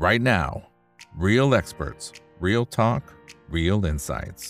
[0.00, 0.50] right now.
[1.14, 2.04] Real experts,
[2.40, 3.02] real talk,
[3.56, 4.44] real insights.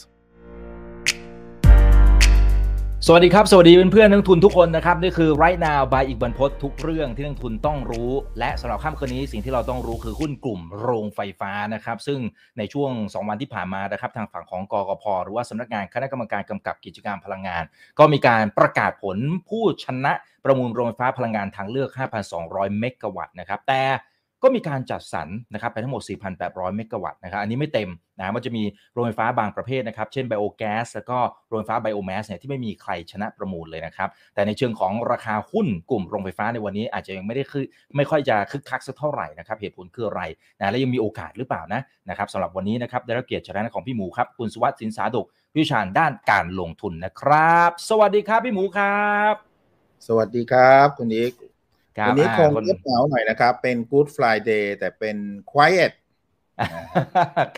[3.06, 12.20] สวัสดีครับ สวัสดีเพื่อนๆนักทุนทุกคนนะครับ นี่คือ right now by อีกบรรพททุกเรื่องที่นักทุนต้องรู้ และสำหรับค่ำคืนนี้สิ่งที่เราต้องรู้คือหุ้นกลุ่มโรงไฟฟ้านะครับ ซึ่ง
[12.58, 17.64] ในช่วง 2 วันที่ผ่านมานะครับ ทางฝั่งของกกพหรือว่าสำนักงานคณะกรรมการกำกับกิจการพลังงาน
[17.98, 20.12] ก็มีการประกาศผลผู้ชนะ
[20.44, 21.90] ประมูลโรงไฟฟ้าพลังงานทางเลือก
[22.34, 23.82] 5,200 เมกะวัตต์นะครับแต่
[24.42, 26.02] ก็มีการจัดสรรนะครับไปทั้งหมด
[26.38, 31.18] 4,800 เมกะวัตต์นะครับอันนี้ไม่เต็มนะมันจะมีโรงไฟฟ้าบางประเภทนะครับ เช่นไบโอแก๊สแล้วก็
[31.48, 37.64] โรงไฟฟ้าไบโอแมสเนี่ยที่ไม่มีใครชนะประมูลเลยนะครับ แต่ในเชิงของราคาหุ้นกลุ่มโรงไฟฟ้าในวันนี้อาจจะยังไม่ได้คือ
[37.96, 40.22] ไม่ค่อยจะคึกคักสักเท่าไหร่นะครับ เหตุผลคืออะไร
[40.58, 49.34] นะและยังมีโอกาสหรือเปล่านะนะครับสำหรับวันนี้นะครับได้รับเกียรติชนะของพี่หมูครับคุณสุวัสดิ์สินสาดุกวิชาญด้านการลงทุนนะครับ สวัสดีครับพี่หมูครับ
[50.06, 51.49] สวัสดีครับคุณอีก
[52.08, 55.16] วันนี้คงอ่าคนเงียบเหงาหน่อยนะครับ เป็น Good Friday แต่เป็น
[55.52, 55.92] Quiet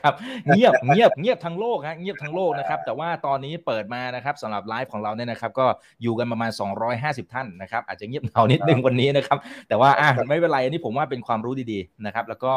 [0.01, 0.15] ครับ
[0.49, 5.67] เงียบเงียบเงียบทั้งโลกฮะเงียบทั้งโลกนะครับ แต่ว่าตอนนี้เปิดมานะครับสำหรับไลฟ์ของเราเนี่ยนะครับ ก็
[6.03, 6.51] อยู่กันประมาณ
[6.93, 12.53] 250 ท่านนะครับ อาจจะเงียบเหงานิดนึงวันนี้นะครับ แต่ว่าอะไม่เป็นไรอันนี้ผมว่าเป็นความรู้ดีๆนะครับ แล้วก็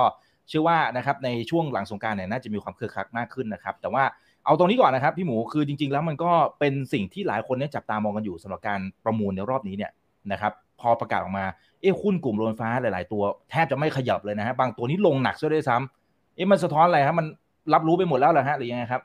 [0.50, 4.04] เชื่อว่านะครับในช่วงหลังสงกรารเนี่ยน่าจะมีความคึกคักมากขึ้นนะครับ แต่ว่า
[4.46, 9.92] เอาตรงนี้ก่อนนะครับพี่หมูคือจริง ๆ แล้วมันก็เป็นสิ่งที่หลายคนเนี่ยจับตามองกันอยู่สำหรับการประมูลในรอบนี้เนี่ย
[10.32, 11.46] นะครับ พอประกาศออกมา
[11.86, 17.28] เอ้หุ้นกลุ่มโรงไฟฟ้าหลาย ๆ ตัวแทบจะไม่ขยับเลยนะฮะบางตัวนี้ลงหนักซะด้วยซ้ำเอ๊ะมันสะท้อนอะไรครับมัน
[17.74, 19.02] รับรู้ไปหมดแล้วเหรอฮะหรือยังไงครับ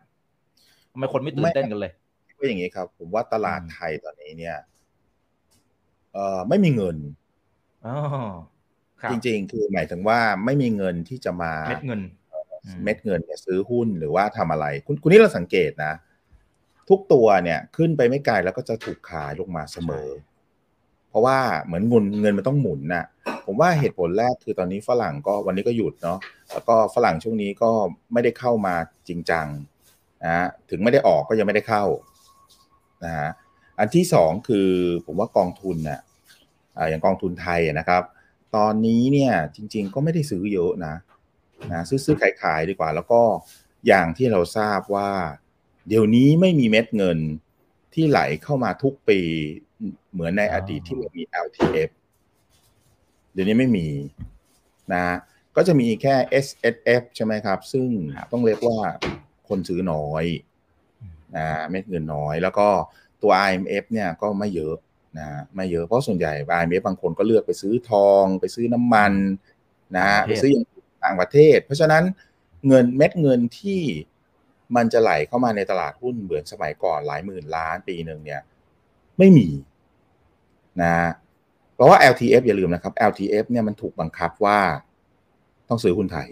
[0.92, 1.92] ทำไมคนไม่ตื่นเต้นกันเลย
[2.38, 4.56] ก็อย่างนี้ครับ ผมว่าตลาดไทยตอนนี้เนี่ย
[6.14, 6.96] เอ่อไม่มีเงิน
[7.86, 7.96] อ๋อ
[9.10, 12.00] จริง ๆ คือหมายถึงว่าไม่มีเงินที่จะมาเม็ดเงิน
[12.84, 15.92] เม็ดเงินเนี่ยซื้อหุ้นหรือว่าทำอะไร คุณคุณนี่เราสังเกตนะ
[16.88, 20.08] ทุกตัวเนี่ยขึ้นไปไม่ไกลแล้วก็จะถูกขายลงมาเสมอ
[21.10, 23.04] เพราะว่าเหมือนเงินเงินมันต้องหมุนนะ
[23.46, 26.18] ผมว่าเหตุผลแรกคือตอนนี้ฝรั่งก็วันนี้ก็หยุดเนาะ
[26.52, 27.70] แล้วก็ฝรั่งช่วงนี้ก็
[28.12, 28.74] ไม่ได้เข้ามา
[29.08, 29.46] จริงจัง
[30.22, 31.84] นะฮะถึงไม่ได้ออกก็ยังไม่ได้เข้า
[33.04, 33.30] นะฮะ
[33.78, 34.68] อันที่สองคือ
[35.06, 36.00] ผมว่ากองทุนน่ะ
[36.76, 38.02] อ่าอย่างกองทุนไทยนะครับ
[38.56, 40.94] ตอนนี้เนี่ยจริง ๆ ก็ไม่ได้ซื้อเยอะนะ
[41.72, 43.20] นะซื้อซื้อขายขายดีกว่า แล้วก็
[43.86, 45.10] อย่างที่เราทราบว่า
[45.88, 47.18] เดี๋ยวนี้ไม่มีเม็ดเงิน
[47.94, 49.20] ที่ไหลเข้ามาทุกปี
[50.12, 51.90] เหมือนในอดีตที่เรามี LTF
[53.32, 53.88] เดี๋ยวนี้ไม่มี
[54.92, 55.04] นะ
[55.56, 56.14] ก็จะมีแค่
[56.44, 58.78] S S F ใช่ไหมครับ ซึ่งครับต้องเรียกว่า
[59.48, 60.24] คนซื้อน้อย
[61.36, 62.68] นะเม็ดเงินน้อย แล้วก็
[63.22, 64.76] ตัว IMF เนี่ยก็ไม่เยอะ
[65.18, 65.26] นะ
[65.56, 69.12] ไม่เยอะเพราะส่วนใหญ่ IMF บางคนก็เลือกไปซื้อทอง ไปซื้อน้ำมัน
[69.96, 72.04] นะไปซื้ออย่างอื่นต่างประเทศ เพราะฉะนั้น
[72.68, 73.82] เงินเม็ดเงินที่
[74.76, 78.42] มันจะไหลเข้ามาในตลาดหุ้นเหมือนสมัยก่อนหลายหมื่นล้านปีหนึ่งเนี่ย
[79.18, 79.48] ไม่มี
[80.82, 80.94] นะ
[81.74, 84.60] เพราะว่า LTF อย่าลืมนะครับ LTF เนี่ยมันถูกบังคับว่า
[85.68, 86.28] ต้องซื้อหุ้นไทย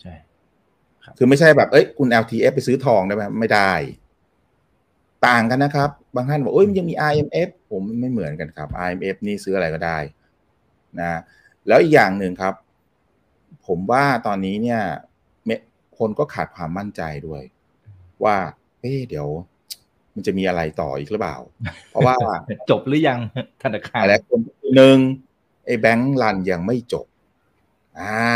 [0.00, 0.14] ใช่
[1.18, 3.72] คือไม่ใช่แบบ เอ้ย คุณ LTF ไปซื้อทองได้ไหมไม่ได้
[5.26, 9.98] ต่างกันนะครับ บางท่านบอกเอ้ยมันยังมี IMF ผมไม่เหมือนกันครับ IMF นี่ซื้ออะไรก็ได้
[11.00, 11.20] นะ
[11.68, 12.54] แล้วอีกอย่างหนึ่งครับ
[13.66, 14.80] ผมว่าตอนนี้เนี่ย
[15.46, 15.50] เม
[15.98, 17.42] คนก็ขาดความมั่นใจด้วย
[18.24, 18.36] ว่า
[18.80, 19.28] เอ๊ะเดี๋ยว
[20.14, 21.36] มันจะมีอะไรต่ออีกหรือเปล่า
[21.90, 22.14] เพราะว่า
[22.70, 23.20] จบหรือยัง
[23.62, 24.40] ธนาคารหลายคน
[24.76, 24.98] หนึ่ง
[25.66, 27.06] ไอ้แบงก์รันยังไม่จบ
[28.00, 28.30] อ่า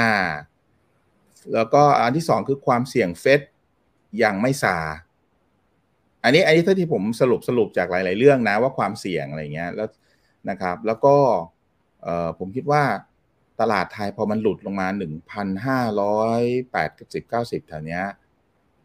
[1.54, 3.40] แล้วก็อันที่สองคือความเสี่ยงเฟด
[4.22, 4.76] ยังไม่ซา
[6.22, 9.88] อันนี้อันนี้เท่าที่ผมสรุปสรุปจากหลาย ๆ เรื่องนะว่าความเสี่ยงอะไรเงี้ยแล้ว
[10.50, 11.16] นะครับ แล้วก็
[12.02, 12.82] เอ่อผมคิดว่า
[13.60, 16.40] ตลาดไทยพอมันหลุดลงมาหนึ่งพันห้าร้อย
[16.72, 18.02] แปดสิบเก้าสิบแถวเนี้ย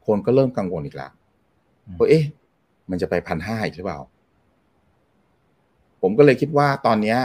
[0.06, 1.12] คนก็เริ่มกังวลอีกแล้ว
[1.98, 2.24] ว่าเอ๊ะ
[2.92, 4.00] มันจะไปพันห้าอีกหรือเปล่า
[6.02, 7.20] ผมก็เลยคิดว่าตอนเนี้ย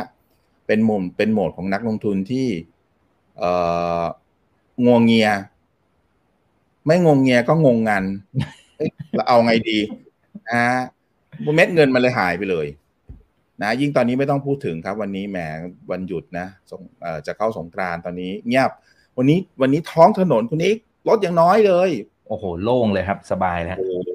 [0.67, 2.47] เป็นมุมเป็นโหมดของนักลงทุนที่
[3.39, 3.51] เอ่
[4.01, 4.03] อ
[4.87, 5.31] งวงเงีย
[6.87, 8.05] ไม่งงเงียก็งงงัน
[8.77, 9.79] เอ๊ะเราเอาไงดี
[10.51, 10.65] นะ
[11.55, 12.67] เม็ดเงินมันเลยหายไปเลย
[13.63, 15.39] นะ ยิ่งตอนนี้ไม่ต้องพูดถึงครับ วันนี้แหม
[15.91, 18.71] วันหยุดนะสงเอ่อจะเข้าสงกรานต์ตอนนี้ เงียบ
[19.19, 20.73] วันนี้วันนี้ท้องถนนคุณนี้
[21.09, 21.91] รถยังน้อยเลย
[22.29, 24.11] โอ้โห โล่งเลยครับ สบายแล้วโอ้โห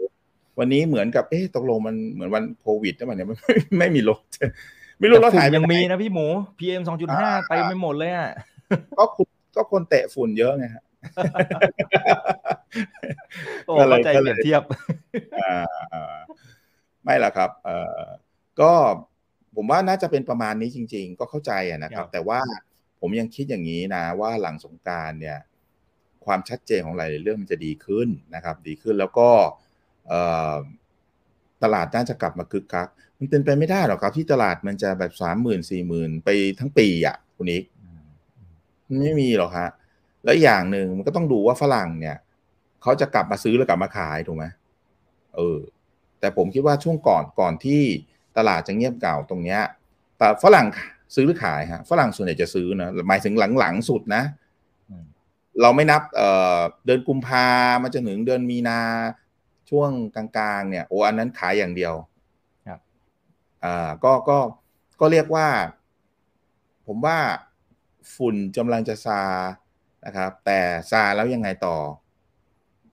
[0.60, 4.20] วันนี้เหมือนกับเอ๊ะตกลงมันเหมือนวันโควิดใช่ไหมเนี่ยไม่ไม่ไม่มีรถ
[5.00, 6.26] ไม่รู้รถแต่ฝุ่หายนไปยังไหนมีนะพี่หมู
[6.60, 8.30] PM 2.5เต็มไปหมดเลยอะ
[8.98, 10.84] ก็คุณก็คนเตะฝุ่นเยอะไงฮะ
[13.68, 14.62] โอ้ก็เลยเข้าใจก็เปเลยรียบเทียบ
[15.42, 15.58] อ่า
[15.94, 16.16] อ่า
[17.04, 18.04] ไม่ละครับ เอ่อ
[18.62, 18.72] ก็
[19.56, 22.40] ผมว่าน่าจะเป็นประมาณนี้จริง ๆ ก็เข้าใจอะนะครัครับบแต่ว่า
[23.00, 25.40] ผมยังคิดอย่างนี้นะ ว่าหลังสงกรารเนี่ย
[26.26, 29.71] ความชัดเจนของหลายๆเรื่องมันจะดีขึ้นนะครับ ดีขึ้นแล้วก็เอ่อ
[31.64, 32.88] ตลาดน่าจะกลับมาคึกคัก
[33.18, 37.64] มันเป็นไปไม่ได้หรอกครับ ที่ตลาดมันจะแบบสามหมื่นสี่หมื่นไปทั้งปีอะคุณนิก
[38.88, 39.70] มันไม่มีหรอกฮะ
[40.24, 42.18] แล้วอย่างหนึ่งมันก็ต้องดูว่าฝรั่งเนี่ย
[42.82, 44.46] เขาจะกลับมาซื้อหรือกลับมาขายถูกไหม
[45.36, 45.60] เออ
[46.20, 47.82] แต่ผมคิดว่าช่วงก่อนก่อนที่
[48.38, 49.62] ตลาดจะเงียบเก่าตรงเนี้ย
[50.18, 50.68] แต่ฝรั่ง
[51.16, 54.24] ซื้อหรือขายฮะฝรั่งส่วนใหญ่จะซื้อนะหมายถึงหลังๆสุดนะ
[55.62, 57.48] เราไม่นับเเดือนกุมภา
[57.84, 58.80] มาจนถึงเดือนมีนา
[59.72, 61.94] ช่วงกลางๆ เนี่ยโอ้อันนั้นขายอย่างเดียว
[62.68, 62.80] ครับ
[63.64, 64.38] อ่าก็ก็
[65.00, 65.48] ก็เรียกว่า
[66.88, 67.18] ผมว่า
[68.16, 69.22] ฝุ่นกำลังจะซา
[70.06, 70.60] นะครับ แต่
[70.92, 71.76] ซาแล้วยังไงต่อ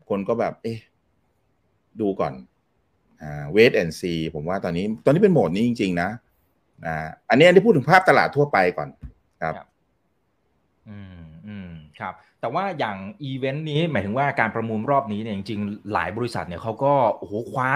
[0.09, 0.79] คนก็แบบ เอ๊ะ
[2.01, 2.33] ดูก่อน
[3.23, 6.11] อ่า wait and see ผมว่าตอนนี้ ตอนนี้เป็นโหมดนี้จริง ๆ นะ
[6.87, 8.89] อ่าอันนี้อันนี้พูดถึงภาพตลาดทั่วไปก่อน
[9.43, 9.69] ครับครับ
[10.89, 11.71] อืมอืม
[12.01, 17.71] ครับ แต่ว่าอย่างอีเวนต์นี้หมายถึงว่าการประมูลรอบนี้เนี่ยจริงๆ หลายบริษัทเนี่ยเขาก็โอ้โหคว้า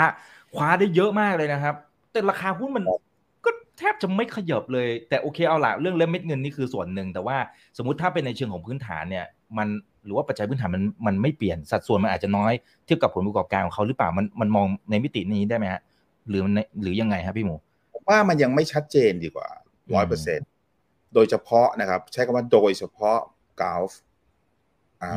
[0.54, 1.74] คว้าได้เยอะมากเลยนะครับ
[2.12, 2.84] แต่ราคาหุ้นมัน
[3.44, 7.36] ก็แทบจะไม่ขยับเลย แต่โอเคเอาละเรื่องเล่มเม็ดเงินนี่คือส่วนหนึ่ง แต่ว่า
[7.78, 9.26] สมมติถ้าเป็นในเชิงของพื้นฐานเนี่ย
[9.58, 9.68] มัน
[10.04, 12.52] หรือว่าปัจจัยพื้นฐานมันมันไม่เปลี่ยนสัดส่วนมันอาจจะน้อย
[12.84, 15.80] เทียบกับผลประกอบการของเขาหรือเปล่ามันมันมองในมิตินี้ได้ไหมฮะ
[16.28, 17.54] หรือมันหรือยังไงครับพี่หมู
[17.92, 19.48] ผมว่ามันยังไม่ชัดเจนดีกว่า
[19.90, 20.38] อืร้อยมเปอร์เซ็น
[21.14, 23.18] โดยเฉพาะนะครับ ใช้คำว่าโดยเฉพาะ
[23.60, 24.11] กาฟอ่าอืม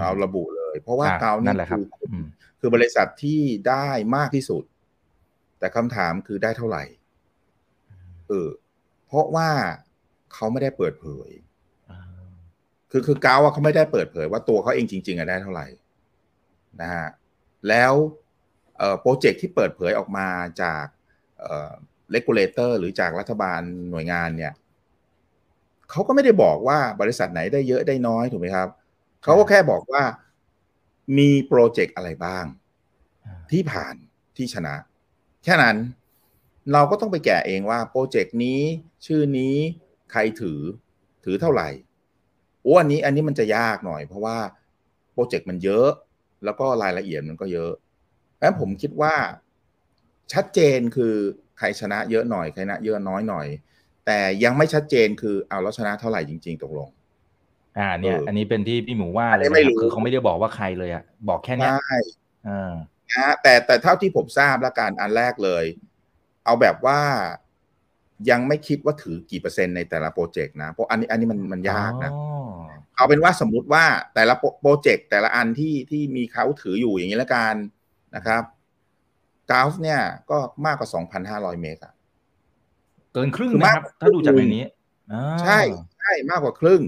[0.02, 2.26] เราระบุเลย เพราะว่าอะกาฟนั่นี่นแหละครับคืออืม
[2.60, 4.64] คือบริษัทที่ได้มากที่สุด
[5.60, 6.84] แต่คำถามคือได้เท่าไหร่
[8.28, 8.50] เออ
[9.06, 9.50] เพราะว่า
[10.34, 11.30] เขาไม่ได้เปิดเผย
[11.92, 12.00] อ่า
[12.92, 15.68] คือคือเกาอะเขาไม่ได้เปิดเผย ว่าตัวเขาเองจริง ๆอะได้เท่าไหร่
[16.82, 17.08] นะฮะ
[17.70, 17.94] แล้ว
[18.78, 20.28] เอ่อ project ที่เปิดเผยออกมา
[20.62, 20.86] จาก
[21.40, 21.72] เอ่อ
[22.12, 23.62] regulator หรือจากรัฐบาล
[23.92, 24.54] หน่วยงานเนี่ย
[25.92, 28.70] เขาก็ไม่ได้บอกว่าบริษัทไหนได้เยอะได้น้อยถูกไหมครับ
[29.26, 30.04] เขาก็แค่บอกว่า
[31.18, 32.46] มี project อะไรบ้าง
[33.26, 33.96] อ่าที่ผ่าน
[34.38, 34.76] ที่ชนะ
[35.44, 35.78] แค่นั้น
[36.74, 38.60] เราก็ต้องไปแกะเองว่า project นี้
[39.06, 39.56] ชื่อนี้
[40.12, 40.62] ใครถือ
[41.24, 41.70] ถือเท่าไหร่
[42.64, 44.38] โอ้อันนี้อันนี้มันจะยากหน่อย เพราะว่า
[45.14, 45.90] โปรเจกต์มันเยอะ
[46.46, 47.72] แล้วก็รายละเอียดมันก็เยอะ
[48.34, 49.16] เพราะฉะนั้นผมคิดว่า
[50.34, 51.16] ชัดเจนคือ
[51.58, 53.48] ใครชนะเยอะหน่อยใครชนะเยอะน้อยหน่อย
[54.06, 56.90] แต่ยังไม่ชัดเจนคือเอาแล้วชนะเท่าไหร่จริง ๆตกลง
[57.78, 61.96] อ่าเนี่ยเอออัอันนี้เป็นที่พี่หมูว่าอันเลนี้ยไม่นะครู้รับคือเขาไม่ได้บอกว่าใครเลยอะบอกแค่เนี้ยใช่
[62.48, 62.72] อ่า
[63.10, 65.66] นะฮะแต่แต่เท่าที่ผมทราบแล้วกันอันแรกเลย
[66.46, 67.00] เอาแบบว่า
[68.30, 72.22] ยังไม่คิดว่าถือกี่เปอร์เซ็นต์ในแต่ละโปรเจกต์นะเพราะอันนี้อันนี้มันมันยากนะอ๋อ
[72.96, 73.86] เอาเป็นว่าสมมุติว่า
[74.16, 77.56] แต่ละโปรโปรเจกต์แต่ละอันที่ที่มีเขาถืออยู่อย่างนี้ละกัน
[78.16, 78.44] นะครับ
[79.50, 80.00] กราฟเนี่ย
[80.30, 80.90] ก็มากกว่า
[81.26, 81.92] 2,500เมกะ
[83.14, 84.64] เกินครึ่งคือนะมากครับ ถ้าดูจากในนี้
[85.14, 85.60] อ่าใช่
[85.98, 86.82] ใช่มากกว่าครึ่ง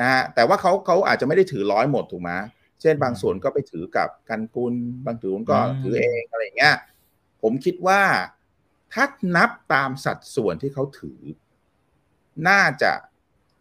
[0.00, 2.30] นะฮะแต่ว่าเขาเขาอาจจะไม่ได้ถือร้อยหมดถูกไหม
[2.80, 4.74] เช่นบางส่วนก็ไปถือกับกันกุล
[5.06, 6.76] บางส่วนก็ถือเองอะไรอย่างเงี้ย
[7.42, 8.02] ผมคิดว่า
[8.92, 9.04] ถ้า
[9.36, 11.20] นับตามสัดส่วนที่เขาถือ
[12.48, 12.92] น่าจะ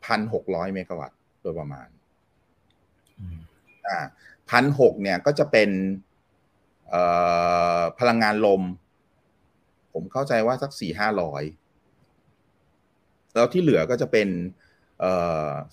[0.06, 1.88] พันหกร้อยเมกะวัตต์โดยประมาณ
[3.20, 3.38] อืม
[3.88, 3.98] อ่า
[4.50, 5.70] พันหกเนี่ยก็จะเป็น
[6.90, 7.04] เอ่
[7.78, 8.62] อพลังงานลม
[9.94, 11.44] ผมเข้าใจว่าสักสี่ห้าร้อย
[13.34, 14.61] แล้วที่เหลือก็จะเป็นเอ่อ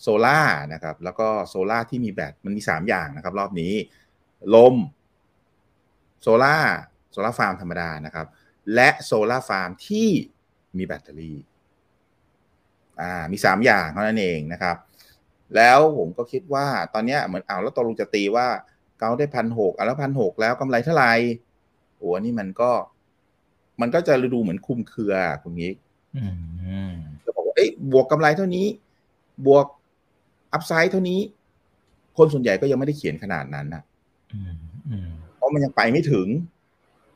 [0.01, 0.41] โซล่า
[0.73, 3.73] นะครับแล้วก็โซล่าที่มีแบตมันมีสามอย่างนะครับ รอบนี้
[4.55, 4.75] ลม
[6.23, 8.27] solar solar farm ธรรมดานะครับ
[8.75, 10.09] และ solar farm ที่
[10.77, 11.39] มีแบตเตอรี่
[13.01, 14.77] อ่ามีสามอย่างเท่านั้นเองนะครับ
[15.57, 18.47] แล้วผมก็คิดว่าตอนเนี้ยเหมือนเอาแล้วตกลงจะตีว่า
[18.99, 21.12] GULF ได้พันหกอะแล้วพันหกแล้วกำไรเท่าไหร่
[21.97, 22.71] โอ้อันนี่มันก็
[23.81, 25.76] มันก็จะดูเหมือนคลุมเครือคุณนิก
[26.17, 26.25] อื
[26.91, 26.93] ม
[27.25, 28.67] จะบอกว่าเอ้ยบวกกำไรเท่านี้
[29.47, 29.66] บวก
[30.52, 31.21] อัพไซด์เท่านี้
[32.16, 33.83] คนส่วนใหญ่ก็ยังไม่ได้เขียนขนาดนั้นนะ
[34.33, 34.54] อืม
[34.88, 36.28] อืมเพราะมันยังไปไม่ถึง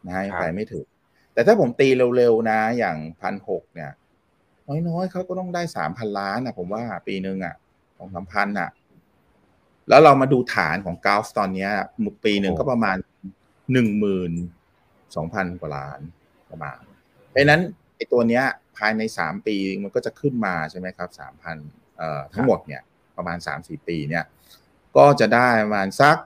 [0.06, 0.86] นะยังครับไปไม่ถึง
[1.34, 3.92] แต่ถ้าผมตีเร็วๆนะ อย่างพันหกเนี่ย
[4.88, 7.54] น้อยๆเขาก็ต้องได้สามพันล้านนะผมว่าปีหนึ่งอะ
[7.96, 8.70] ของสามพันอะ
[9.88, 11.70] แล้วเรามาดูฐานของกาฟตอนเนี้ย
[12.24, 12.96] ปีหนึ่งก็ประมาณ
[13.72, 14.32] หนึ่งหมื่น
[15.16, 16.00] สองพันกว่าล้าน
[16.50, 16.78] ประมาณ
[17.28, 17.60] เพราะฉะนั้น
[17.96, 18.44] ไอ้ตัวเนี้ย
[18.76, 21.81] ภายในสามปีมันก็จะขึ้นมาใช่ไหมครับสามพันเอ่อ
[22.34, 22.82] ทั้งหมดเนี่ย
[23.16, 24.24] ประมาณสามสี่ปีเนี่ย
[24.96, 26.16] ก็จะได้ประมาณสัก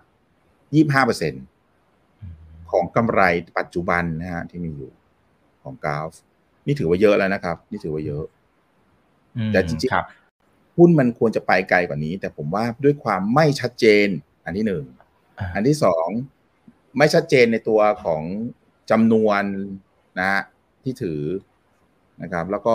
[0.75, 1.35] ยี่ห้าเปอร์เซ็น
[2.71, 3.23] ของกำไร
[3.59, 4.93] ปัจจุบันนะฮะที่มีอยู่
[5.63, 6.11] ของกราฟ
[6.67, 8.25] นี่ถือว่าเยอะแล้วนะครับ นี่ถือว่าเยอะ
[9.37, 10.07] อืมแต่จริงๆครับ
[10.77, 14.09] หุ้นมันควรจะไปไกลกว่านี้ แต่ผมว่าด้วยความไม่ชัดเจน
[14.45, 14.85] อันที่หนึ่ง
[15.39, 16.09] อ่าอันที่สอง
[16.99, 18.23] ไม่ชัดเจนในตัวของ
[18.91, 19.43] จำนวน
[20.19, 20.43] นะฮะ
[20.83, 21.21] ที่ถือ
[22.23, 22.75] นะครับ แล้วก็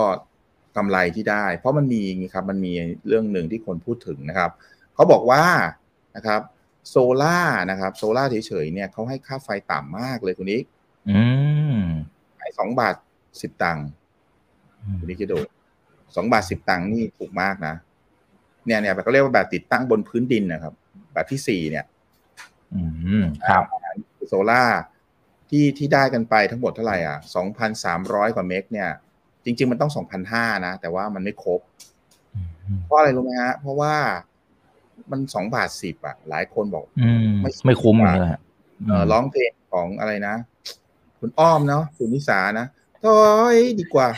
[0.76, 2.72] กำไรที่ได้ เพราะมันมีอย่างนี้ครับมันมี
[3.08, 4.50] เรื่องหนึ่งที่คนพูดถึงนะครับ
[4.94, 5.44] เขาบอกว่า
[6.16, 6.40] นะครับ
[6.88, 7.38] โซล่า
[7.70, 10.64] นะครับโซล่าเฉยๆเนี่ยเขาให้ค่าไฟต่ำมากเลยคุณนิก
[11.10, 11.20] อื
[11.76, 11.80] ม
[12.38, 12.94] ให้สองบาท
[13.40, 13.86] สิบตังค์
[15.00, 15.38] คุณนิกคิดดู
[16.16, 17.74] สองบาทสิบตังค์นี่ถูกมากนะ
[18.66, 20.74] เนี่ยเนี่ยเขาเรียกว่าแบบติดตั้งบนพื้นดินนะครับ
[21.14, 21.84] แบบที่สี่เนี่ย
[22.74, 22.82] อื
[23.22, 23.64] มครับ
[24.28, 24.62] โซล่า
[25.50, 28.88] ที่ที่ได้กันไปทั้งหมดเท่าไหร่อะสองพันสามร้อยกว่าเมกเนี่ย
[29.44, 31.60] จริง ๆ มันต้องสองพันห้านะ แต่ว่ามันไม่ครบ
[32.84, 33.94] เพราะอะไรรู้ไหมฮะ เพราะว่า
[35.10, 38.40] มันสองบาทสิบอะ หลายคนบอกอืมไม่ไม่คุ้มอย่างนี้แหละ
[38.88, 40.34] เออร้องเพลงของอะไรนะ
[41.20, 42.66] คุณอ้อมเนาะคุณนิสานะ
[43.04, 43.20] ถอ
[43.54, 44.08] ยดีกว่า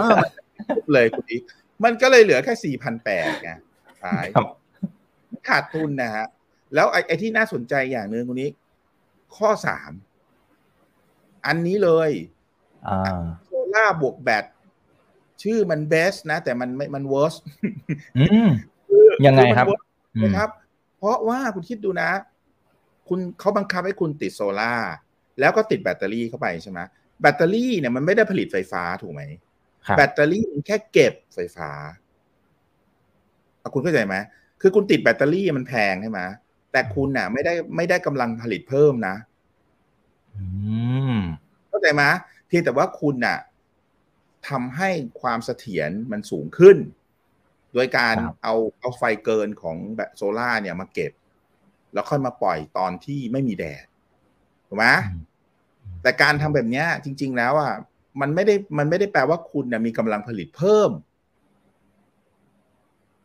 [0.00, 0.30] ว่ามัน
[0.68, 1.42] ครบเลยคุณอีก
[1.84, 3.50] มันก็เลยเหลือแค่สี่พันแปดไง
[4.02, 4.46] ขายครับ
[5.48, 6.26] ขาดทุนนะฮะ
[6.74, 8.50] แล้วไอ้ไอ้ที่น่าสนใจอย่างหนึ่งคุณนิก
[9.36, 9.90] ข้อสาม
[11.46, 12.10] อันนี้เลย
[12.88, 14.44] อ่าโซล่าบวกแบต
[15.42, 17.34] ชื่อมัน BESS นะ แต่มันไม่มัน worst
[18.18, 18.48] อืม
[19.26, 19.66] ยังไงครับ
[20.22, 20.50] นะครับ
[20.98, 22.10] เพราะว่าคุณคิดดูนะ
[23.08, 24.92] คุณเขาบังคับให้คุณติดโซล่าร์
[25.40, 26.80] แล้วก็ติดแบตเตอรี่เข้าไปใช่ไหม
[27.20, 29.22] แบตเตอรี่เนี่ยมันไม่ได้ผลิตไฟฟ้าถูกไหม
[29.86, 31.70] ครับแบตเตอรี่มันแค่เก็บไฟฟ้า
[33.62, 34.16] อะคุณเข้าใจไหม
[34.60, 36.20] คือคุณติดแบตเตอรี่มันแพงใช่ไหม
[36.72, 39.14] แต่คุณน่ะ ไม่ได้ไม่ได้กำลังผลิตเพิ่มนะ
[40.36, 40.44] อื
[41.14, 41.18] ม
[41.68, 42.02] เข้าใจไหม
[42.48, 43.38] เพียงแต่ว่าคุณน่ะ
[44.48, 46.76] ทำให้ความเสถียรมันสูงขึ้น
[47.74, 51.12] โดยการครับเอาเอาไฟเกินของแบบโซล่าร์เนี่ยมาเก็บ
[51.92, 53.84] แล้วค่อยมาปล่อยตอนที่ไม่มีแดด
[54.68, 55.22] ถูกไหมอืม
[56.02, 57.74] แต่การทำแบบเนี้ยจริง ๆ แล้วอะ
[58.20, 60.90] มันไม่ได้มันไม่ได้แปลว่าคุณน่ะมีกำลังผลิตเพิ่ม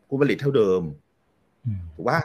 [0.10, 0.82] คุณผลิตเท่าเดิม
[1.66, 2.20] อืมถูกป่ะ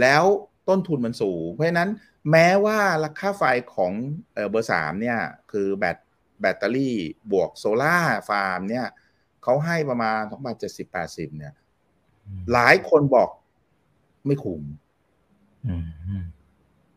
[0.00, 0.24] แล้ว
[0.68, 1.90] ต้นทุนมันสูง เพราะฉะนั้น
[2.30, 3.42] แม้ว่าราคาไฟ
[3.74, 3.92] ของ
[4.34, 5.18] เอ่อเบอร์สามเนี่ย
[5.52, 5.96] คือแบต
[6.40, 6.96] แบตเตอรี่
[7.32, 8.86] บวก solar farm เนี่ย
[9.42, 11.54] เขาให้ประมาณสองพันเจ็ดสิบแปดสิบเนี่ย
[12.52, 13.28] หลายคนบอก
[14.26, 14.62] ไม่คุ้ม
[15.66, 16.24] อืมอืม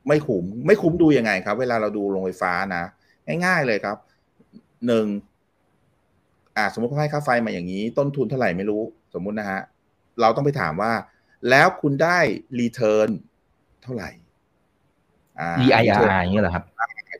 [0.08, 2.84] ไม่คุ้มไม่คุ้มดูยังไงครับ เวลาเราดูโรงไฟฟ้านะ
[3.46, 3.98] ง่ายๆเลยครับ
[4.88, 5.06] หนึ่ง
[6.58, 8.82] อ่าสมมติเขาให้ค่าไฟมาอย่างนี้ ต้นทุนเท่าไหร่ไม่รู้
[9.14, 9.62] สมมุตินะฮะ
[10.22, 10.94] เราต้องไปถามว่า
[11.50, 12.18] แล้วคุณได้
[12.60, 13.10] รีเทิร์น
[13.84, 14.10] เท่าไหร่
[15.40, 16.64] อ่า EIRR อย่างนี้เหรอครับ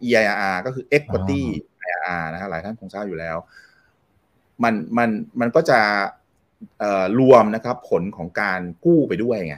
[0.08, 1.44] EIRR ก็คือ equity
[1.94, 3.38] IRR นะฮะหลายท่านคงทราบอยู่แล้ว
[4.64, 5.10] มันมัน
[5.40, 5.80] มันก็จะ
[7.20, 9.58] รวมนะครับผลของการกู้ไปด้วยไง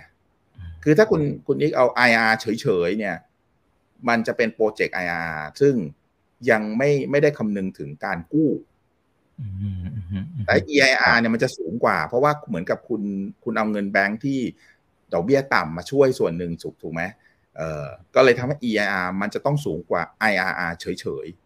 [0.83, 3.15] คือถ้าคุณคุณอีกเอา IR เฉยๆเนี่ย
[4.07, 5.75] มันจะเป็นโปรเจกต์ IR ซึ่ง
[6.49, 8.49] ยังไม่ไม่ได้คำนึงถึงการกู้
[10.45, 13.01] แต่ EIR เนี่ยมันจะสูงกว่า เพราะว่าเหมือนกับคุณ
[13.43, 14.39] คุณเอาเงินแบงค์ที่
[15.13, 17.01] ดอกเบี้ยต่ำมาช่วยส่วนหนึ่งถูกถูกไหม
[17.57, 20.01] เอ่อก็เลยทำให้ EIR มันจะต้องสูงกว่า
[20.31, 21.44] IRR เฉยๆ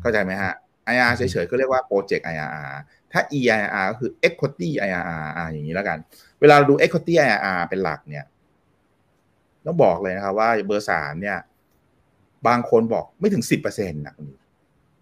[0.00, 0.52] เข้าใจไหมฮะ
[0.92, 2.72] IRR เฉยๆก็เรียกว่า Project IRR
[3.12, 5.98] ถ้า EIRR ก็คือ Equity IRR อ่าอย่างนี้แล้วกัน
[6.40, 8.24] เวลาเราดู Equity IRR เป็นหลักเนี่ย
[9.66, 11.38] ต้องบอกเลยนะครับว่าเบอร์สามเนี่ย
[12.46, 14.26] บางคนบอกไม่ถึงสิบเปอร์เซ็นต์นะคุณ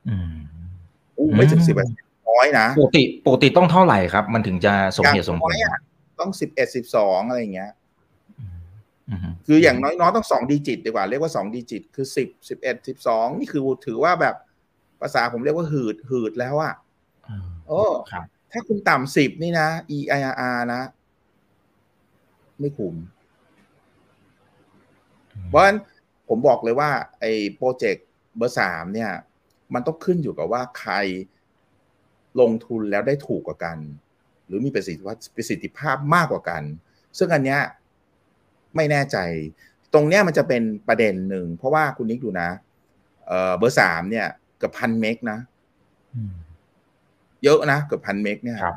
[0.09, 0.35] อืม
[1.19, 5.81] อู้ไม่ถึงอืสิบมเปอร์เซ็นต์น้อยนะปกติปกติต้องเท่าไหร่ครับ มันถึงจะสมเหตุสมผลอย่างน้อยอะ
[6.21, 7.71] ต้องสิบเอ็ดสิบสองอะไรอย่างเงี้ย
[9.11, 14.35] อืมคืออย่างน้อยๆต้องสองดิจิตดีกว่า เรียกว่าสองดิจิต คือสิบสิบเอ็ดสิบสองนี่คือถือว่าแบบ
[15.01, 16.75] ภาษาผมเรียกว่าหืดหืดแล้วอะ
[17.29, 20.83] อืมโอ้ครับถ้าคุณต่ำสิบนี่นะ EIRR นะ
[22.61, 22.95] ไม่คุ้ม
[25.49, 25.79] เพราะฉะนั้น
[26.29, 26.91] ผมบอกเลยว่า
[27.21, 29.13] ไอ้โปรเจกต์เบอร์สามเนี่ย
[29.75, 30.93] มันต้องขึ้นอยู่กับว่าใคร
[32.41, 33.79] ลงทุนแล้วได้ถูกกว่ากัน
[34.47, 36.63] หรือมีประสิทธิภาพประสิทธิภาพมากกว่ากัน
[37.19, 37.61] ซึ่งอันเนี้ย
[38.77, 39.17] ไม่แน่ใจ
[39.95, 42.51] ตรงเนี้ยมันจะเป็นประเด็นหนึ่ง เพราะว่าคุณนิกดูนะ
[43.27, 45.39] เออเบอร์สามเนี่ยเกือบพันเมกนะ
[46.15, 46.35] อืม
[47.45, 48.77] เยอะนะเกือบพันเมกเนี่ยครับ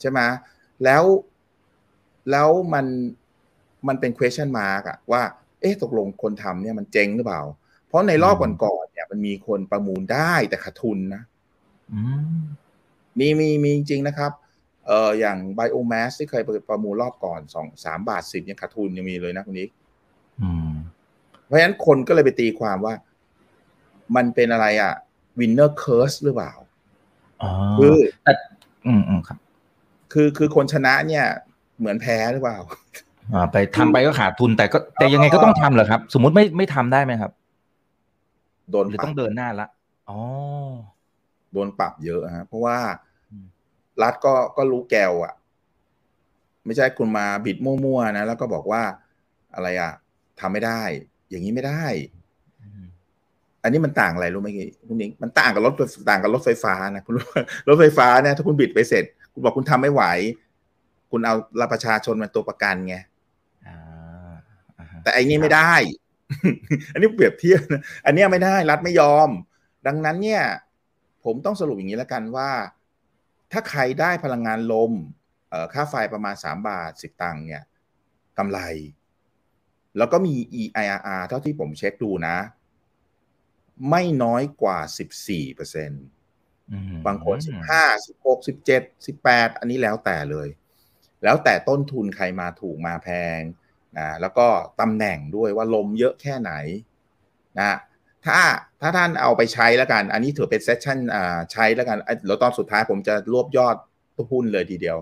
[0.00, 0.20] ใช่ไหม
[0.84, 1.04] แล้ว
[2.30, 2.86] แล้วมัน
[3.88, 5.22] มันเป็น question mark อะว่า
[5.60, 7.42] เอ๊ะตกลงคนทำเนี่ยมันเจ๊งหรือเปล่า
[7.86, 11.22] เพราะในรอบก่อนๆเนี่ย มันมีคนประมูลได้แต่ขาดทุนนะ
[11.92, 12.00] อื
[12.38, 12.40] ม
[13.18, 14.32] มีมีมีจริงๆนะครับ
[14.86, 19.70] เอออย่าง biomass ที่เคยประมูลรอบก่อนสองสามบาทสิบยังขาดทุนยังมีเลยนะคุณนิก
[20.42, 20.70] อืม
[21.46, 22.94] เพราะฉะนั้นคนก็เลยไปตีความว่า
[24.16, 24.92] มันเป็นอะไรอะ
[25.38, 26.52] winner curse หรือเปล่า
[27.42, 28.32] อ๋อคือแต่
[28.86, 29.38] อืมอืมครับ
[30.12, 31.24] คือคือคนชนะเนี่ย
[31.78, 32.58] เหมือนแพ้หรือเปล่า
[33.34, 37.32] อ่าไปทำไปก็ขาดทุนแต่ก็แต่ยังไงก็ต้องทำเหรอครับ สมมุติไม่ไม่ทำได้ไหมครับ
[38.70, 39.66] โดนหรือปรัต้อบงเดินหน้าละ
[40.08, 40.18] อ๋อ
[41.52, 42.78] โดนปรับเยอะฮะเพราะว่า
[43.30, 43.46] อืม
[44.02, 45.34] รัฐก็ก็รู้แกวอะ่ะ
[46.64, 48.82] ไม่ใช่คุณมาบิดมั่วๆนะแล้วก็บอกว่า
[49.54, 49.92] อะไรอะ่ะ
[50.40, 50.82] ทำไม่ได้
[51.28, 52.21] อย่างนี้ไม่ได้อืม
[53.62, 54.48] อันนี้มันต่างอะไรรู้ไหม
[54.88, 55.74] คุณนิงมันต่างกับรถ
[56.10, 60.02] ต่างกับรถไฟฟ้านะคุณรู้ว่ารถไฟฟ้าเนี่ยถ้าคุณบิดไปเสร็จ คุณบอกคุณทำไม่ไหว
[61.10, 62.96] คุณเอารับประชาชนมาตัวประกันไง
[63.66, 63.76] อ่า
[64.78, 65.72] อ่าฮะแต่ไอ้นี่ไม่ได้
[66.92, 69.28] อันนี้เปรียบเทียบนะอันเนี้ยไม่ได้รัฐไม่ยอม
[69.86, 70.42] ดังนั้นเนี่ย
[71.24, 72.50] ผมต้องสรุปอย่างนี้แล้วกันว่า
[73.52, 74.92] ถ้าใครได้พลังงานลม
[75.50, 77.64] เอ่อค่าไฟประมาณสามบาทสิบตังค์เนี่ย
[78.38, 78.60] กำไร
[79.98, 82.36] แล้วก็มี EIRR เท่าที่ผมเช็คดูนะ
[83.90, 84.78] ไม่น้อยกว่า
[85.18, 86.04] 14เปอร์เซ็นต์
[87.06, 90.48] บางคนสิบห้าสิบหกสิบเจ็ดสิบแปดอันนี้แล้วแต่เลย
[91.24, 93.08] แล้วแต่ต้นทุนใครมาถูกมาแพ
[93.38, 93.40] ง
[93.98, 94.46] นะแล้วก็
[94.80, 96.52] ตำแหน่งด้วยว่าลมเยอะแค่ไหน
[97.58, 97.78] นะ
[98.26, 98.40] ถ้า
[98.80, 100.98] ถ้าท่านเอาไปใช้แล้วกัน อันนี้ถือเป็นเซสชั่น
[101.52, 103.76] ใช้แล้วกันแล้วตอนสุดท้ายผมจะรวบยอด
[104.16, 104.98] ตัวหุ้นเลยทีเดียว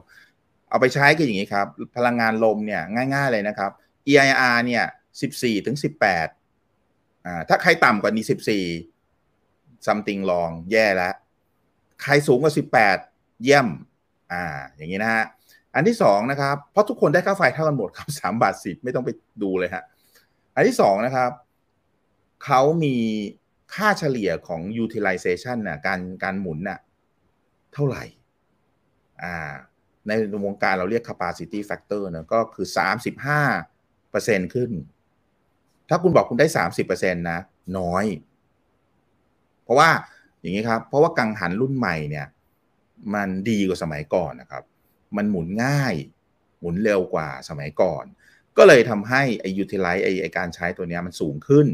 [0.71, 2.83] เอาไปใช้ก็อย่างนี้ครับ พลังงานลมเนี่ย
[3.15, 3.71] ง่าย ๆเลยนะครับ
[4.09, 4.85] EIR เนี่ย
[5.21, 6.29] สิบสี่ถึงสิบแปด
[7.27, 8.65] อ่าถ้าใครต่ำกว่านี้สิบสี่
[9.87, 11.15] something ลองแย่แล้ว
[12.03, 12.97] ใครสูงกว่าสิบแปด
[13.43, 13.69] เยี่ยม
[14.33, 14.45] อ่า
[14.77, 15.25] อย่างนี้นะฮะ
[15.75, 19.11] อันที่สองนะครับ เพราะทุกคนได้ค่าไฟเท่ากันหมดครับสามบาทสิบไม่ต้องไป
[19.43, 19.85] ดูเลยฮะ
[20.55, 21.31] อันที่สองนะครับ
[22.45, 22.97] เขามี
[23.75, 26.79] ค่าเฉลี่ยของ utilization นะการการหมุนนะ่ะ
[27.75, 28.05] เท่าไหร่
[29.23, 29.53] อ่า
[30.07, 30.11] ใน
[30.45, 33.43] วงการเราเรียก capacity factor นะก็คือสามสิบห้า
[34.11, 34.71] เปอร์เซ็นขึ้น
[35.91, 37.39] ถ้าคุณบอกคุณได้สามสิบเปอร์เซ็นต์นะ
[37.79, 38.05] น้อย
[39.65, 39.91] เพราะว่า
[40.41, 42.27] อย่างนี้ครับ เพราะว่ากังหันรุ่นใหม่เนี่ย
[43.15, 44.65] มันดีกว่าสมัยก่อนนะครับ
[45.17, 45.95] มันหมุนง่าย
[46.61, 48.05] หมุนเร็วกว่าสมัยก่อน
[48.57, 51.67] ก็เลยทำให้ไอ้ยูทิลไลซ์ไอ้ไอการใช้ตัวนี้มันสูงขึ้น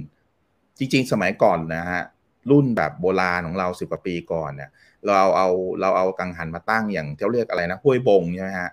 [0.79, 2.03] จริง ๆ สมัยก่อนนะฮะ
[2.51, 4.71] รุ่นแบบโบราณของเราสิบกว่าปีก่อนเนี่ย
[5.07, 5.49] เราเอาเอา
[5.81, 8.71] เราเอากังหันมาตั้งอย่างเที่เรียกอะไรนะห้วยบงใช่ไหมฮะ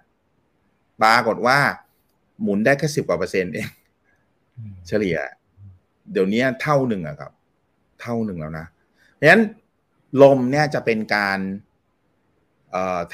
[1.01, 1.57] ปรากฏว่า
[2.41, 3.67] หมุนได้แค่สิบกว่าเปอร์เซ็นต์เอง
[4.88, 5.17] เฉลี่ย
[6.12, 7.31] เดี๋ยวนี้เท่าหนึ่งอะครับ
[8.01, 8.65] เท่าหนึ่งแล้วนะ
[9.15, 9.43] เพราะงั้น
[10.22, 11.39] ลมเนี่ยจะเป็นการ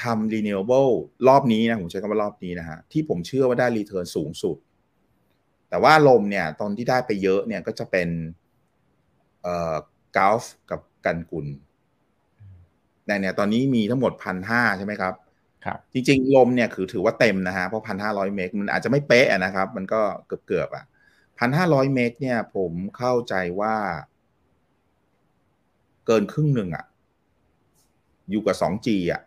[0.02, 0.92] ทำ renewable
[1.28, 4.56] รอบนี้นะ ผมใช้คำว่ารอบนี้นะฮะ ที่ผมเชื่อว่าได้รีเทิร์นสูงสุด
[5.68, 8.08] แต่ว่าลมเนี่ย ตอนที่ได้ไปเยอะเนี่ยก็จะเป็น
[9.42, 9.76] เอ่อ
[10.16, 11.46] กาฟกับกันกุล
[13.06, 15.14] ในเนี่ยตอนนี้มีทั้งหมดพันห้าใช่ไหมครับ
[15.64, 20.84] ครับ จริง ๆ ลมเนี่ยคือถือว่าเต็มนะฮะ เพราะพันห้าร้อยเมกมันอาจจะไม่เป๊ะนะครับ มันก็เกือบๆอบอะ
[21.40, 23.76] 1,500 เมกเนี่ยผมเข้าใจว่า
[26.06, 26.84] เกินครึ่งหนึ่งอะ
[28.30, 29.20] อยู่กับ 2G อะ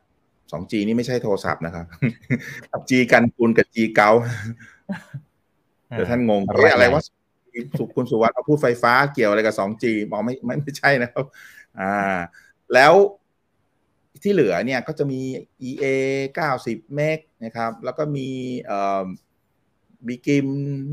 [0.51, 1.85] 2G นี่ไม่ใช่โทรศัพท์นะครับ
[2.71, 4.09] กับจีกันคุณกับจีเกา
[5.89, 6.41] เดี๋ยวท่านงง
[6.73, 7.03] อะไรว่า
[7.77, 11.25] สุคุณสุวัสดิ์มาพูดไฟฟ้าเกี่ยวอะไรกับ 2G บอกไม่ไม่ไม่ใช่นะครับ
[11.79, 12.17] อ่า
[12.73, 12.93] แล้ว
[14.21, 15.19] ที่เหลือเนี่ยก็จะมี
[15.69, 15.85] EA
[16.47, 18.29] 90 เมกนะครับ แล้วก็มี
[18.63, 19.05] เอ่อ
[20.07, 20.47] บีกิม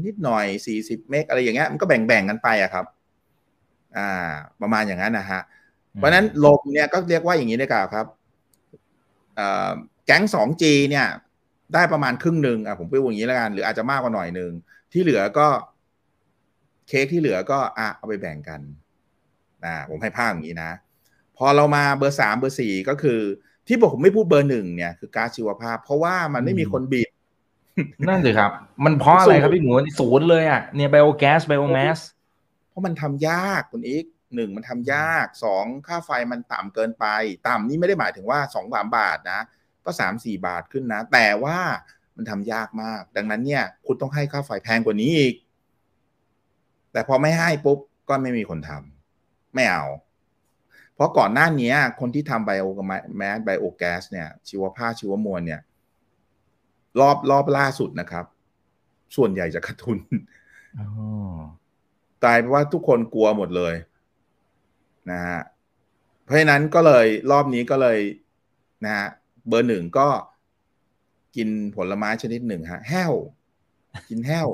[0.07, 0.47] นิดหน่อย
[0.79, 2.87] 40 เมกอะไรอย่างเงี้ยมันก็แบ่งๆกันไปอะครับ
[3.97, 4.31] อ่า
[4.63, 5.41] ประมาณอย่างนั้นนะฮะ
[5.95, 8.07] เพราะนั้นลมเนี่ยก็เรียกว่าอย่างนี้ได้กล่าวครับ
[10.07, 11.07] แก๊ง 2G เนี่ย
[11.75, 14.51] ได้ประมาณครึ่งหนึ่งอะผมพูดอย่างนี้แล้วกันหรืออาจจะมากกว่าหน่อยหนึ่ง
[14.93, 15.49] ที่เหลือก็
[16.89, 18.61] เค้กที่เหลือก็อะเอาไปแบ่งกัน
[19.65, 20.71] นะผมให้ภาพอย่างนี้นะ
[21.37, 23.21] พอเรามาเบอร์สามเบอร์สี่ก็คือ
[23.67, 27.09] ที่บอกผมไม่พูดเบอร์หนึ่งเนี่ยคือก๊าซชีวภาพ เพราะว่ามันไม่มีคนบิด
[28.09, 28.51] นั่นสิครับ
[28.85, 31.99] มันเพราะอะไรครับพี่หมูศูนย์เลยอะเนี่ยไบโอแก๊สไบโอแมส
[32.69, 37.07] เพราะมันทำยากคุณอีกหนึ่งมันทำยากสองค่าไฟมันต่ำเกินไป
[37.49, 39.41] ต่ำนี่ไม่ได้หมายถึงว่าสองสามบาทนะ
[39.85, 41.59] ก็สามสี่บาทขึ้นนะ แต่ว่า
[42.17, 45.35] มันทำยากมาก ดังนั้นเนี่ย คุณต้องให้ค่าไฟแพงกว่านี้อีก
[46.93, 49.85] แต่พอไม่ให้ปุ๊บก็ไม่มีคนทำไม่เอา
[50.95, 52.67] เพราะก่อนหน้านี้คนที่ทำไบโอ
[53.17, 55.61] แมสไบโอแก๊สเนี่ย ชีวภาพชีวมวลเนี่ย
[57.01, 58.25] รอบรอบล่าสุดนะครับ
[59.17, 59.99] ส่วนใหญ่จะขาดทุน
[62.25, 63.75] กลายเป็นว่าทุกคนกลัวหมดเลย
[65.11, 65.41] นะฮะ
[66.25, 67.99] เพราะฉะนั้นก็เลยรอบนี้ก็เลย
[68.85, 69.09] นะฮะ
[69.49, 70.09] เบอร์หนึ่งก็
[71.37, 73.13] กินผลไม้ชนิดหนึ่งฮะแห้ว
[74.09, 74.49] กินแห้ว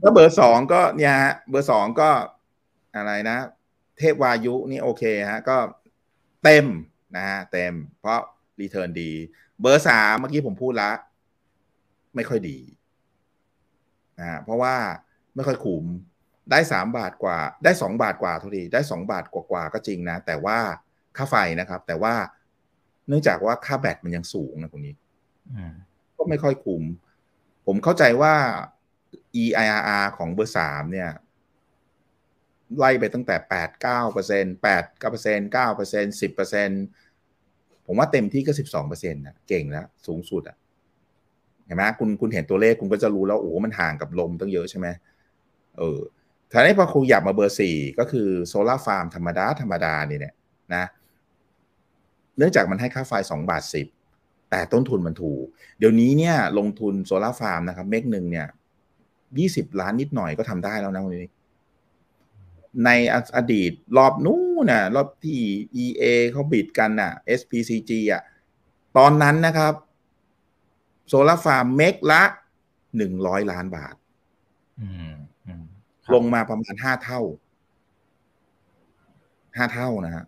[0.00, 2.10] แล้วเบอร์สองก็เนี่ยฮะเบอร์สองก็
[2.96, 3.36] อะไรนะ
[3.98, 5.56] เทพวายุนี่โอเคฮะ ก็
[6.44, 6.66] เต็ม
[7.16, 8.20] นะฮะเต็ม เพราะ
[8.60, 9.10] รีเทิร์นดี
[9.60, 10.90] เบอร์สามเมื่อกี้ผมพูดละ
[12.14, 12.58] ไม่ค่อยดี
[14.20, 14.74] นะเพราะว่า
[15.34, 15.84] ไม่ค่อยคุ้ม
[16.50, 20.58] ได้สามบาทกว่า ได้สองบาทกว่าเท่าทีได้สองบาทกว่าก็จริงนะ แต่ว่า
[21.16, 22.14] ค่าไฟนะครับ แต่ว่า
[23.08, 24.94] เนื่องจากว่าค่าแบตมันยังสูงนะคุณนี้
[26.16, 26.82] ก็ไม่ค่อยคุ้ม
[27.66, 28.34] ผมเข้าใจว่า
[29.42, 31.10] EIRR ของเบอร์สามเนี่ย
[32.78, 36.70] ไล่ไปตั้งแต่แปดเก้าเปอร์เซ็นแปดเก้าเปอร์เซ็นเก้าเปอร์เซ็นสิบเปอร์เซ็น
[37.86, 40.56] ผมว่าเต็มที่ก็สิบสองเปอร์เซ็นต์นะเก่งแล้วสูงสุดอะ
[41.66, 44.86] เห็นไหมคุณคุณเห็นตัวเลขคุณก็จะรู้แล้วโอ้มันห่างกับลมตั้งเยอะใช่ไหม
[45.78, 46.00] เออ
[46.50, 50.34] ทีนี้พอคุณขยับมาเบอร์สี่ก็คือ solar farm ธรรมดาธรรมดานี่เนี่ย
[50.74, 50.84] นะ
[52.38, 53.86] เนื่องจากมันให้ค่าไฟสองบาทสิบ
[54.50, 55.44] แต่ต้นทุนมันถูก
[55.78, 58.46] เดี๋ยวนี้เนี่ยลงทุน solar farm นะครับเมกหนึ่งเนี่ย
[59.38, 61.26] ยี่สิบล้านนิดหน่อยก็ทำได้แล้วนะวันนี้
[62.84, 62.90] ใน
[63.36, 65.40] อดีตรอบนู้นน่ะรอบที่
[65.82, 68.22] EA เขา bid กันน่ะ SPCG อะ
[68.96, 69.74] ตอนนั้นนะครับ
[71.08, 72.22] solar farm เมกละ
[72.96, 73.94] หนึ่งร้อยล้านบาท
[76.14, 77.20] ลงมาประมาณห้าเท่า
[79.56, 80.24] ห้าเท่านะฮะ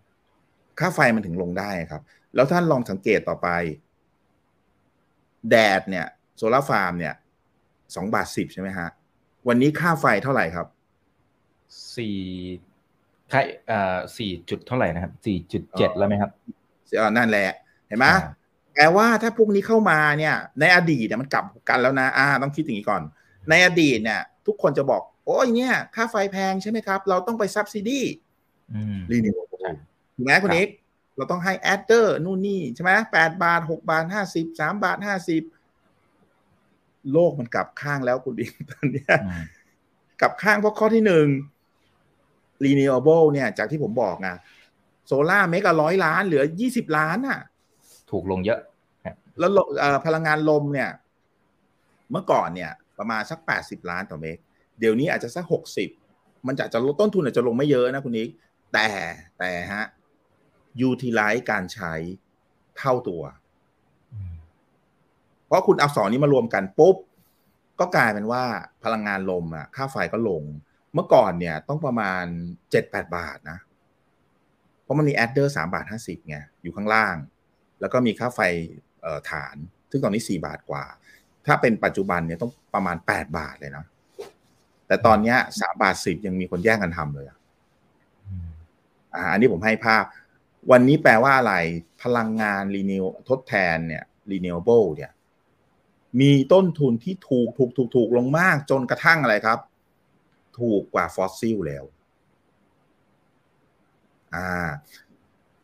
[0.78, 2.02] ค่าไฟมันถึงลงได้ครับ
[2.34, 3.48] แล้วท่านลองสังเกตต่อไป
[5.50, 6.06] แดดเนี่ย
[6.36, 7.14] โซลาร์ฟาร์มเนี่ย
[7.94, 8.88] สองบาทสิบใช่ไหมฮะ
[9.48, 10.66] วันนี้ค่าไฟเท่าไหร่ครับ
[11.96, 12.16] สี่
[13.32, 16.30] ค่าเอ่อสี่จุดเท่าไหร่นะครับสี่จุดเจ็ดแล้วไหมครับ
[16.96, 17.48] เออนั่นแหละ
[17.88, 18.20] เห็นไหมอ่า
[18.74, 23.02] แปลว่าถ้าพวกนี้เข้ามาเนี่ย ในอดีตเนี่ยมันกลับกันแล้วนะอ่า ต้องคิดอย่างนี้ก่อน
[23.50, 28.00] ในอดีตเนี่ย ทุกคนจะบอก โอ้ยเนี่ย ค่าไฟแพงใช่ไหมครับ เราต้องไป subsidy
[28.72, 29.70] อืม renew ใช่
[30.16, 30.68] ถูกไหมคุณครับเอก
[31.16, 35.42] เราต้องให้ adder นู่นนี่ใช่ไหมแปดบาทหกบาทห้าสิบสามบาทห้าสิบ
[37.12, 39.42] โลกมันกลับข้างแล้วคุณนิกตอนเนี้ยอืม
[40.20, 41.26] กลับข้างเพราะข้อที่หนึ่ง
[42.64, 44.28] renewable เนี่ยจากที่ผมบอกไง
[45.06, 47.40] โซล่าเมกละร้อยล้านเหลือยี่สิบล้านอะ
[48.10, 48.60] ถูกลงเยอะ
[49.38, 50.90] แล้วลเอ่อพลังงานลมเนี่ย
[52.10, 54.38] เมื่อก่อนเนี่ย ประมาณสักแปดสิบล้านต่อเมก
[54.78, 55.88] เดี๋ยวนี้อาจจะสักหกสิบ
[56.46, 58.28] มันจะจะลดต้นทุนอาจจะลงไม่เยอะนะคุณนิก
[58.72, 58.88] แต่
[59.38, 59.84] แต่ฮะ
[60.88, 61.92] utilize การใช้
[62.78, 63.22] เท่าตัว
[65.46, 66.96] เพราะคุณเอาสองนี้มารวมกันปุ๊บ
[67.80, 68.44] ก็กลายเป็นว่า
[68.84, 70.42] พลังงานลมอะ ค่าไฟก็ลง
[70.96, 72.24] เมื่อก่อนเนี่ยต้องประมาณ
[72.70, 73.58] เจ็ดแปดบาทนะ
[74.82, 77.14] เพราะมันมี adder สามบาทห้าสิบไงอยู่ข้างล่าง
[77.80, 78.40] แล้วก็มีค่าไฟ
[79.30, 79.56] ฐาน
[79.90, 80.84] ซึ่งตอนนี้สี่บาทกว่า
[81.46, 83.84] ถ้าเป็นปัจจุบันเนี่ยต้องประมาณแปดบาทเลยนะ
[84.86, 87.26] แต่ตอนนี้สามบาทสิบยังมีคนแย่งกันทำเลย
[89.14, 90.04] อ่าอันนี้ผมให้ภาพ
[90.70, 91.54] วันนี้แปลว่าอะไร
[92.02, 95.12] พลังงาน renew ทดแทนเนี่ย renewable เนี่ย
[96.20, 99.58] มีต้นทุนที่ถูกถูกถูกถูกลงมากจนกระทั่งอะไรครับ
[100.58, 101.84] ถูกกว่าฟอสซิลแล้ว
[104.34, 104.68] อ่า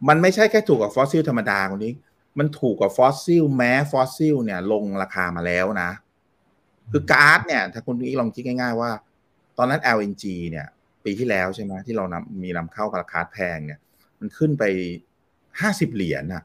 [0.09, 1.92] มันไม่ใช่แค่ถูกกว่าฟอสซิลธรรมดาคุณนิก
[2.38, 5.90] มันถูกกว่าฟอสซิลแม้ฟอสซิลเนี่ย ลงราคามาแล้วนะ
[6.90, 8.90] คือก๊าซเนี่ย ถ้าคุณนิกลองคิดง่ายๆว่า
[9.59, 10.66] ตอนนั้น LNG เนี่ย
[11.05, 13.81] ปีที่แล้วใช่ไหมที่เรานำมีนำเข้าราคาแพงเนี่ย
[14.18, 14.64] มันขึ้นไป
[15.61, 16.42] ห้าสิบเหรียญนะ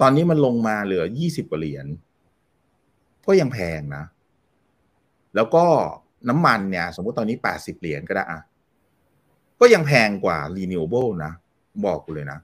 [0.00, 1.86] ตอนนี้มันลงมาเหลือยี่สิบกว่าเหรียญ
[3.26, 4.04] ก็ยังแพงนะ
[5.34, 5.64] แล้วก็
[6.28, 8.40] น้ำมันเนี่ย สมมติตอนนี้แปดสิบเหรียญก็ได้อะ
[9.60, 11.32] ก็ยังแพงกว่า renewable นะ
[11.86, 12.38] บอกกูเลยนะ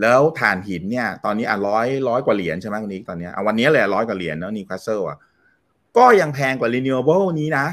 [0.00, 5.18] แล้วถ่านหินเนี่ย ตอนนี้อะร้อยร้อยกว่าเหรียญใช่ไหมคุณนิกตอนนี้อะวันนี้เลยร้อยกว่าเหรียญเนาะนิวคาสเซิลอะ
[5.96, 7.66] ก็ยังแพงกว่า renewable นี้นะ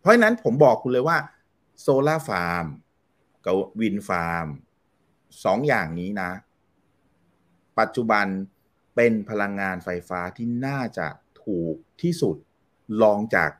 [0.00, 1.16] เพราะฉะนั้นผมบอกคุณเลยว่า
[1.80, 2.66] solar farm
[3.44, 4.46] กับ wind farm
[5.44, 6.30] สองอย่างนี้นะ
[7.78, 8.26] ปัจจุบัน
[8.96, 11.06] เป็นพลังงานไฟฟ้าที่น่าจะ
[11.44, 12.36] ถูกที่สุด
[13.02, 13.50] รองจาก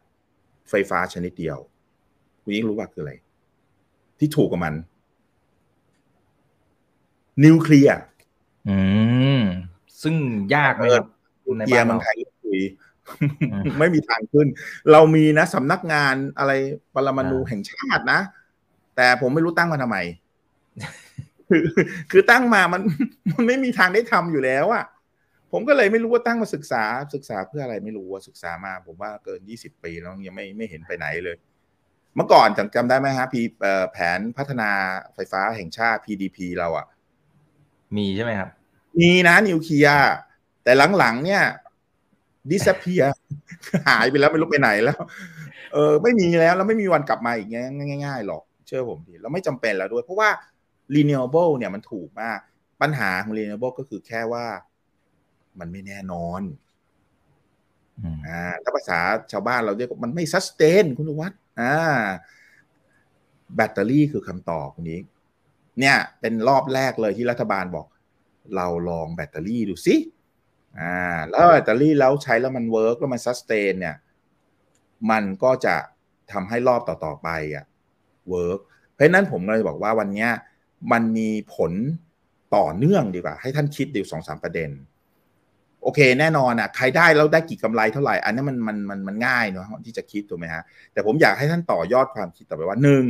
[0.71, 1.59] ไฟฟ้าชนิดเดียว
[2.43, 3.13] คุณยิ่งรู้ว่าคืออะไร
[4.19, 4.75] ที่ถูกกว่ามัน
[7.45, 7.97] นิวเคลียร์
[8.69, 8.79] อื
[9.39, 9.41] ม
[10.03, 10.15] ซึ่ง
[10.55, 11.07] ยากไหมครับ
[11.59, 12.61] ในเกียบ้านร์เมืเราองไทยก็คุย
[13.51, 14.47] อืมไม่มีทางขึ้น
[14.93, 16.53] เรามีนะสำนักงานอะไร
[16.95, 18.21] ปรมาณูอ่าแห่งชาตินะ
[18.97, 19.97] แต่ผมไม่รู้ตั้งมาทำไม
[21.49, 21.63] คือ
[22.11, 22.83] คือตั้งมามัน
[23.33, 24.85] มันไม่มีทางได้ทำอยู่แล้วอะ
[25.53, 26.85] ผมก็เลยไม่รู้ว่าตั้งมาศึกษา
[27.15, 31.37] ศึกษาเพื่ออะไรไม่รู้ว่าศึกษามา ผมว่าเกินยี่สิบปีแล้วยังไม่ไม่เห็นไปไหนเลย
[32.17, 34.71] เมื่อก่อนจำจำได้ไหมฮะพีเอ่อแผนพัฒนา
[35.15, 36.87] ไฟฟ้าแห่งชาติ PDP เราอะ
[37.97, 38.51] มีใช่ไหมครับ
[39.01, 39.99] มีนะนิวเคลียร์
[40.65, 41.43] แต่หลังๆเนี่ย
[42.51, 43.03] ดิสเพีย
[43.89, 44.99] หายไปแล้วไม่รู้ไปไหนแล้ว
[45.73, 47.49] เออ ไม่มีแล้วแล้วไม่มีวันกลับมาอีก
[48.05, 50.31] ง่ายๆหรอกเชื่อผมดิแล้วไม่จำเป็นแล้วด้วย เพราะว่า
[50.95, 52.39] renewable เนี่ยมันถูกมาก
[52.83, 54.47] ปัญหาของ renewable ก็คือแค่ว่า
[55.61, 56.43] มันไม่แน่นอน
[58.01, 59.01] อืมอ่าถ้าภาษา
[59.33, 61.75] ชาวบ้านเราเรียกว่ามันไม่ sustain คุณวัฒน์อ่า
[63.57, 65.01] แบตเตอรี่คือคำตอบคุณนิก
[65.81, 67.87] เนี่ย เป็นรอบแรกเลยที่รัฐบาลบอก
[68.57, 69.97] เราลองแบตเตอรี่ดูสิ
[70.81, 70.97] อ่า
[71.29, 73.97] แล้วแบตเตอรี่แล้วใช้แล้วมัน work แล้วมัน sustain เนี่ย
[75.11, 75.77] มันก็จะ
[76.33, 77.65] ทำให้รอบต่อๆไปอะ
[78.31, 78.59] work
[78.93, 80.31] เพราะฉะนั้นผมเลยบอกว่าวันเนี้ย
[80.93, 81.73] มันมีผล
[82.57, 84.71] ต่อเนื่องดีกว่า ให้ท่านคิดดูสองสามประเด็น
[85.83, 93.05] โอเคแน่นอนอะใครได้แล้วได้กี่กำไรเท่าไหร่อันนั้นมันมันมันมันง่ายเนาะที่จะคิดถูกไหมฮะแต่ผมอยากให้ท่านต่อยอดความคิดต่อไปว่าหนึ่ง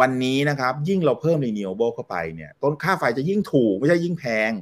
[0.00, 4.52] วันนี้นะครับ ยิ่งเราเพิ่ม renewable เข้าไปเนี่ยต้นค่าไฟจะยิ่งถูกไม่ใช่ยิ่งแพง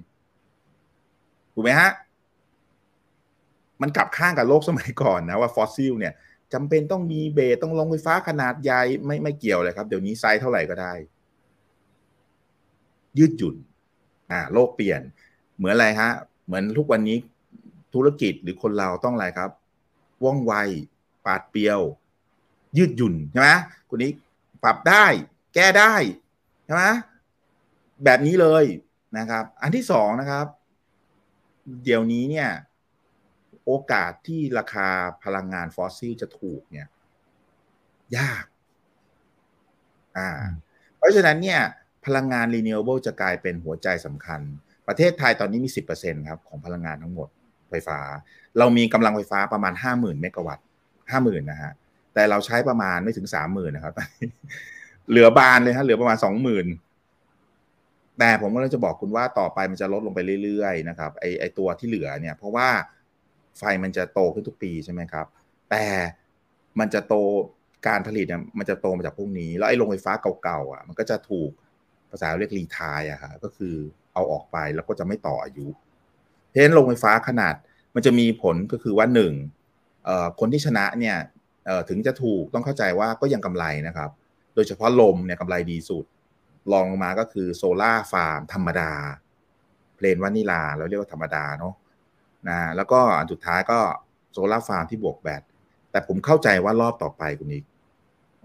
[1.55, 1.91] ถูกไหมฮะ
[3.83, 6.13] มันกลับข้างกับโลกสมัยก่อนนะว่าฟอสซิลเนี่ย
[6.53, 10.93] จำเป็นต้องมี base ต้องโรงไฟฟ้าขนาดใหญ่ไม่ไม่เกี่ยวเลยครับ เดี๋ยวนี้ไซส์เท่าไหร่ก็ได้
[13.19, 13.57] ยืดหยุ่น
[14.31, 15.01] อ่า โลกเปลี่ยน
[15.57, 16.11] เหมือนอะไรฮะ
[16.47, 17.19] เหมือนทุกวันนี้
[17.95, 19.51] ธุรกิจหรือคนเราต้องอะไรครับ
[20.25, 20.53] ว่องไว
[21.27, 21.81] ปราดเปรียว
[22.77, 23.51] ยืดหยุ่นใช่ไหม
[23.89, 24.11] คุณนิก
[24.65, 25.05] ปรับได้
[25.55, 25.95] แก้ได้
[26.65, 26.85] ใช่ไหม
[28.05, 28.65] แบบนี้เลย
[29.19, 30.47] นะครับ อันที่สองนะครับ
[31.85, 32.51] เดี๋ยวนี้เนี่ย
[33.65, 34.89] โอกาสที่ราคา
[35.25, 36.89] พลังงานฟอสซิลจะถูกเนี่ย
[38.17, 38.45] ยาก
[40.17, 40.29] อ่า
[40.97, 41.61] เพราะฉะนั้นเนี่ย
[42.05, 44.41] พลังงาน renewable จะกลายเป็นหัวใจสำคัญ
[44.89, 47.29] ประเทศไทยตอนนี้มี 10%ครับของพลังงานทั้งหมด
[47.71, 47.99] ไฟฟ้า
[48.59, 50.65] เรามีกำลังไฟฟ้าประมาณ 50,000 เมกะวัตต์
[51.13, 51.73] 50,000นะฮะ
[52.15, 53.95] แต่เราใช้ประมาณไม่ถึง 30,000นะครับ
[55.11, 56.17] เหลือบานเลยฮะเหลือประมาณ
[57.19, 62.69] 20,000 แต่ผมก็เลยจะบอกคุณว่าต่อไปมันจะลดลงไปเรื่อยๆนะครับไอไอตัวที่เหลือเนี่ย เพราะว่า
[63.59, 65.27] ไฟมันจะโตขึ้นทุกปีใช่ไหมครับ
[65.71, 65.87] แต่
[66.79, 67.15] มันจะโต
[67.89, 71.51] การผลิตเนี่ยมันจะโตมาจากพวกนี้ แล้วไอ้โรงไฟฟ้าเก่าๆอะมันก็จะถูก
[72.11, 73.77] ภาษาเรียกรีทายอะครับก็คือ
[74.17, 75.67] เอาออกไปแล้วก็จะไม่ต่ออายุ
[76.49, 77.55] เพราะฉะนั้นโรงไฟฟ้าขนาด
[77.95, 79.33] มันจะมีผลก็คือว่าหนึ่ง
[80.41, 81.17] คนที่ชนะเนี่ย
[81.89, 84.11] ถึงจะถูกต้องเข้าใจว่าก็ยังกำไรนะครับ
[84.55, 86.05] โดยเฉพาะลมเนี่ยกำไรดีสุด
[86.73, 88.91] รองมาก็คือ solar farm ธรรมดา
[89.97, 91.75] plain vanilla เราเรียกว่าธรรมดาเนาะ
[92.49, 93.79] นะแล้วก็อันสุดท้ายก็
[94.33, 95.43] solar farm ที่บวกแบต
[95.91, 97.65] แต่ผมเข้าใจว่ารอบต่อไปคุณนิก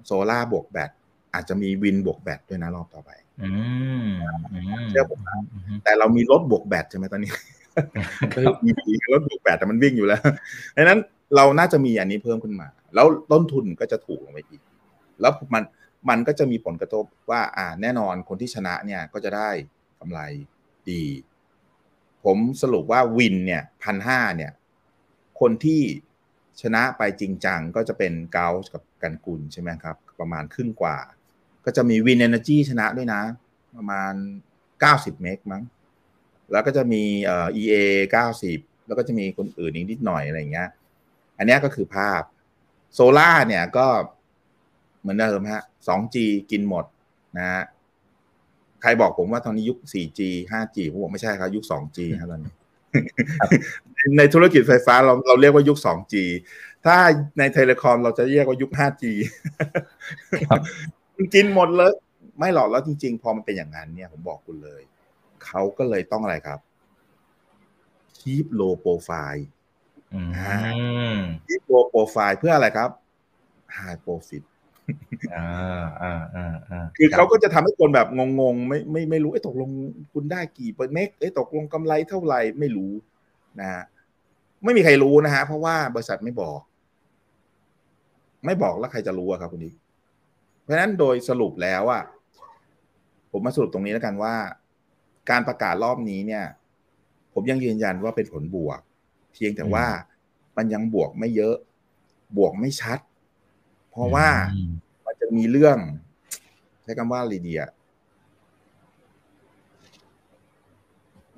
[0.06, 0.92] โซล่าบวกแบต
[1.34, 3.12] อาจจะมี wind บวกแบตด้วยนะรอบต่อไป
[4.90, 5.36] เชื่อผมนะ
[5.84, 7.32] แต่เรามีรถบวกแบตใช่ไหมตอนนี้
[8.66, 10.22] มีรถบวกแบตแต่มันวิ่งอยู่แล้ว
[10.78, 11.00] ดังนั้น
[11.36, 14.62] เราน่าจะมีอันนี้เพิ่มขึ้นมา แล้วต้นทุนก็จะถูกลงไปอีก
[15.22, 15.64] แล้วมัน
[16.10, 19.50] มันก็จะมีผลกระทบว่า อ่า แน่นอนคนที่ชนะเนี่ยก็จะได้
[20.00, 20.20] กำไร
[20.90, 21.04] ดี
[22.26, 24.52] ผมสรุปว่าวินเนี่ยพันห้าเนี่ย
[25.40, 25.82] คนที่
[26.62, 30.98] ชนะไปจริงจังก็จะเป็นเกาส์กับกันกุลใช่ไหมครับ ประมาณครึ่งกว่า
[31.66, 33.22] ก็จะมี Wind Energy ชนะด้วยนะ
[33.76, 34.14] ประมาณ
[34.80, 35.64] เก้าสิบเมกมั้ง
[36.52, 37.76] แล้วก็จะมีเอ่อ EA
[38.12, 40.70] เก้าสิบแล้วก็จะมีคนอื่นอีกนิดหน่อยอะไรเงี้ย
[41.38, 42.22] อันนี้ก็คือภาพ
[42.94, 43.88] โซล่าเนี่ยก็
[45.00, 46.16] เหมือนเดิมฮะ 2G
[46.52, 46.86] กินหมด
[47.38, 47.64] นะฮะ
[48.82, 50.20] ใครบอกผมว่าตอนนี้ยุค 4G
[50.52, 52.54] 5G ผมบอกไม่ใช่ครับ ยุค 2G ครับตอนนี้
[54.18, 56.16] ในธุรกิจไฟฟ้าเราเราเรียกว่ายุค 2G
[56.86, 56.96] ถ้า
[57.38, 59.04] ใน telecom เราจะเรียกว่ายุค 5G
[61.34, 61.94] กินหมดเลย
[62.40, 64.82] ไม่หรอกแล้วจริง ๆ พอมันเป็นอย่างนั้นเนี่ย ผมบอกคุณเลย
[65.46, 66.60] เขาก็เลยต้องอะไรครับ
[68.20, 69.44] keep low profile
[71.48, 72.90] keep low profile เพื่ออะไรครับ
[73.78, 74.44] high profit
[75.36, 79.70] อ่าอ่าอ่าอ่าคือเขาก็จะทำให้คนแบบงงๆ ไม่ไม่ไม่รู้ไอ้ตกลง
[80.14, 82.92] คุณได้กี่ per เมกไอ้ตกลงกำไรเท่าไหร่ไม่รู้
[83.60, 83.84] นะฮะ
[84.64, 86.60] ไม่มีใครรู้นะฮะเพราะว่าบริษัทไม่บอก
[88.46, 89.81] ไม่บอกแล้วใครจะรู้อะครับคุณดิเพ
[90.72, 92.04] ราะฉะนั้นโดยสรุปแล้วอะ
[93.32, 94.36] ผมมาสรุปตรงนี้แล้วกันว่า
[95.30, 96.46] การประกาศรอบนี้เนี่ย
[97.34, 98.80] ผมยังยืนยันว่าเป็นผลบวก
[99.34, 99.86] เพียงแต่ว่า
[100.58, 101.56] มันยังบวกไม่เยอะ
[102.38, 103.00] บวกไม่ชัด
[103.92, 104.28] เพราะว่า
[105.06, 105.78] มันจะมีเรื่อง
[106.84, 107.64] ใช้คำว่าลีเดีย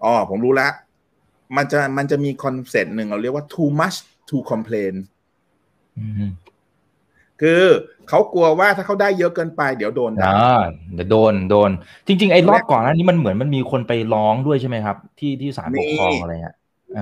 [0.04, 0.74] อ๋อผมรู้แล้ว
[1.56, 3.98] มันจะมันจะมีคอนเซ็ปต์หนึ่งเราเรียกว่า too much
[4.30, 4.94] to complain
[7.42, 7.64] คือ
[8.10, 10.34] เขากลัวว่าถ้าเขาได้เยอะเกินไปเดี๋ยวโดนด่า
[10.94, 11.70] เดี๋ยวโดนโดน
[12.08, 16.58] จริง ๆ ไอ้รอบก่อนนั้นนี้มันเหมือนมันมีคนไปร้องด้วยใช่ไหมครับ ที่ที่ศาลปกครองอะไรเงี้ย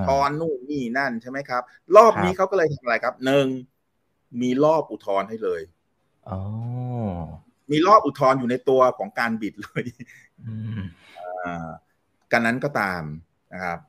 [0.07, 1.61] ทอนนู่นนี่นั่นใช่ไหมครับ
[1.95, 3.45] รอบนี้เขาก็เลยทำอะไรครับหนึ่ง
[4.41, 5.61] มีรอบอุทธรณ์ให้เลย
[6.29, 6.39] อ๋อ
[7.71, 9.83] มีรอบอุทธรณ์อยู่ในตัวของการ bid เลย
[12.31, 13.03] กันนั้นก็ตาม
[13.53, 13.79] นะครับ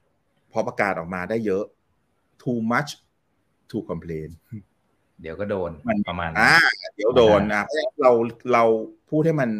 [0.52, 1.64] พอประกาศออกมาได้เยอะ
[2.42, 2.90] too much
[3.70, 4.28] to complain
[5.22, 5.70] เดี๋ยวก็โดน
[6.08, 6.54] ประมาณอ่า
[6.96, 7.64] เดี๋ยวโดนนะ
[8.02, 8.10] เรา
[8.52, 8.64] เรา
[9.10, 9.50] พูดให้มัน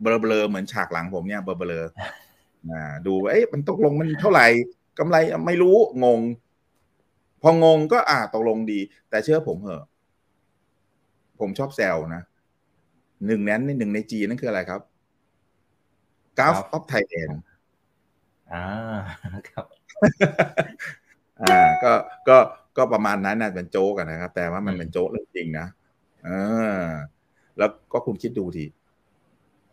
[0.00, 4.46] เบลอๆเหมือนฉากหลังผมเนี่ยเบลอๆอ่าดูเอ๊ะมันตกลงมันเท่าไหร่
[4.98, 6.20] กำไรไม่รู้งง
[7.42, 9.84] พองงก็อ่าตกลงดี แต่เชื่อผมเหอะ
[11.40, 12.22] ผมชอบแซวนะ
[13.26, 14.80] หนึ่งนั้นหนึ่งในจีนั่นคืออะไรครับ
[16.38, 17.40] กราฟออฟไทยแลนด์
[18.52, 18.66] อ่า
[19.48, 19.64] ครับ
[21.42, 21.92] อ่า ก็
[22.28, 22.38] ก็
[22.80, 25.66] ก็ประมาณนั้นนะเป็นโจ๊กนะครับ แต่ว่ามันเป็นโจ๊กเรื่องจริงนะ
[26.24, 26.30] เอ
[26.78, 26.82] อ
[27.58, 28.64] แล้วก็คุณคิดดูที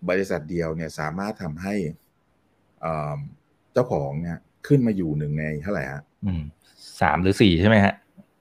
[0.09, 1.75] บริษัทเดียวเนี่ยสามารถทำให้
[3.73, 6.03] เจ้าของเนี่ยขึ้นมาอยู่หนึ่งในเท่าไหร่ฮะ
[7.01, 7.93] สามหรือสี่ใช่ไหมฮะ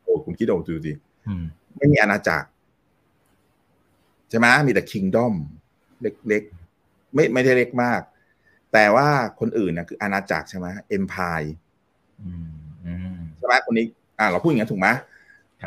[0.03, 0.93] โอ้คุณคิดดูดูสิ
[1.77, 2.49] ไม่มีอาณาจักร
[4.31, 5.35] ใช่ไหมมีแต่คิงดอม
[6.03, 8.01] เล็กๆ ไม่ไม่ได้เล็กมาก
[8.73, 9.09] แต่ว่า
[9.41, 11.43] คนอื่นนะคืออาณาจักรใช่ไหมเอ็มพาย
[13.39, 13.87] ใช่ไหมคนนี้
[14.19, 14.89] อ่าเราพูดอย่างนั้นถูกไหม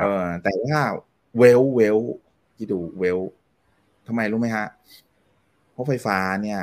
[0.01, 0.79] เออแต่ว่า
[1.37, 1.97] เวลเวล
[2.55, 3.19] ที่ดูเวล
[4.07, 4.67] ทำไมรู้ไหมฮะ
[5.71, 6.61] เพราะไฟฟ้าเนี่ย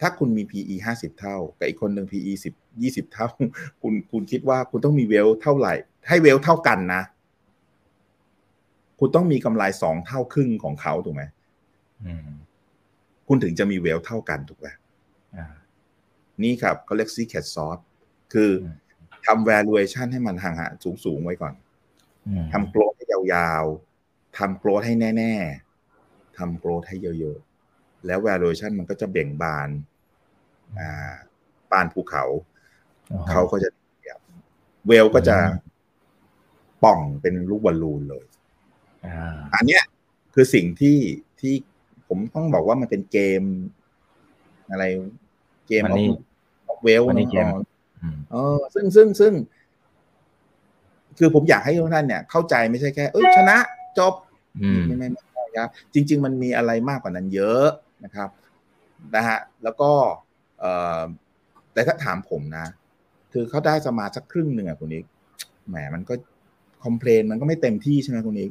[0.00, 3.26] ถ้าคุณมี PE ห้าสิบเท่า กับอีกคนหนึ่ง PE สิบยี่สิบเท่า
[3.82, 5.74] คุณคุณคิดว่าคุณต้องมีเวลเท่าไหร่
[6.08, 7.02] ให้เวลเท่ากันนะ
[9.00, 11.22] คุณต้องมีกำไรสองเท่าครึ่งของเขาถูกไหม
[13.28, 14.68] คุณถึงจะมีเวลเท่ากันถูกไหม
[16.42, 17.78] นี่ครับเขาเรียกซีแคทซอส
[18.32, 18.50] คือ
[19.26, 21.54] ทำ valuation ให้มันห่างๆสูงๆไว้ก่อน
[22.28, 25.34] อืมทำโกรธให้ยาวๆทำโกรธให้แน่
[25.86, 29.68] ๆทำโกรธให้เยอะๆแล้ว valuation มันก็จะเบ่งบาน
[30.78, 31.14] อ่า
[31.70, 32.24] ปานภูเขา
[33.30, 33.70] เขาก็จะ
[34.86, 35.36] เวลก็จะ
[36.82, 38.24] ป่องเป็นลูกบอลลูนเลย
[39.06, 39.82] อ่าอันเนี้ย
[40.34, 40.98] คือสิ่งที่
[41.40, 41.54] ที่
[42.08, 43.42] ผมต้องบอกว่ามันเป็นเกม
[44.70, 44.84] อะไร
[45.68, 46.08] เกมมันนี่
[46.82, 47.26] เวลมันนี่
[48.06, 49.32] เกมอืมเออซึ่งซึ่งซึ่ง
[51.18, 53.56] คือผมอยากให้ทุกท่านเนี่ย เข้าใจไม่ใช่แค่ เอ้ยชนะ
[53.98, 54.12] จบ
[54.62, 57.66] อืมไม่ไม่ไม่ใช่ครับจริง ๆ มันมีอะไรมากกว่านั้นเยอะ
[58.04, 58.28] นะครับ
[59.14, 59.90] นะฮะ แล้วก็
[60.60, 61.02] เอ่อ
[61.72, 62.66] แต่ถ้าถามผมนะ
[63.32, 65.04] คือเขาได้สมาสักครึ่งหนึ่งอะคุณนิก
[65.68, 66.14] แหมมันก็
[66.84, 68.50] คอมเพลนมันก็ไม่เต็มที่ใช่ไหมคุณนิก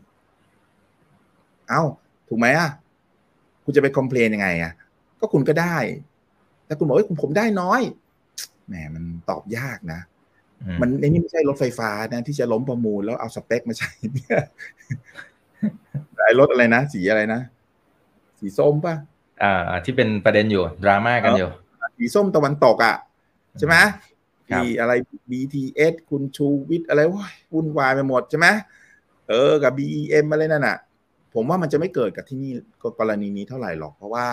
[1.70, 1.82] เอ้า
[2.30, 2.70] ถูกไหมอะ
[3.64, 4.72] คุณจะไปคอมเพลนยังไงอะ
[5.20, 5.78] ก็คุณก็ได้
[6.66, 7.82] แต่คุณบอกว่าผมได้น้อย
[8.68, 10.00] แหมมันตอบยากนะ
[10.62, 14.40] อืมมันไอ้นี่ไม่ใช่รถไฟฟ้านะ ที่จะล้มประมูลแล้วเอาสเปคมาใช้เนี่ย
[16.26, 17.42] ไอ้รถอะไรนะ สีอะไรนะ
[18.40, 18.96] สีส้มป่ะ
[19.44, 21.50] อ่า ที่เป็นประเด็นอยู่ ดราม่ากันอยู่
[21.98, 22.96] สีส้มตะวันตกอะ
[23.60, 23.76] ใช่ไหม
[24.52, 24.94] ครับที่อะไร
[25.32, 28.48] BTS คุณชูวิทย์อะไรว้ายวุ่นวายไปหมดใช่ไหม
[29.30, 30.78] เออ กับ BEM อะไรนั่นน่ะ
[31.34, 32.52] ผมว่ามันจะไม่เกิดกับที่นี่
[33.00, 34.26] กรณีนี้เท่าไหร่หรอก เพราะว่า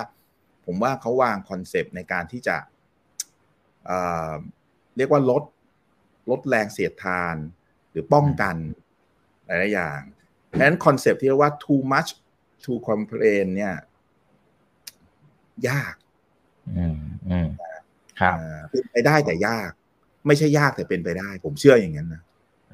[0.66, 2.56] ผมว่าเขาวางคอนเซปต์ในการที่จะ
[3.86, 3.98] เอ่
[4.30, 4.32] อ
[4.96, 5.42] เรียกว่าลด
[6.30, 7.36] ลดแรงเสียดทาน
[7.90, 8.56] หรือป้องกัน
[9.46, 10.00] หลายๆอย่าง
[10.46, 12.10] เพราะฉะนั้นคอนเซปต์ที่เรียกว่า too much
[12.64, 13.74] to complain เนี่ย
[15.68, 15.94] ยาก
[16.76, 16.96] อืม
[17.30, 17.48] อืม
[18.20, 19.70] ครับอ่าเป็นไปได้แต่ยาก
[20.26, 22.22] ไม่ใช่ยากแต่เป็นไปได้ ผมเชื่ออย่างนั้นนะ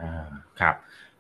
[0.00, 0.26] อ่า
[0.60, 0.74] ครับ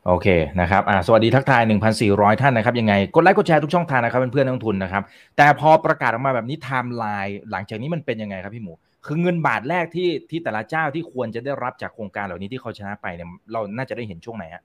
[0.06, 0.28] โอเค
[0.60, 1.62] นะครับอ่าสวัสดีทักทาย
[2.02, 5.02] 1,400 ท่านนะครับ ยังไง กดไลค์กดแชร์ทุกช่องทางนะครับเพื่อนๆนักลงทุนนะครับ
[5.36, 8.72] แต่พอประกาศออกมาแบบนี้ไทม์ไลน์หลังจากนี้มันเป็นยังไงครับพี่หมู
[9.06, 14.62] คือเงินบาทแรกที่ที่แต่ละเจ้าที่ควรจะได้รับจากโครงการเหล่านี้ที่เขาชนะไปเนี่ยเราน่าจะได้เห็นช่วงไหนฮะ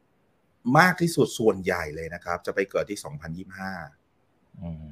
[0.77, 2.99] มากที่สุดส่วนใหญ่เลยนะครับ จะไปเกิดที่
[3.45, 4.85] 2025อืม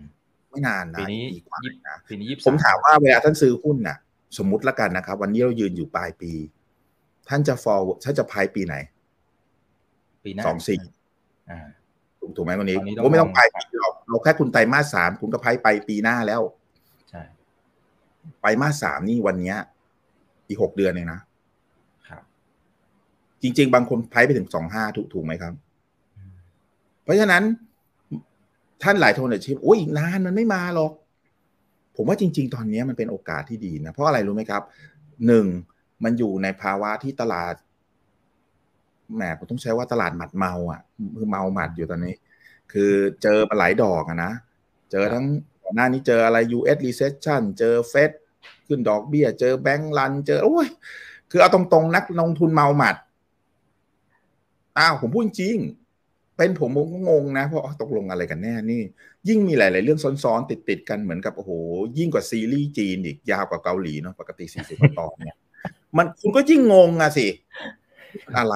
[0.50, 3.98] ไม่นานนะปีนี้อีกกว่ายี่นะปีนี้ยี่ผมถามว่าเวลาท่านซื้อหุ้นน่ะ
[4.38, 6.32] สมมุติละกันนะครับ วันนี้เรายืนอยู่ปลายปี
[7.30, 8.76] ท่านจะ forward ท่านจะพายปีไหน
[10.24, 10.80] ปีหน้าสองสี่
[11.50, 11.60] อ่า
[12.20, 16.61] ถูกถูกไหมวันนี้ตอนนี้ต้องก็ไม่ต้องมองปลายปีหรอกเราแค่คุณไตรมาสสามคุณก็พายไปปีหน้าแล้วใช่
[18.40, 19.58] ไตรมาสสามนี่วันเนี้ย
[20.48, 21.22] อีกหกเดือนเองนะ
[22.10, 22.24] ครับ
[23.42, 25.54] จริง ๆ บางคนพายไปถึงสองห้าถูกถูกไหมครับ
[27.04, 27.44] เพราะฉะนั้น
[28.84, 30.92] ท่านหลายคนอาจจะคิดโอ้ยอีกนานมันไม่มาหรอก
[31.96, 34.64] ผมว่าจริง ๆ ตอนนี้มันเป็นโอกาสที่ดีนะเพราะอะไรรู้ไหมครับ
[35.28, 35.46] หนึ่ง
[36.04, 37.56] มันอยู่ในภาวะที่ตลาด
[39.16, 40.82] แหมผมต้องใช้ว่าตลาดหมัดเมาอะ
[41.18, 42.16] คือเมาหมัดอยู่ตอนนี้
[42.72, 44.32] คือเจอมาหลายดอกอะนะ
[44.92, 48.12] เจอทั้งก่อน หน้านี้เจออะไร US recession เจอเฟด
[48.68, 50.68] ขึ้นดอกเบี้ย เจอแบงก์รัน เจอโอ้ย
[51.32, 52.96] คือเอาตรงๆ นักลงทุนเมาหมัด
[54.78, 55.58] อ้าวผมพูดจริง
[56.38, 58.82] เป็นผมผมก็งงนะ เพราะตกลงอะไรกันแน่นี่
[59.28, 61.52] ยิ่งมีหลายๆเรื่องซ้อนๆ ติดๆ กันเหมือนกับโอ้โห
[61.98, 65.36] ยิ่งกว่าซีรีส์จีนอีกยาวกว่าเกาหลีเนาะปกติ40กว่าตอนเนี่ย
[65.98, 67.28] มันคุณก็ยิ่งงงอะสิ
[68.38, 68.56] อะไร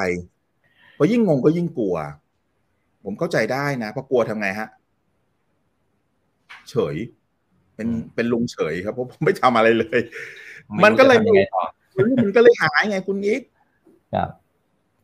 [0.97, 1.95] พอยิ่งงงก็ยิ่งกลัว
[3.03, 4.67] ผมเข้าใจได้นะเพราะกลัวทำไงฮะ
[6.71, 6.95] เฉย
[7.75, 9.99] เป็นเป็นลุงเฉยครับเพราะผมไม่ทำอะไรเลย
[10.83, 11.63] มันก็เลยไรู้จะทำงไงต่อ
[12.23, 13.41] มันก็เลยหายไงคุณอีก
[14.13, 14.29] ครับ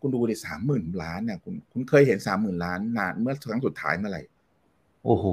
[0.02, 4.22] คุณดูดิสามหมื่นล้านเนี่ยคุณคุณเคยเห็นสามหมื่นล้านนานเมื่อครั้งสุดท้ายเมื่อไหร่
[5.06, 5.26] โอ้โห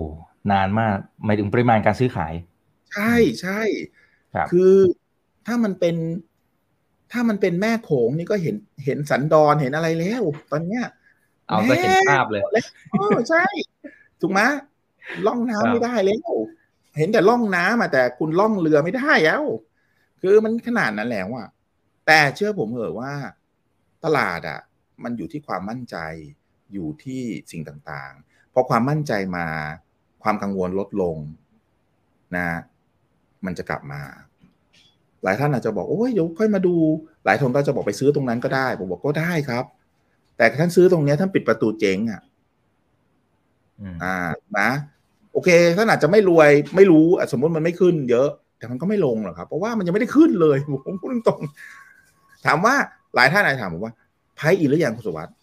[0.52, 2.34] นานมากหมายถึงปริมาณการซื้อขาย
[2.92, 3.60] ใช่ใช่
[4.34, 4.74] ครับคือ
[5.46, 5.96] ถ้ามันเป็น
[7.12, 10.84] ถ้ามันเป็นแม่โขงนี่ก็เห็นเห็นสันดอนเห็นอะไรแล้ว ตอนเนี้ย
[11.48, 12.42] เอาก็เห็นภาพเลย
[12.92, 13.44] เออใช่
[14.20, 14.40] ถูกไหม
[15.26, 16.32] ล่องน้ำไม่ได้แล้ว
[16.98, 19.42] เห็นแต่ล่องน้ำอะแต่คุณล่องเรือไม่ได้แล้ว
[20.20, 21.48] คือมันขนาดนั้นแล้วอะ
[22.06, 23.12] แต่เชื่อผมเถอะว่า
[24.04, 24.60] ตลาดอะ
[25.02, 25.96] มันอยู่ที่ความมั่นใจ
[26.72, 29.46] อยู่ที่สิ่งต่างๆพอความมั่นใจมา
[30.22, 31.16] ความกังวลลดลง
[32.36, 32.46] นะ
[33.44, 34.02] มันจะกลับมา
[35.22, 36.74] หลายท่านอาจจะบอกโอ้ยเดี๋ยวค่อยมาดู
[37.24, 39.64] หลายคนก็จะบอกไปซื้อตรงนั้นก็ได้ ผมบอกก็ได้ครับ
[40.36, 42.22] แต่ท่านซื้อตรงเนี้ยท่านปิดประตูเจ๊งอะ
[43.80, 44.16] อืมอ่า
[44.58, 48.28] นะโอเคท่านอาจจะไม่รวยไม่รู้อะสมมติมันไม่ขึ้นเยอะ
[48.58, 52.74] แต่มันก็ไม่ลงหรอกครับ เพราะว่ามันยังไม่ได้ขึ้นเลยผมพูดตรงๆถามว่า
[53.14, 53.94] หลายท่านอาจจะถามผมว่า
[54.36, 55.34] ไพ่อีกหรือยังคุณสวัสดิ์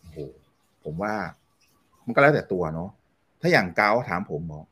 [0.00, 0.18] โอ้โห
[0.84, 1.14] ผมว่า
[2.06, 2.90] มันก็แล้วแต่ตัวเนาะ
[3.40, 4.64] ถ้าอย่างเกาถามผมบอก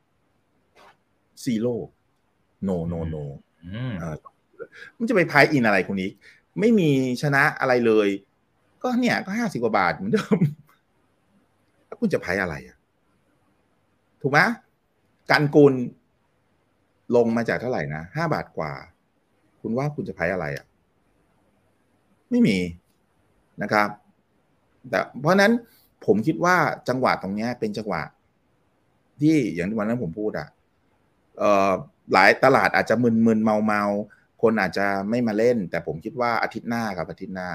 [1.43, 3.15] zero no no no
[3.65, 4.15] อืมเออ
[4.97, 6.09] มันจะไป price in อะไรคุณนิก
[6.59, 6.89] ไม่มี
[7.21, 8.07] ชนะอะไรเลย
[8.83, 10.37] ก็เนี่ย ก็ห้าสิบกว่าบาทเหมือนเดิม
[11.85, 12.76] แล้วคุณจะพายอะไรอะ
[14.21, 14.39] ถูกไหม
[15.31, 15.73] กันกุล
[17.15, 18.73] ลงมาจากเท่าไหร่นะห้าบาทกว่า
[19.61, 20.65] คุณว่าคุณจะพายอะไรอะ
[22.29, 22.57] ไม่มี
[23.61, 23.89] นะครับ
[24.89, 25.51] แต่เพราะนั้น
[26.05, 26.55] ผมคิดว่า
[26.89, 28.03] จังหวะตรงนี้เป็นจังหวะ
[29.21, 30.47] ที่อย่างวันนั้นผมพูดอะ
[31.37, 31.71] เอ่อ
[32.13, 33.83] หลายตลาดอาจจะมึนมึนเมาเมา
[34.41, 37.49] คนอาจจะไม่มาเล่น แต่ผมคิดว่าอาทิตย์หน้าครับอาทิตย์หน้า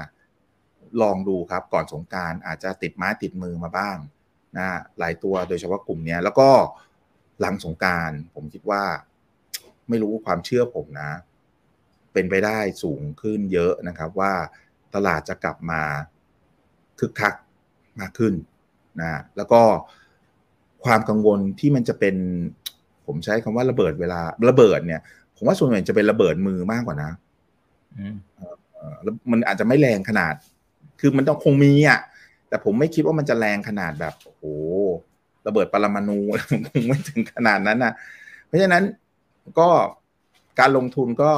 [1.01, 3.97] ลองดูครับ ก่อนสงการอาจจะติดไม้ติดมือมาบ้าง
[4.57, 4.67] นะ
[4.99, 6.49] หลายตัวโดยเฉพาะกลุ่มเนี้ยแล้วก็
[7.41, 8.83] หลังสงการผมคิดว่า
[9.89, 11.11] ไม่รู้ความเชื่อผมนะ
[12.13, 14.33] เป็นไปได้สูงขึ้นเยอะนะครับ ว่า
[14.95, 15.81] ตลาดจะกลับมา
[16.99, 17.33] คึกคัก
[17.99, 18.33] มากขึ้น
[19.01, 19.61] นะแล้วก็
[20.85, 22.15] ความกังวลที่มันจะเป็น
[23.05, 25.01] ผมใช้คำว่าระเบิดเวลาระเบิดเนี่ย
[25.35, 27.11] ผมว่าส่วนใหญ่จะเป็นระเบิดมือมากกว่านะ
[27.97, 30.33] อืมเอ่อแล้วมันอาจจะไม่แรงขนาด
[30.99, 31.99] คือมันต้องคงมีอะ
[32.53, 34.43] แต่ผมไม่คิดว่ามันจะแรงขนาดแบบโอ้โห
[35.47, 36.19] ระเบิดปรมาณู
[36.73, 37.93] คงไม่ถึงขนาดนั้นนะ
[38.45, 38.83] เพราะฉะนั้น
[39.59, 39.69] ก็
[40.59, 41.31] การลงทุนก็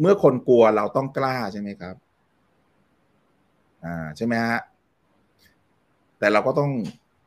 [0.00, 1.96] เมื่อคนกลัวเราต้องกล้าใช่ไหมครับ
[3.84, 4.58] อ่าใช่ไหมฮะ
[6.18, 6.70] แต่เราก็ต้อง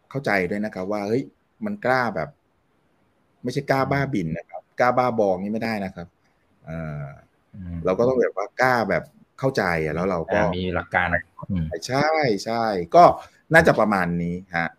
[0.09, 1.23] เข้าใจด้วยนะครับ ว่าเฮ้ย
[1.65, 2.29] มันกล้าแบบ
[3.43, 6.07] ไม่ใช่กล้าบ้าบินนะครับ กล้าบ้าบองนี่ไม่ได้นะครับ
[6.69, 7.05] อ่า
[7.55, 9.03] อืมเราก็ต้องแบบว่ากล้าแบบ
[9.41, 11.07] เข้าใจอะแล้วเราก็อ่ามีหลักการ
[11.49, 12.09] อืมใช่
[12.45, 12.63] ใช่
[12.95, 13.03] ก็
[13.53, 14.69] น่าจะประมาณนี้ฮะ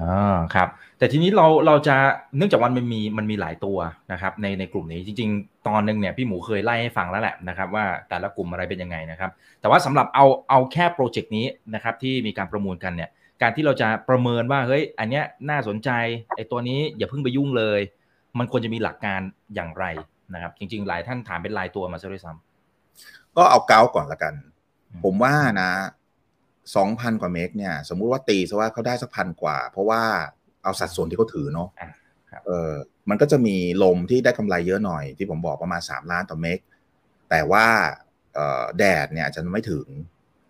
[0.00, 1.96] อ่าครับ แต่ทีนี้เราเราจะ
[2.36, 3.78] เนื่องจากวันมันมีมันมีหลายตัว
[4.12, 9.30] นะครับในในกลุ่มนี้จริง ๆ ตอนหนึ่งเนี่ยพี่หมูเคยไล่ให้ฟังแล้วแหละนะครับว่าแต่ละกลุ่มอะไรเป็นยังไงนะครับ
[9.60, 13.10] แต่ว่าสำหรับเอาเอาแค่โปรเจกต์นี้นะครับที่มีการประมูลกันเนี่ย
[13.42, 15.90] การที่เราจะประเมินว่าเฮ้ยอันเนี้ยน่าสนใจ
[16.36, 17.80] ไอ้ตัวนี้อย่าเพิ่งไปยุ่งเลย
[18.38, 19.20] มันควรจะมีหลักการ
[19.54, 19.84] อย่างไร
[20.34, 22.32] นะครับ จริง ๆ หลายท่านถามเป็นรายตัวมาซะด้วยซ้ำ
[23.36, 24.34] ก็เอาเกาก่อนละกัน
[24.90, 25.70] อืมผมว่านะ
[26.76, 30.02] สองพันกว่าเมกเนี่ย สมมุติว่าตีซะว่าเขาได้สักพันกว่า เพราะว่า
[30.62, 31.90] เอาสัดส่วนที่เขาถือเนาะอะ
[32.32, 32.72] ครับเออ
[33.08, 36.58] มันก็จะมีลมที่ได้กำไรเยอะหน่อยที่ผมบอกประมาณสามล้านต่อเมก
[37.30, 37.66] แต่ว่า
[38.34, 39.86] เอ่อแดดเนี่ยอาจจะไม่ถึง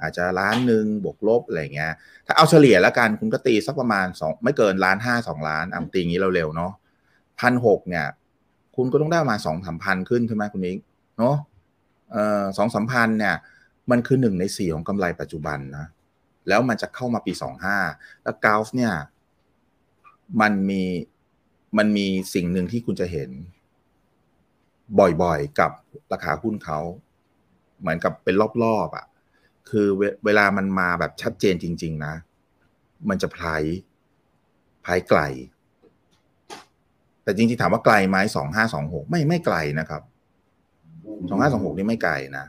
[0.02, 1.92] อาจจะล้านหนึ่งบวกลบอะไรเงี้ย
[2.26, 6.72] ถ้าเอาเฉลี่ยแล้วกันคุณก็ตีสักประมาณสองไม่เกินล้านห้าสองล้านอะตีอย่างนี้เร็วๆเนาะ
[7.40, 8.06] พันหกเนี่ย
[8.76, 10.78] คุณก็ต้องได้ประมาณสองสามพันขึ้นใช่ไหมคุณมิก
[11.18, 11.51] เนาะเอ่อ
[12.56, 13.36] สองสามพันเนี่ย
[13.90, 15.86] มันคือหนึ่งในสี่ของกำไรปัจจุบันนะ
[16.48, 17.78] แล้วมันจะเข้ามาปีสองห้า
[18.22, 18.92] แล้วกาฟเนี่ย
[20.40, 20.82] มันมี
[21.78, 23.30] มันมีสิ่งหนึ่งที่คุณจะเห็น
[25.22, 25.70] บ่อยๆ กับ
[26.12, 26.80] ราคาหุ้นเขา
[27.80, 29.06] เหมือนกับเป็นรอบๆอะ่ะ
[29.70, 32.14] คือเวเวลามันมาแบบชัดเจนจริง ๆ นะ
[33.08, 33.46] มันจะไพร
[34.82, 35.20] ไพรไกล
[37.22, 40.02] แต่จริงๆ ถามว่าไกลไหมสองห้าสองหกไม่ไม่ไกลนะครับ
[41.28, 42.46] สองห้าสองหกนี่ไม่ไกลนะ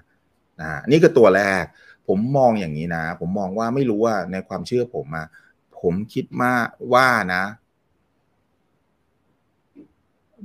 [0.61, 1.63] นะนี่คือตัวแรก
[2.07, 5.27] ผมมองอย่างนี้นะ ผมมองว่าไม่รู้ว่าในความเชื่อผมอะ
[5.81, 6.51] ผมคิดมา
[6.93, 7.43] ว่านะ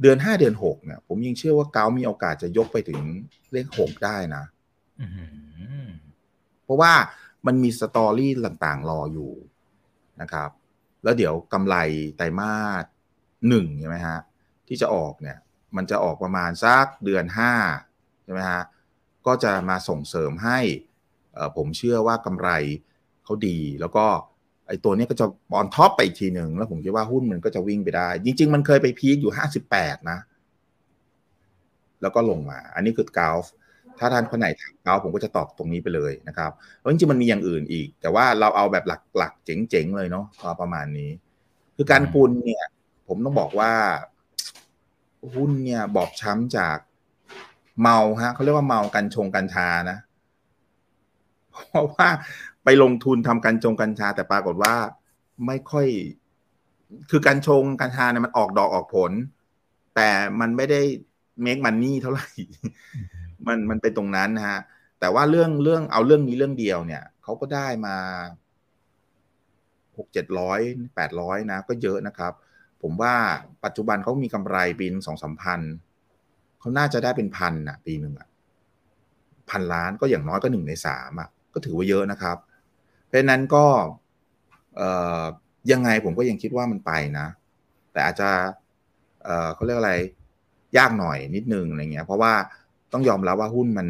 [0.00, 3.00] เดือนห้าเดือนหกเนี่ย ผมยังเชื่อว่าเกามีโอกาสจะยกไปถึง
[3.52, 5.24] เลขหกได้นะำอื้อหื
[5.84, 5.88] อ
[6.64, 6.92] เพราะว่า
[7.46, 9.32] มันมีสตอรี่ต่างๆ รออยู่
[10.20, 10.50] นะครับ
[11.02, 11.76] แล้วเดี๋ยวกำไร
[12.16, 12.84] ไตรมาส
[13.48, 14.18] หนึ่งใช่ไหมฮะ
[14.68, 15.38] ที่จะออกเนี่ย
[15.76, 17.52] มันจะออกประมาณสักเดือนห้า
[17.86, 18.62] ใช่ไหมฮะ
[19.26, 20.58] ก็จะมาส่งเสริมให้
[21.34, 22.48] เอ่อผมเชื่อว่ากำไร
[23.24, 24.06] เขาดี แล้วก็
[24.68, 30.18] ไอ้ตัวเนี้ยก็จะ on top ไปอีกทีหนึ่งแล้วผมคิดว่าหุ้นมันก็จะวิ่งไปได้ จริง ๆ มันเคยไป peak อยู่ห้าสิบแปดนะ
[32.02, 33.44] แล้วก็ลงมา อันนี้คือกราฟ
[33.98, 38.84] ถ้าท่านคนไหนถามเขาผมก็จะตอบตรงนี้ไปเลยนะครับแล้วจริงๆมันมีอย่างอื่นอีก แต่ว่าเราเอาแบบ
[39.16, 41.10] หลักๆเจ๋งๆเลยเนาะก็ประมาณนี้
[41.76, 42.64] คือการปุนเนี่ย
[43.08, 43.72] ผมต้องบอกว่า
[45.34, 46.78] หุ้นเนี่ยบอบช้ำจาก
[47.82, 49.98] เมาฮะเขาเรียกว่าเมากันชงกัญชานะ
[51.52, 52.08] เพราะว่า
[52.64, 54.74] ไปลงทุนทำกัญชงกัญชา แต่ปรากฏว่า
[55.46, 55.86] ไม่ค่อย
[57.10, 59.12] คือกัญชงกัญชาเนี่ยมันออกดอกออกผล
[59.96, 60.10] แต่
[60.40, 60.80] มันไม่ได้
[61.42, 62.28] เมคมันนี่เท่าไหร่
[63.46, 64.60] มันมันเป็นตรงนั้นนะฮะ
[65.00, 67.96] แต่ว่าเรื่องเรื่องเอาเรื่องนี้เรื่องเดียวเนี่ยเขาก็ได้มา
[69.96, 70.60] หกเจ็ดร้อย
[70.96, 72.32] แปดร้อยนะ ก็เยอะนะครับ
[72.82, 73.14] ผมว่า
[73.64, 75.60] ปัจจุบันเขามีกำไรปีนสองสามพัน
[76.60, 78.28] เขาน่าจะได้เป็นพันอะปีหนึ่งอะ
[79.50, 82.36] พันล้านก็อย่างน้อยก็หนึ่งในสามอะก็ถือว่าเยอะนะครับ
[83.06, 83.64] เพราะนั้นก็
[84.76, 84.82] เอ
[85.20, 85.22] อ
[85.72, 87.26] ยังไงผมก็ยังคิดว่ามันไปนะ
[87.92, 88.30] แต่อาจจะ
[89.24, 89.94] เออเขาเรียกอะไร
[90.78, 92.32] ยากหน่อยนิดนึงอะไรเงี้ย เพราะว่า
[92.92, 93.88] ต้องยอมรับว่าหุ้นมัน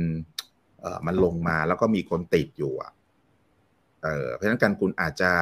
[0.80, 2.92] เออมันลงมาแล้วก็มีคนติดอยู่อะ
[4.02, 5.32] เออเพราะฉะนั้นการคุณอาจจะ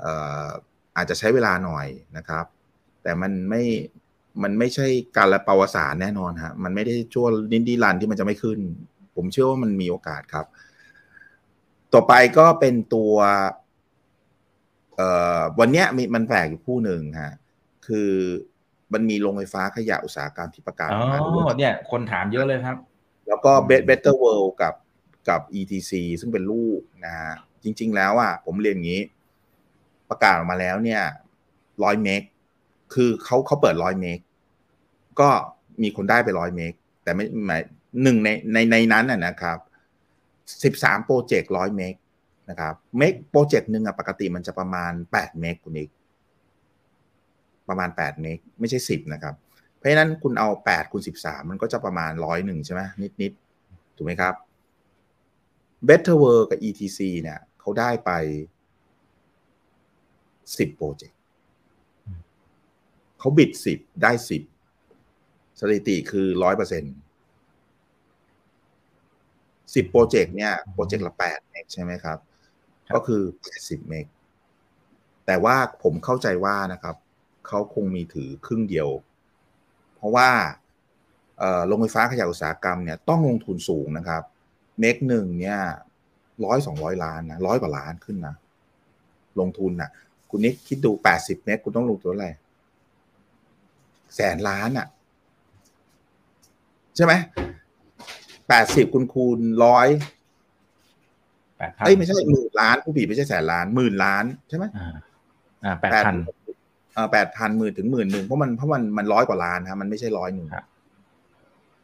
[0.00, 0.06] เอ
[0.46, 0.48] อ
[0.96, 1.86] อาจจะใช้เวลาหน่อย
[2.16, 2.44] นะครับ
[3.02, 3.62] แต่มันไม่
[4.42, 8.58] มันไม่ใช่การละปวสารแน่นอนฮะมันไม่ได้ช่วนินดีรันที่มันจะไม่ขึ้น
[9.16, 10.46] ผมเชื่อว่ามันมีโอกาสครับ
[11.92, 13.12] ต่อไปก็เป็นตัว
[14.96, 17.34] เอ่อวันเนี้ยมีมันแปลกอยู่คู่หนึ่งฮะ
[17.86, 18.10] คือ
[18.92, 22.76] มันมีโรงไฟฟ้าขยะอุตสาหกรรมที่ประกาศอ๋ออกมาด้วยอเนี่ย คนถามเยอะเลยครับ
[23.28, 24.74] แล้วก็ Bet- Better World กับ
[25.28, 27.32] กับ ETC ซึ่งเป็นลูกนะฮะ
[27.64, 29.02] จริง ๆ แล้วอะผมเรียนอย่างนี้
[30.10, 31.02] ประกาศออกมาแล้วเนี่ย
[31.82, 32.22] ร้อยเมก
[32.94, 34.18] คือเขาเขาเปิดร้อยเมก
[35.20, 35.28] ก็
[35.82, 36.72] มีคนได้ไปร้อยเมก
[37.02, 37.60] แต่ไม่หมาย
[38.02, 39.58] หนึ่งในในในนั้นน่ะนะครับ
[40.64, 41.94] สิบสามโปรเจกต์ร้อยเมก
[42.50, 45.90] นะครับเมกโปรเจกต์หนึ่งอะปกติมันจะประมาณแปดเมกคุณนิก
[47.68, 49.34] ประมาณแปดเมกไม่ใช่สิบนะครับ
[49.76, 53.32] เพราะฉะนั้นคุณเอาแปดคูณสิบสามมันก็จะประมาณร้อยหนึ่งใช่ไหมนิดนิด
[53.96, 54.34] ถูกไหมครับ
[55.88, 58.10] Better World กับ ETC เนี่ยเขาได้ไป
[60.58, 61.10] สิบโปรเจก
[63.24, 64.42] เขาบิดสิบได้สิบ
[65.60, 66.94] สถิติคือร้อยเปอร์เซ็นต์
[69.74, 72.18] สิบโปรเจกต์เนี่ยโปรเจกต์ละแปดเมกใช่ไหมครับ
[72.94, 74.06] ก็คือแปดสิบเมก
[75.26, 76.96] แต่ว่าผมเข้าใจว่านะครับ
[77.46, 78.88] เขาคงมีถือครึ่งเดียว
[79.94, 80.28] เพราะว่า
[81.66, 84.22] โรงไฟฟ้าขยะอุตสาหกรรมเนี่ยต้องลงทุนสูงนะครับ
[84.80, 85.60] เมกหนึ่งเนี่ย
[86.44, 88.34] ร้อยสองร้อยล้านนะร้อยกว่าล้านขึ้นนะ
[89.40, 89.90] ลงทุนนะ
[90.30, 92.30] คุณนิกคิดดูแปดสิบเมกคุณต้องลงทุนอะไร
[94.16, 94.86] แสนล้านอะ่ะ
[96.96, 97.12] ใช่ไหม
[98.48, 99.88] แปดสิบคูณคูณร้อย
[101.58, 104.94] แปดพันเอ้ยไม่ใช่หมื่นล้านพูดผิดไม่ใช่แสนล้านหมื่นล้านใช่ไหมอ่า
[105.64, 106.14] อ่าแปดพัน
[106.96, 110.48] อ่าแปดพันหมื่นถึงหมื่นหนึ่งเพราะมันเพราะมันมันร้อยกว่าล้านนะมันไม่ใช่ร้อยหนึ่ง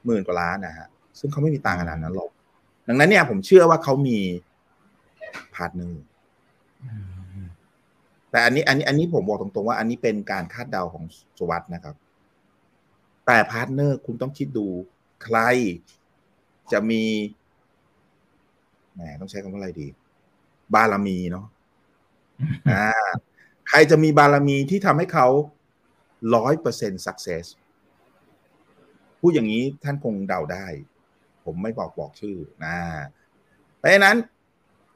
[0.06, 2.30] หมื่นกว่าล้านนะฮะ ซึ่งเขาไม่มีตังค์ขนาดนั้นหรอก
[2.88, 4.18] ดังนั้นเนี่ยผมเชื่อว่าเขามี
[5.54, 6.02] partner
[8.30, 11.04] แต่อันนี้ อันนี้ อันนี้ผมบอกตรงๆว่าอันนี้เป็นการคาดเดาของ
[11.38, 11.94] ส่วนตัวนะครับ
[13.32, 14.66] แต่ partner คุณต้องคิดดู
[15.24, 15.38] ใคร
[16.72, 17.04] จะมี
[18.94, 19.88] แหมต้องใช้คำว่าอะไรดี
[20.74, 21.46] บารมีเนาะ
[22.72, 22.86] อ่า
[23.68, 25.26] ใครจะมีบารมีที่ทำให้เขา
[26.34, 27.44] ร้อยเปอร์เซ็นต์สักเซส
[29.20, 30.66] พูดอย่างนี้ท่านคงเดาได้
[31.44, 32.76] ผมไม่บอกบอกชื่อนะ
[33.76, 34.16] เพราะฉะนั้น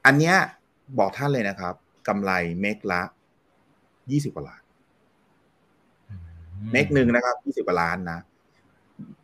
[0.05, 0.35] อันเนี้ย
[0.99, 1.73] บอกท่านเลยนะครับ
[2.07, 3.01] กำไรเมกละ
[4.11, 4.64] ยี่สิบกว่าล้าน
[6.71, 8.19] เมกหนึ่งนะครับยี่สิบกว่าล้านนะ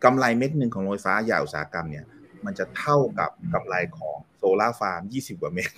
[0.04, 2.06] กำไรเมกหนึ่งของโรงไฟฟ้าขยะอุตสาหกรรมเนี่ย
[2.46, 5.72] มันจะเท่ากับกำไรของโซลาร์ฟาร์มยี่สิบกว่าเมก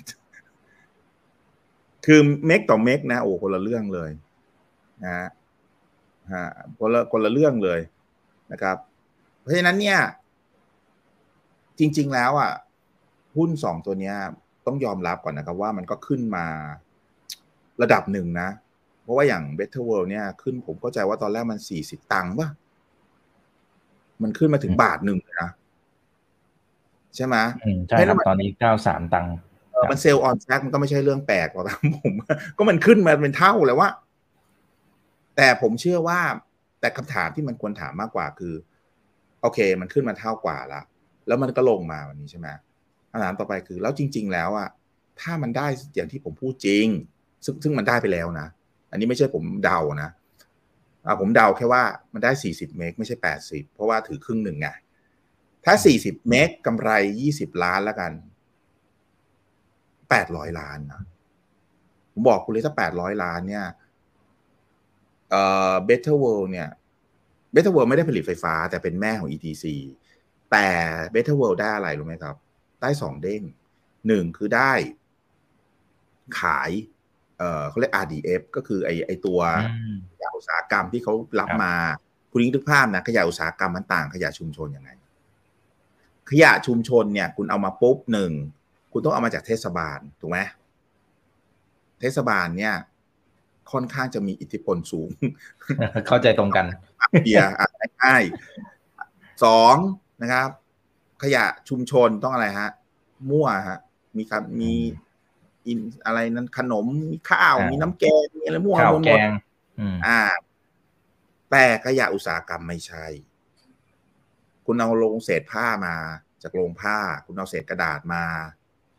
[2.06, 4.12] คือเมกต่อเมกนะโอ้คนละเรื่องเลย
[5.04, 5.28] นะฮะ
[6.80, 7.80] คนละคนละเรื่องเลย
[8.52, 8.78] นะครับ
[9.40, 10.00] เพราะฉะนั้นเนี่ย
[11.80, 12.52] จริง ๆแล้วอะ
[13.38, 14.16] หุ้นสองตัวเนี้ย
[14.66, 16.46] ต้องยอมรับก่อนนะครับว่ามันก็ขึ้นมา
[17.82, 18.50] ระดับหนึ่งนะ
[19.04, 22.50] เพราะว่าอย่าง Better World เนี่ยขึ้นผมเข้าใจว่าตอนแรกมันสี่สิบตังค์ป่ะ
[24.24, 25.50] มันขึ้นมาถึงบาทหนึ่งนะ
[27.16, 27.36] ใช่ไหม
[27.90, 29.34] ใช่ครับตอนนี้เก้าสามตังค์
[29.92, 32.14] มันเซลล์ออนแซกมันก็ไม่ใช่เรื่องแปลกหรอกครับผม
[32.58, 33.90] ก็มันขึ้นมาเป็นเท่าแล้วว่า
[35.38, 36.20] แต่ผมเชื่อว่า
[36.80, 38.54] แต่คำถามที่มันควรถามมากกว่าคือ
[39.42, 40.82] โอเค มันขึ้นมาเท่ากว่าละ
[41.28, 42.48] แล้วมันก็ลงมาวันนี้ใช่ไหม
[43.12, 44.70] คำถามต่อไปคือ แล้วจริง ๆ แล้วอะ
[45.22, 46.86] ถ้ามันได้อย่างที่ผมพูดจริง
[47.46, 48.48] ซึ่งซึ่งมันได้ไปแล้วนะ
[48.94, 50.10] อันนี้ไม่ใช่ผมเดานะ
[51.20, 51.84] ผมเดาแค่ว่า
[52.14, 53.16] มันได้ 40 เมกไม่ใช่
[53.46, 54.68] 80 เพราะว่าถือครึ่งหนึ่งไง
[55.66, 56.90] ถ้า 40 เมกกำไร
[57.28, 58.12] 20 ล้านแล้วกัน
[59.80, 61.02] 800 ล้านนะ
[62.14, 63.66] ผมบอกคุณเลยถ้า 800 ล้านเนี่ย
[65.30, 66.70] เอ่อ Better World เนี่ย
[67.54, 69.66] Better World ไม่ได้ผลิตไฟฟ้า แต่เป็นแม่ของ ETC
[70.52, 70.68] แต่
[71.14, 72.36] Better World ได้อะไรรู้ไหมครับ
[72.82, 73.42] ได้สองเด้ง
[74.08, 74.74] หนึ่งคือได้
[76.40, 76.72] ขาย
[77.38, 79.40] เอ่อเขาเรียก RDF ก็คือไอไอตัว
[80.12, 81.74] ขยะอุตสาหกรรมที่เขารับมา
[82.32, 84.90] คุณยิ่งทึกภาพนะขยะอุตสาหกรรมมันต่างขยะชุมชนยังไง
[86.30, 88.32] ขยะชุมชนเนี่ย คุณเอามาปุ๊บหนึ่ง
[88.92, 90.40] คุณต้องเอามาจากเทศบาลถูกไหม
[92.02, 92.76] เทศบาลเนี่ย
[93.72, 95.10] ค่อนข้างจะมีอิทธิพลสูง
[96.08, 96.66] เข้าใจตรงกัน
[97.24, 97.52] เบียร์
[98.04, 98.24] ง่าย
[99.44, 99.76] สอง
[100.22, 100.50] นะครับ
[101.24, 102.70] ขยะชุมชนต้องอะไรฮะ
[103.30, 103.80] มั่วฮะ
[104.18, 104.74] มีครับมี
[105.68, 109.20] อินอะไรนั้นขนมมีข้าวมีน้ำแกงมีอะไรมั่วหมด
[110.08, 110.22] อ่า
[111.52, 113.06] แต่ขยะอุตสาหกรรมไม่ใช่
[114.66, 115.96] คุณเอาลงเศษผ้ามา
[116.44, 118.24] จากโรงผ้า คุณเอาเศษกระดาษมา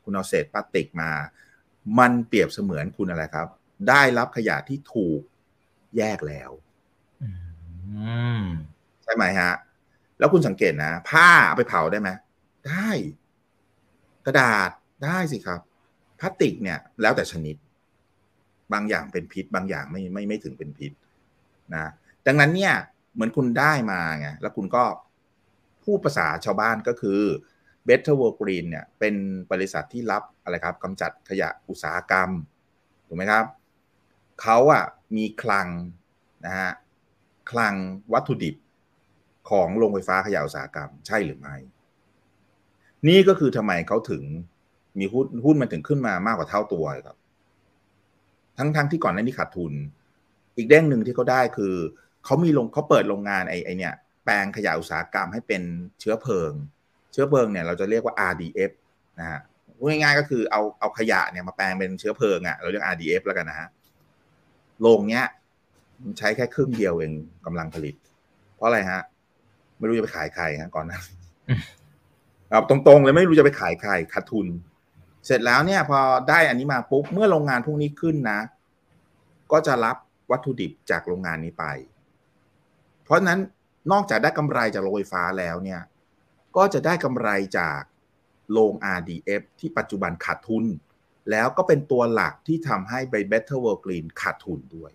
[0.05, 1.11] คุณเอาเศษพลาสติกมา
[1.99, 3.49] มันเปรียบเสมือนคุณอะไรครับ
[3.89, 5.21] ได้รับขยะที่ถูก
[5.97, 6.51] แยกแล้ว
[9.05, 9.53] ใช่ไหมฮะ
[10.19, 12.11] แล้วคุณสังเกตนะ ผ้าเอาไปเผาได้ไหม
[12.69, 12.89] ได้
[14.27, 14.71] กระดาษ
[15.05, 15.61] ได้สิครับ
[16.25, 17.57] พลาสติกเนี่ยแล้วแต่ชนิด
[18.73, 20.93] บางอย่างเป็นพิษ บางอย่างไม่ไม่ไม่ถึงเป็นพิษ
[21.75, 21.91] นะ
[22.27, 22.75] ดังนั้นเนี่ย
[23.15, 24.85] เหมือนคุณได้มาไงแล้วคุณก็
[25.85, 27.21] พูดภาษาชาวบ้านก็คือ
[27.89, 29.15] Better World Green เนี่ยเป็น
[29.53, 32.31] บริษัทที่รับอะไรครับกำจัดขยะอุตสาหกรรม
[33.07, 33.45] ถูกไหมครับ
[34.43, 34.85] เขาอะ
[35.17, 35.69] มีคลัง
[36.45, 36.71] นะฮะ
[37.51, 37.75] คลัง
[38.13, 38.57] วัตถุดิบ
[39.51, 41.57] ของโรงไฟฟ้าขยะอุตสาหกรรม ใช่หรือไม่
[43.09, 44.25] นี่ก็คือทำไมเขาถึง
[44.99, 47.17] มีหุ้นหุ้นมันถึงขึ้นมามากกว่าเท่าตัวครับ
[48.59, 49.73] ทั้งทั้งที่ก่อนหน้านี้ขาดทุน
[50.57, 51.75] อีกเด้งหนึ่งที่เขาได้คือ
[52.25, 55.63] เขามีลงเขาเปิดโรงงานไอ้ไอเนี่ย แปลงขยะอุตสาหกรรมให้เป็น
[56.01, 56.53] เชื้อเพลิง
[57.13, 58.73] เชื้อเพลิงเนี่ยเราจะเรียกว่า RDF
[59.21, 59.41] นะฮะ
[59.79, 63.69] พูดง่ายๆก็คือเอาเอาขยะเนี่ยมาแปลงเป็นเชื้อเพลิงอะ่ะเราเรียก RDF แล้วกันนะฮะ
[64.81, 65.25] โรงเนี้ย
[66.03, 67.13] มันใช้แค่ครึ่งเดียวเอง
[67.47, 67.95] กำลังผลิต
[68.55, 69.01] เพราะอะไรฮะ
[69.79, 71.03] ไม่รู้จะไปขายใครฮะก่อนหนั้น
[72.49, 74.47] เอาตรงๆเลยไม่รู้จะไปขายใครขาดทุน
[75.27, 78.41] เสร็จแล้วเนี่ยพอได้อันนี้มาปุ๊บเมื่อโรงงานพวกนี้ขึ้นนะ
[79.53, 79.97] ก็จะรับ
[80.31, 81.65] วัตถุดิบจากโรงงานนี้ไป
[83.05, 83.41] เพราะฉะนั้น
[83.93, 85.81] นอกจากได้กำไรจากโรงไฟฟ้าแล้วเนี่ย
[86.57, 87.81] ก็จะได้กำไรจาก
[88.53, 90.65] โรง RDF ที่ปัจจุบันขาดทุน
[91.31, 94.93] แล้วก็เป็นตัวหลักที่ทำให้ b Better World Green ขาดทุนด้วย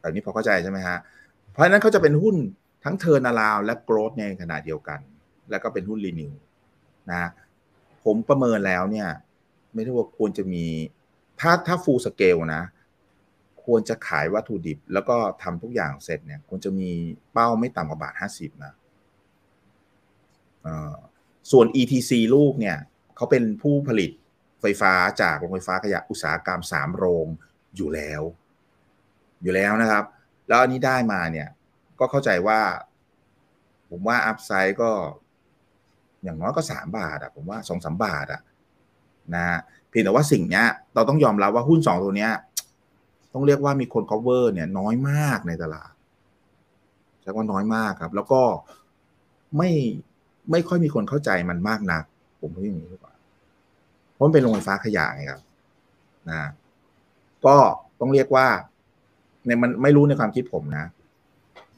[0.00, 0.98] แบบนี้พอเข้าใจใช่ไหมฮะ
[1.52, 2.36] เพราะฉะนั้นเขาจะเป็นหุ้น
[2.84, 5.00] ทั้ง turnaround และ growth ในขณะเดียวกัน
[5.50, 6.32] แล้วก็เป็นหุ้น renew
[7.10, 7.30] นะ
[8.06, 9.08] ผมประเมินแล้วเนี่ย
[9.74, 10.64] ไม่ได้ว่าควรจะมี
[11.40, 12.62] ถ้าถ้า full scale นะ
[13.64, 16.90] ควรจะขายวัตถุดิบ แล้วก็ทำทุกอย่างเสร็จเนี่ย ควรจะมี
[17.32, 18.72] เป้าไม่ต่ำกว่าบาทห้าสิบนะ
[21.50, 22.76] ส่วน ETC ลูกเนี่ย
[23.16, 24.10] เขาเป็นผู้ผลิต
[24.60, 24.92] ไฟฟ้า
[25.22, 27.26] จากโรงไฟฟ้าขยะอุตสาหกรรมสามโรง
[27.76, 28.22] อยู่แล้ว
[29.42, 30.04] อยู่แล้วนะครับ
[30.48, 31.48] แล้วอันนี้ได้มาเนี่ย
[31.98, 32.60] ก็เข้าใจว่า
[33.90, 34.90] ผมว่าอัพไซด์ก็
[36.22, 38.40] อย่างน้อยก็สามบาทอะผมว่าสองสามบาทอะ
[39.34, 39.44] นะ
[39.88, 42.32] เพียงแต่ว่าสิ่งเนี้ย เราต้องยอมรับว่าหุ้นสองตัวเนี้ย
[43.34, 45.92] ต้องเรียกว่ามีคน cover เนี่ยน้อยมากในตลาด
[47.20, 48.42] ใช้ว่าน้อยมากครับ แล้วก็
[49.56, 49.70] ไม่
[50.50, 52.04] ไม่ค่อยมีคนเข้าใจมันมากนัก
[52.40, 53.14] ผมพูดอย่างนี้ดีกว่า
[54.12, 55.42] เพราะมันเป็นโรงไฟฟ้าขยะไงครับ
[56.28, 56.48] นะ
[57.46, 57.56] ก็
[58.00, 58.46] ต้องเรียกว่า
[59.46, 60.84] ในมันไม่รู้ในความคิดผมนะ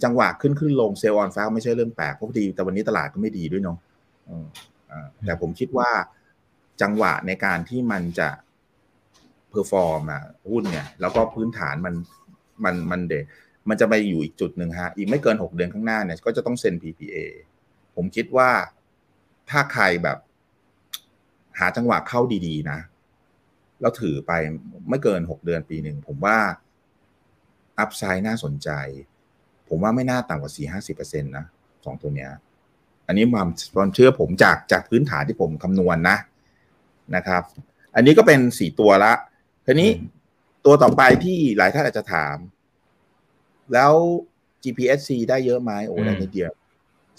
[0.02, 3.78] จังหวะขึ้นขึ้นลงเซลล์ออนฟ้าไม่ใช่เรื่องแปลกเพราะดีแต่วันนี้ตลาดก็ไม่ดีด้วยเนาะ
[5.24, 5.90] แต่ผมคิดว่า
[6.82, 8.30] จังหวะในการที่มันจะ
[9.50, 11.94] perform อะหุ้นเนี่ย แล้วก็พื้นฐานมัน
[12.64, 13.14] มันมันเด
[13.68, 17.16] มันจะไปอยู่อีกจุดหนึ่งฮะ อีกไม่เกินหกเดือนข้างหน้าเนี่ย ก็จะต้องเซ็น PPA
[17.96, 18.50] ผมคิดว่า
[19.50, 20.18] ถ้าใครแบบ
[21.58, 22.78] หาจังหวะเข้าดีๆ นะ
[23.80, 24.32] แล้วถือไป
[24.88, 26.38] ไม่เกินหกเดือนปีหนึ่ง ผมว่า
[27.78, 28.70] upside น่าสนใจ
[29.68, 31.44] ผมว่าไม่น่าต่ำกว่าสี่ห้าสิบเปอร์เซ็นต์นะ
[31.84, 32.30] สองตัวเนี้ย
[33.08, 36.16] อันนี้ความความเชื่อผมจากจากพื้นฐานที่ผมคำนวณนนะ
[37.16, 37.42] นะครับ
[37.94, 39.12] อันนี้ก็เป็นสี่ตัวละ
[39.66, 39.90] ทีนี้
[40.64, 42.36] ตัวต่อไปที่หลายท่านอาจจะถาม
[43.72, 43.92] แล้ว
[44.62, 46.50] GPSC ได้เยอะไหมโอ้ได้นิดเดียว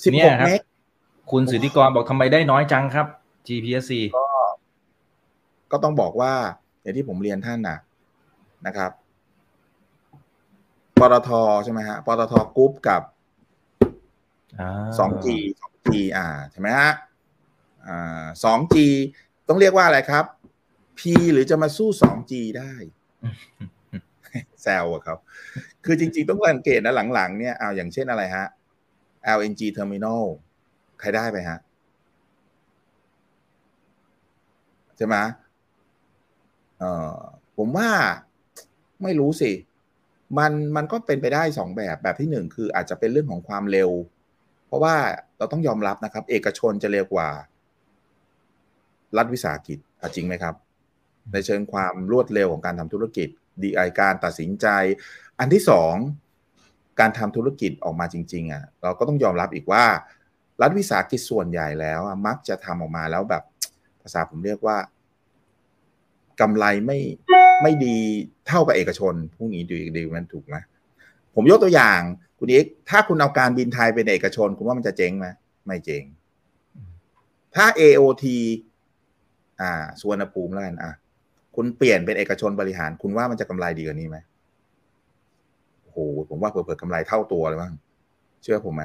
[0.03, 0.59] สิบหกเมก
[1.31, 3.07] คุณสิทธิกรบอกทำไมได้น้อยจังครับ
[3.47, 4.25] GPSC ก็
[5.71, 6.33] ก็ต้องบอกว่า
[6.81, 7.77] อย่างที่ผมเรียนท่านนะ
[8.67, 8.91] นะครับ
[10.99, 11.29] ปตท
[11.63, 13.01] ใช่ไหมฮะปตทกรุ๊ปกับ
[14.99, 16.91] สองจีสองจีอ่าใช่ไหมฮะ
[17.87, 18.87] อ่าสองจี
[19.47, 20.25] ต้องเรียกว่าอะไรครับ
[20.99, 21.01] P
[21.33, 22.73] หรือจะมาสู้สองจีได้
[24.61, 25.17] แซวอะครับ
[25.85, 28.45] คือจริง ๆ ต้องสังเกตนะหลังๆเนี่ยเอาอย่างเช่นอะไรฮะ
[29.37, 30.23] LNG Terminal
[30.99, 31.59] ใครได้ไปฮะ
[34.97, 35.15] ใช่ไหม
[36.79, 36.83] เอ
[37.15, 37.17] อ
[37.57, 37.89] ผมว่า
[39.03, 39.51] ไม่รู้สิ
[40.37, 43.89] มันมันก็เป็นไปได้สองแบบแบบที่หนึ่งคืออาจจะเป็นเรื่องของความเร็ว
[44.69, 44.95] เพราะว่า
[45.37, 47.29] เราต้องยอมรับนะครับ เอกชนจะเร็วกว่า
[49.17, 49.77] รัฐวิสาหกิจ
[50.15, 50.55] จริงไหมครับ
[51.31, 53.27] ในเชิงความรวดเร็วของการทำธุรกิจ
[53.61, 54.67] ดีไอการตัดสินใจ
[55.39, 55.93] อันที่สอง
[56.99, 59.85] การทำธุรกิจออกมาจริงๆอะเราก็ต้องยอมรับอีกว่า
[60.61, 63.43] รัฐวิสาหกิจส่วนใหญ่แล้วมักจะทำออกมาแล้วแบบ
[64.01, 64.77] ภาษาผมเรียกว่า
[66.41, 66.99] กำไรไม่
[67.63, 67.97] ไม่ดี
[68.47, 70.55] เท่ากับเอกชนพวกนี้ดูดีมันถูกไหม
[71.35, 71.99] ผมยกตัวอย่าง
[72.39, 75.27] คุณเอกถ้าคุณเอาการบินไทยเป็นเอกชน คุณว่ามันจะเจ๊งไหม
[75.65, 76.03] ไม่เจ๊ง
[77.55, 78.25] ถ้า AOT
[79.61, 79.71] อ่า
[80.01, 80.93] สวนภูมิแล้วกันอะ
[81.55, 84.17] คุณเปลี่ยนเป็นเอกชนบริหาร คุณว่ามันจะกำไรดีกว่านี้ไหม
[85.83, 87.73] โอ้ผมว่าเปิดกำไรเท่าตัวเลยบ้าง
[88.43, 88.83] เชื่อผมไหม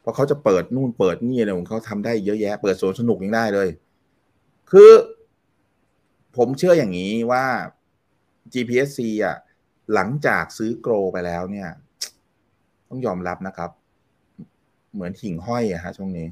[0.00, 3.68] เพราะเขาจะเปิดนู่นเปิดนี่อะไรของเขาทำได้เยอะแยะ เปิดสวนสนุกยังได้เลย
[4.70, 4.90] คือ
[6.36, 7.44] ผมเชื่ออย่างนี้ว่า
[8.52, 9.36] GPSC อะ
[9.94, 11.68] หลังจากซื้อโกรไปแล้วเนี่ย
[12.88, 13.70] ต้องยอมรับนะครับ
[14.92, 16.26] เหมือนหิ่งห้อยอะฮะช่วงนี้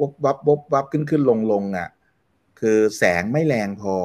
[0.00, 1.88] วบวับวบวับขึ้นขึ้นลงลงอะ
[2.60, 3.96] คือแสงไม่แรงพอ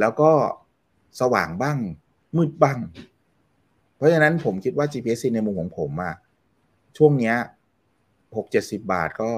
[0.00, 0.30] แล้วก็
[1.20, 1.78] สว่างบ้าง
[2.36, 2.78] มืดบ้าง
[3.96, 6.14] เพราะฉะนั้นผมคิดว่า GPS ในมุมของผมอะ
[6.96, 7.36] ช่วงเนี้ย
[8.36, 9.30] หกเจ็ดสิบาทก็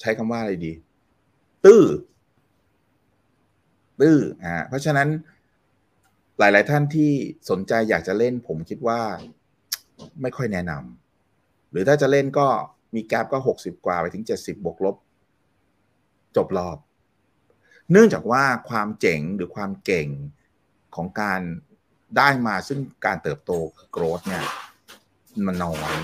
[0.00, 0.72] ใช้คำว่าอะไรดี
[1.64, 1.82] ตื้อ
[4.00, 5.08] ตื้ออ่าเพราะฉะนั้น
[6.38, 7.10] หลาย ๆ ท่านที่
[7.50, 9.00] สนใจอยากจะเล่นผมคิดว่า
[10.22, 12.46] ไม่ค่อยแนะนำหรือถ้าจะเล่นก็
[12.94, 14.96] มีแกลบก็หกสิบกว่าไปถึงเจ็ดสิบบวกลบ
[16.36, 16.78] จบรอบ
[17.90, 20.08] เนื่องจากว่าความเจ๋งหรือความเก่ง
[20.96, 21.40] ของการ
[22.16, 23.50] ได้มาซึ่งการเติบโต
[23.92, 24.44] โกรธเนี่ย
[25.46, 25.96] มันน้อย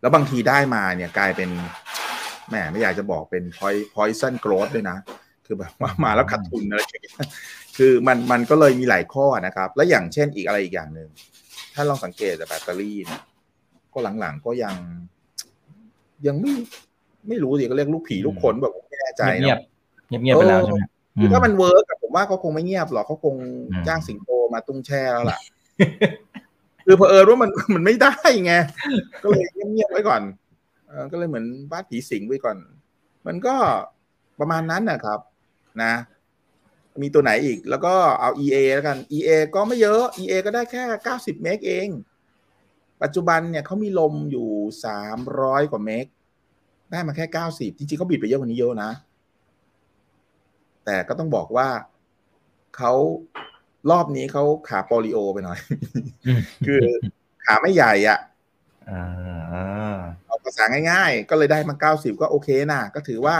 [0.00, 1.50] แล้วบางทีได้มาเนี่ยกลายเป็น
[2.48, 3.44] แหมไม่อยากจะบอกเป็น
[3.94, 4.98] poison growth ด้วยนะ
[5.46, 7.16] คือแบบว่ามาแล้วขาดทุนอะไรอย่างเงี้ย
[7.76, 11.08] คือมันมันก็เลยมีหลายข้อนะครับ และอย่างเช่นอีกอะไรอีกอย่างหนึ่ง
[11.74, 13.22] ถ้าลองสังเกตแต่แบตเตอรี่เนี่ย
[13.92, 14.74] ก็หลังๆก็ยัง
[16.26, 16.52] ยังไม่
[17.28, 19.68] ไม่รู้สิก็เรียกลูกผีลูกคนแบบไม่แน่ใจเงียบเนาะ
[20.08, 20.80] เงียบเงียบๆไปแล้วใช่ไหม
[21.20, 23.34] คือถ้ามัน work ผมว่าเขาคงไม่เงียบหรอกเขาคง
[23.70, 25.38] อืมจ้างสิงโตมาตุ้งแช่แล้วล่ะ
[26.86, 28.14] คือเผอิญว่ามันมันไม่ได้
[28.44, 28.54] ไง
[29.22, 30.22] ก็เลยเงียบๆไว้ก่อน
[30.86, 32.56] เออก็เลยเหมือนบ้านผีสิงไว้ก่อน
[33.26, 33.54] มันก็
[34.40, 35.20] ประมาณนั้นนะครับ
[35.82, 35.92] นะ
[37.02, 40.84] มีตัวไหนอีก แล้วก็เอา EA แล้วกัน EA ก็ไม่เยอะ EA ก็ได้แค่
[41.14, 41.88] 90 เมกเอง
[43.02, 44.48] ปัจจุบันเนี่ยเขามีลมอยู่
[45.10, 46.06] 300 กว่าเมก
[46.90, 48.90] ได้มาแค่ 90 จริงๆเขาบิดไปเยอะกว่านี้เยอะนะ
[50.84, 51.68] แต่ก็ต้องบอกว่า
[52.76, 52.92] เขา
[53.90, 55.58] รอบนี้เขาขาโปลิโอไปหน่อย
[56.36, 56.84] มคือ
[57.44, 58.18] ขาไม่ใหญ่อะ
[58.90, 63.36] อ่าเอาภาษาง่ายๆ ก็เลยได้มาเก้าสิบก็โอเคนะ ก็ถือว่า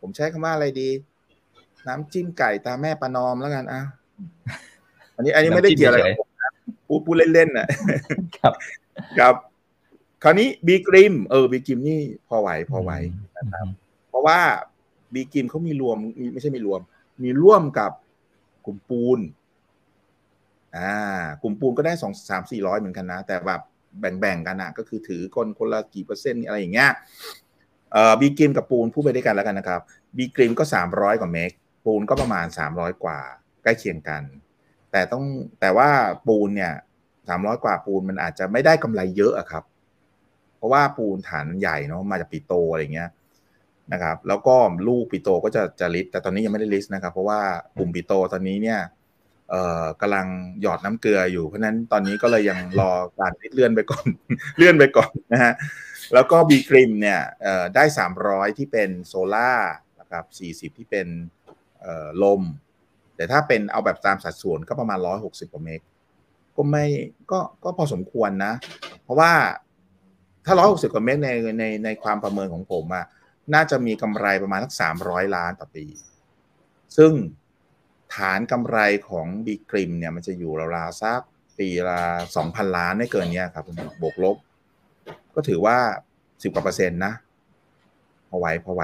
[0.00, 0.88] ผมใช้คำว่าอะไรดี
[1.88, 3.82] น้ำจิ้มไก่ตาแม่ประนอมแล้วกันอะ
[5.16, 6.50] อันนี้ อันนี้ไม่ได้เกี่ยวอะไรกับผมนะ
[6.86, 7.66] พูดพูดเล่นๆนะ
[8.36, 8.52] ครับ
[9.18, 9.34] ครับ
[10.22, 12.92] คราวนี้บีกริมเออบีกริมนี่พอไหวพอไหว
[13.36, 13.68] นะครับ
[14.08, 14.38] เพราะว่า
[15.14, 16.80] บีกิมเขามีรวมมีไม่ใช่มีรวม
[17.22, 17.90] มีร่วมกับ
[18.66, 19.18] กลุ่มปูน
[20.76, 20.92] อ่า
[21.42, 23.62] กลุ่มปูนก็ได้สองสามสี่ร้อยเหมือนกันนะ แต่แบบ
[24.00, 26.90] แบ่งๆกันนะก็คือถือคนคนละกี่เปอร์เซ็นต์อะไรอย่างเงี้ย
[27.92, 29.80] เอ่อบีกิมกับปูนพูดไปด้วยกันแล้วกันนะครับ
[30.16, 31.52] บีกริมก็สามร้อยกว่าเมก
[31.84, 33.18] ปูนก็ประมาณสามร้อยกว่า
[33.62, 34.22] ใกล้เคียงกัน
[34.92, 35.24] แต่ต้อง
[35.60, 35.88] แต่ว่า
[36.26, 36.72] ปูนเนี่ย
[37.28, 39.64] สามร้อยกว่าปูนมันอาจจะไม่ได้กำไรเยอะอะครับ
[40.56, 43.10] เพราะว่าปูนฐานมันใหญ่เนาะมาจาก petro อะไรเงี้ย
[43.92, 44.56] นะครับ แล้วก็
[44.88, 47.40] ลูก petro ก็จะจะ list แต่ตอนนี้ยังไม่ได้ list นะครับ เพราะว่า
[47.78, 48.80] กลุ่ม petro ตอนนี้เนี่ย
[49.50, 50.26] เอ่อกำลัง
[50.62, 54.06] หยอดน้ำเกลืออยู่เพราะฉะนั้นตอนนี้ก็เลยยังรอการ list เลื่อนไปก่อน
[54.56, 55.52] เลื่อนไปก่อนนะฮะ
[56.14, 57.84] แล้วก็ B.Grimm เนี่ยเอ่อได้
[58.20, 59.52] 300 ที่เป็นโซล่า
[60.00, 61.06] นะครับ40 ที่เป็น
[62.22, 62.42] ลม
[63.16, 65.80] แต่ถ้าเป็นเอาแบบตามสัดส่วนก็ประมาณ 160กว่าเมก
[66.56, 66.84] ก็ไม่
[67.30, 68.52] ก็ก็พอสมควรนะ
[69.02, 69.32] เพราะว่า
[70.46, 73.04] ถ้า 160กว่าเมกในในในความประเมินของผมอะ
[73.54, 75.86] น่าจะมีกำไรประมาณสักสามร้อยล้านต่อปี
[76.96, 77.12] ซึ่ง
[78.14, 81.20] ฐานกำไรของบีกริมเนี่ยมันจะอยู่ราวๆสัก
[81.58, 82.00] ปีละ
[82.36, 83.64] สองพันล้านไม่เกินเนี้ยครับ
[84.02, 84.36] บวกลบ
[85.34, 85.76] ก็ถือว่า
[86.42, 87.12] สิบกว่าเปอร์เซ็นต์นะ
[88.28, 88.82] พอไหวพอไหว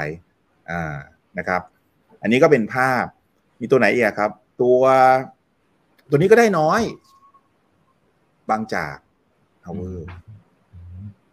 [0.71, 0.95] อ่า
[1.39, 1.63] นะครับ
[2.25, 3.05] อันนี้ก็เป็นภาพ
[3.61, 4.31] มีตัวไหนอีกอะครับ
[4.63, 4.81] ตัว
[6.11, 6.81] ตัวนี้ก็ได้น้อย
[8.51, 8.97] บางจาก
[9.65, 10.09] ทาวเวอร์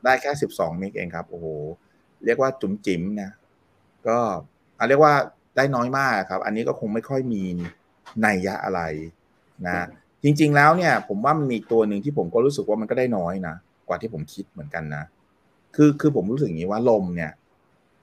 [0.03, 1.45] ได้แค่สิบสองเมกเองครับ โอ้โห
[2.25, 3.31] เรียกว่าจุ๋มจิ๋มนะ
[4.07, 4.17] ก็
[4.75, 5.13] เอาเรียกว่า
[5.55, 7.43] ได้น้อยมากครับ อันนี้ก็คงไม่ค่อยมี
[8.25, 8.81] นัยยะอะไร
[9.65, 9.85] นะ
[10.23, 13.55] จริง ๆ แล้วเนี่ย ผมว่ามันมีตัวหนึ่งที่ผมก็รู้สึกว่ามันก็ได้น้อยนะ
[13.87, 15.03] กว่าที่ผมคิดเหมือนกันนะ
[15.75, 17.31] คือคือผมรู้สึกอย่างนี้ว่าลมเนี่ย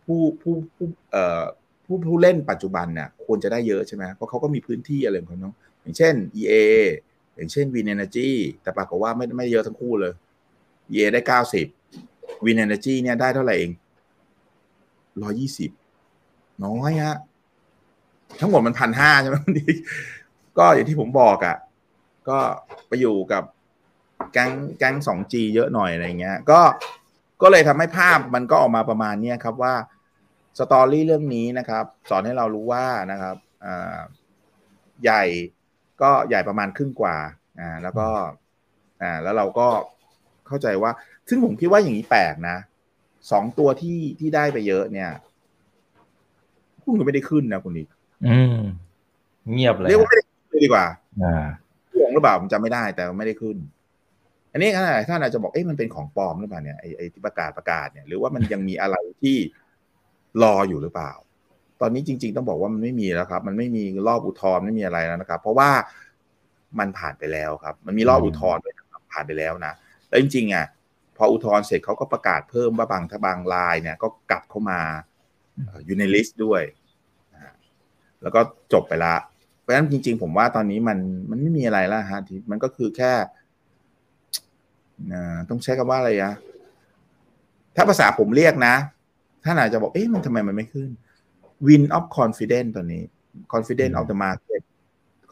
[0.04, 1.42] ผู้ผู้ผู้เอ่อ
[1.88, 6.54] ผู้ผู้เล่นปัจจุบันเนี่ยควรจะได้เยอะใช่ไหมเพราะเขาก็มีพื้นที่อะไรของเขาเนาะอย่างเช่น EA
[7.34, 8.30] อย่างเช่น Win Energy
[8.62, 10.12] แต่ปรากฏว่าไม่ไม่เยอะทั้งคู่เลย
[10.92, 11.66] EA ได้เก้าสิบ
[12.44, 13.72] Win Energy เนี่ยได้เท่าไหร่เอง
[15.22, 15.70] ร้อยี่สิบ
[16.64, 17.16] น้อยฮะ
[18.40, 19.36] ทั้งหมดมันพันห้าใช่ไหม
[20.58, 21.56] ก็อย่างที่ผมบอกอะ่ะ
[22.28, 22.38] ก็
[22.88, 23.44] ไปอยู่กับ
[24.32, 25.18] แก๊งแก๊งสอง
[25.54, 26.60] เยอะหน่อยอะไรเงี้ย ก็
[27.42, 29.74] ก็เลยทำให้ภาพมันก็ออกมาประมาณนี้ครับว่า
[30.58, 33.98] สตอรี่เรื่องนี้นะครับ สอนให้เรารู้ว่านะครับอ่า
[35.04, 35.22] ใหญ่
[36.02, 37.16] ก็ใหญ่ประมาณครึ่งกว่า
[37.60, 38.08] อ่าแล้วก็
[39.02, 39.68] อ่าแล้วเราก็
[40.48, 40.90] เข้าใจว่า
[41.28, 42.56] ซึ่งผมคิดว่าอย่างนี้แปลกนะ
[43.30, 45.10] สองตัวที่ที่ได้ไปเยอะเนี่ย
[46.84, 47.84] หุ้นก็ไม่ได้ขึ้นนะคุณดิ
[48.26, 48.58] อืม
[49.52, 50.86] เงียบเลยเรียกว่าไม่ได้ขึ้นเลยดีกว่า
[51.24, 51.46] อ่า
[51.94, 53.56] หวงหรือเปล่าผมจำไม่ได้แต่ไม่ได้ขึ้น
[54.52, 59.36] อันนี้ท่านท่านอาจจะบอกเอ๊ะมันเป็นของปลอมหรือเปล่าเนี่ยไอ้ไอ้ที่ประกาศประกาศเนี่ยหรือว่ามันยังมีอะไรที่
[60.42, 61.12] รออยู่หรือเปล่า
[61.80, 65.70] ตอนนี้จริง ๆ ต้องบอกว่ามันไม่มีแล้วครับ มันไม่มีรอบอุทธรณ์ไม่มีอะไรแล้วนะครับ เพราะว่า
[66.78, 69.72] มันผ่านไปแล้วครับ มันมีรอบอุทธรณ์ด้วยนะครับผ่านไปแล้วนะ
[70.08, 70.66] แล้วจริงๆอะ
[71.16, 74.80] พออุทธรณ์เสร็จเขาก็ประกาศเพิ่มว่าบางถ้าบางรายเนี่ยก็กลับเข้ามา
[75.84, 76.62] อยู่ในลิสต์ด้วย
[78.22, 78.40] แล้วก็
[78.72, 79.14] จบไปละ
[79.60, 80.98] เพราะฉะนั้นจริง ๆ ผมว่าตอนนี้มัน
[81.30, 83.12] มันไม่มีอะไรแล้วฮะที่มันก็คือแค่
[85.48, 86.34] ต้องใช้คำว่าอะไรอะ
[87.76, 88.74] ถ้าภาษาผมเรียกนะ
[89.48, 90.90] ท่านอาจจะบอก เอ๊ะมันทำไมมันไม่ขึ้น
[91.66, 93.04] win of confidence ตัวนี้
[93.52, 94.62] confidence of the market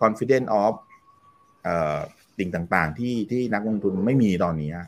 [0.02, 0.74] confidence of
[1.62, 1.98] เอ่อ
[2.38, 4.86] สิ่งต่างๆ ที่ที่นักลงทุนไม่มีตอนนี้อะ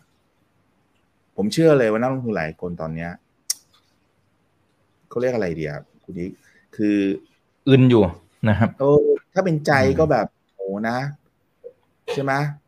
[1.37, 3.11] ผมเชื่อเลยว่านักลงทุนหลายคนตอนเนี้ย
[5.09, 6.26] เขาเรียกอะไรดีอะคุณดิ
[6.76, 6.97] คือ
[7.68, 8.05] อึนอยู่
[8.49, 8.93] นะครับโอ้
[9.35, 10.26] ถ้าเป็นใจอืมก็แบบ
[10.57, 10.99] โอ้นะ
[12.12, 12.68] ใช่ไหมเอ่อ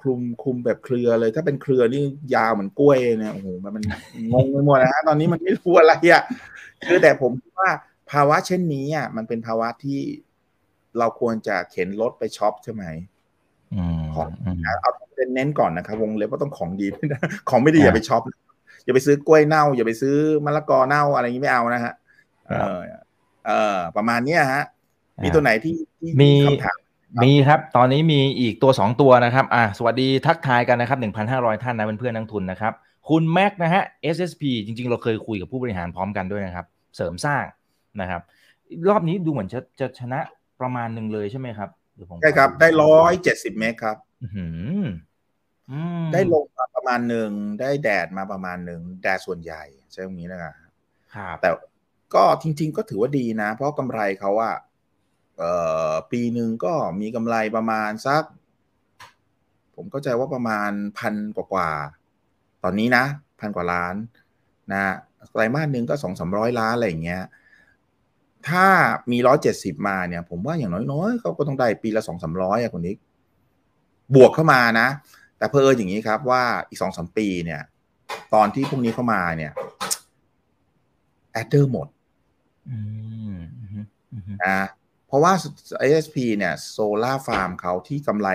[0.00, 2.02] คลุมคลุมแบบเครือเลย ถ้าเป็นเครือนี่
[2.34, 3.84] ยาวเหมือนกล้วยเนี่ยโอ้โหมันมัน
[4.32, 6.22] งงไปหมดนะฮะตอนนี้มันไม่รู้อะไรอะ
[6.86, 7.70] คือแต่ผมคิดว่า
[8.10, 10.00] ภาวะเช่นนี้อะมันเป็นภาวะที่
[10.98, 12.84] เราควรจะเข็นรถไปช็อปใช่ไหม
[13.74, 18.22] อืมของอืมเอาเป็นเน้นก่อนนะครับ วงเล็บว่าต้องของดีด้วยนะของไม่ดีอย่าอ่าไปช็อป
[18.84, 21.92] อย่าไปซื้อกล้วยเน่า อย่าไปซื้อมะละกอเน่าอะไรอย่างนี้ไม่เอานะฮะ
[22.48, 22.84] เอครับอ
[23.46, 24.62] เออประมาณเนี้ยฮะ
[25.24, 26.78] มีตัวไหนที่ที่มีคำถาม
[27.22, 32.72] มีครับ ตอนนี้มีอีกตัวสองตัวนะครับอ่าสวัสดีทักทายกันนะครับ 1,500 ท่านนะเพื่อนๆนักลงทุนนะครับ
[33.08, 33.82] คุณแม็กนะฮะ
[34.14, 37.44] SSP จริง ๆ เราเคยคุยกับผู้บริหารพร้อมกันด้วยนะครับ เสริมสร้าง
[38.00, 38.22] นะครับ
[38.88, 40.20] รอบนี้ดูเหมือนจะจะชนะ
[40.60, 44.46] ประมาณหนึ่งเลยใช่ไหมครับเดี๋ยวผมใช่ครับ ได้ร้อยเจ็ดสิบเมตรครับอื้อหื
[44.78, 44.82] อ
[45.70, 49.62] อืมได้ลงมาประมาณหนึ่งได้แดดมาประมาณหนึ่งแดดส่วนใหญ่
[49.92, 50.54] ใช่ตรงนี้นะครับ
[51.14, 51.50] ครับแต่
[52.14, 54.73] ก็จริง ๆ ก็ถือว่าดีนะ เพราะกำไรเขาอะเอ่อ
[56.10, 58.22] ปีหนึ่งก็มีกำไรประมาณสัก
[59.74, 63.04] ผมเข้าใจว่าประมาณพันกว่าๆตอนนี้นะ
[63.40, 63.94] พันกว่าล้าน
[64.72, 64.82] นะ
[65.30, 67.22] ไตรมาสหนึ่งก็สองสามร้อยล้านอะไรอย่างเงี้ย
[68.48, 68.66] ถ้า
[69.10, 72.94] มีร้อยเจ็ดสิบมาเนี่ย ผมว่าอย่างน้อยๆเขาก็ต้องได้ปีละสองสามร้อยอะคนนี้
[74.14, 74.88] บวกเข้ามานะ
[75.38, 77.62] แต่เพอเอิญอย่างนี้ครับว่าอีกสองสามปีเนี่ย
[78.34, 79.52] ตอนที่พวกนี้เข้ามาเนี่ย
[81.32, 81.88] แอดเดอร์หมด
[82.70, 82.78] อื
[83.32, 84.83] มอืมอืมนะเพ
[85.14, 85.32] ราะว่า
[85.86, 88.28] ISP เนี่ยโซลาฟาร์มเขาที่กำไร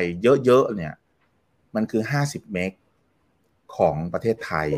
[0.46, 0.94] เยอะๆเนี่ย
[1.76, 2.72] มันคือ 50 เมก
[3.78, 4.70] ของประเทศไทย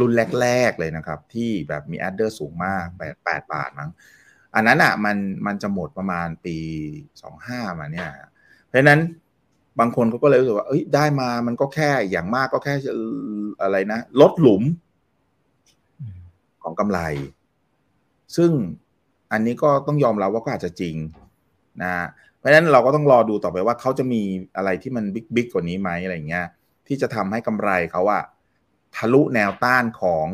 [0.00, 3.90] รุ่นแรก ๆ เลยนะครับ ที่แบบมี adder สูงมาก8 8บาทมั้ง
[4.54, 6.56] อันนั้นอะมันมันจะหมดประมาณปี
[7.16, 8.08] 25 มาเนี่ย
[8.68, 9.00] เพราะนั้น
[9.78, 13.04] บางคนเขาก็เลยรู้สึกว่า เอ้ยได้มามันก็แค่อย่างมากก็แค่เอ่
[13.62, 14.62] อะไรนะ ลดหลุม
[16.00, 16.18] อืม
[16.62, 17.00] ของกำไร
[18.36, 18.50] ซึ่ง
[19.32, 20.96] อันนี้ก็ต้องยอมรับว่าก็อาจจะจริง
[21.82, 21.92] นะ
[22.38, 24.22] เพราะฉะนั้นเราก็ต้องรอดูต่อไปว่าเขาจะมี
[24.56, 26.46] อะไรที่มัน big big กว่านี้ไหมอะไรเงี้ย
[26.86, 28.22] ที่จะทำให้กำไรเขาอะ
[28.96, 30.26] ทะลุแนวต้านของ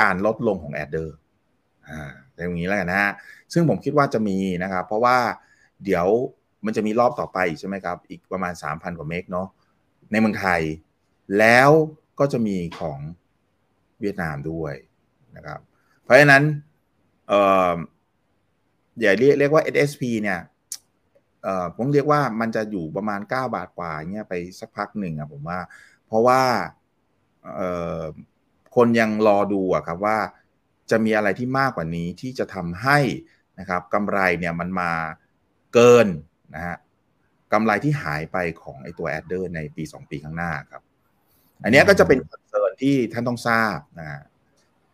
[0.00, 1.16] การลดลงของ adder
[1.88, 3.12] อ่าอย่างนี้แล้วกันนะฮะ
[3.52, 5.16] ซึ่งผมคิดว่าจะมีนะครับ เพราะว่า
[5.84, 6.06] เดี๋ยว
[6.64, 9.48] มันจะมีรอบต่อไปใช่ไหมครับ อีกประมาณ 3,000 กว่าเมกเนาะ
[10.10, 10.60] ในเมืองไทย
[11.38, 11.70] แล้ว
[12.18, 12.98] ก็จะมีของ
[14.00, 14.74] เวียดนามด้วย
[15.36, 15.60] นะครับ
[16.02, 16.42] เพราะฉะนั้น
[17.28, 17.40] เอ่
[17.72, 17.74] อ
[19.00, 20.38] อย่าเรียกเรียกว่า SSP เนี่ย
[21.76, 25.58] ผมเรียกว่ามันจะอยู่ประมาณ 9 บาทกว่าเงี้ยไปสักพักหนึ่งอะผมว่า
[26.06, 26.42] เพราะว่า
[27.56, 27.62] เอ
[27.98, 28.00] อ
[28.76, 30.18] คนยังรอดูอะครับว่า
[30.90, 32.98] จะมีอะไรที่มากกว่านี้ที่จะทำให้
[33.58, 34.92] นะครับกำไรเนี่ยมันมา
[35.74, 36.06] เกิน
[36.54, 36.76] นะฮะ
[37.52, 40.82] กำไรที่หายไปของไอตัว adder ในปี 2 ปีข้างหน้าครับ
[41.62, 44.20] อันนี้ก็จะเป็น concern ที่ท่านต้องทราบนะฮะ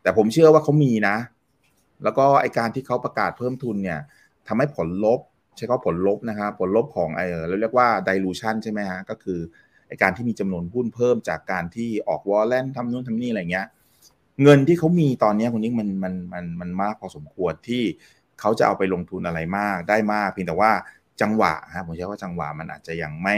[0.02, 1.16] แต่ผมเชื่อว่าเขามีนะ
[2.02, 4.00] แล้วก็ไอการที่เขาประกาศเพิ่มทุนเนี่ย
[4.46, 5.20] ทำให้ผลลบ
[5.56, 9.40] ใช้คำผลลบนะครับผลลบของไอเราเรียกว่า dilution ใช่ไหมฮะก็คือ
[9.88, 13.66] ไอการที่มีจำนวนหุ้นเพิ่มจากการที่ออก warrant ทำนู่นทำนี่อะไรเงี้ย
[14.42, 17.82] เงินที่เขามีตอนนี้คุณยิ่งมันมันมันมันมากพอสมควรที่
[18.40, 20.72] เขาจะเอาไปลงทุนอะไรมากได้มาก เพียงแต่ว่า
[21.20, 23.36] จังหวะฮะผมใช้ว่าจังหวะมันอาจจะยังไม่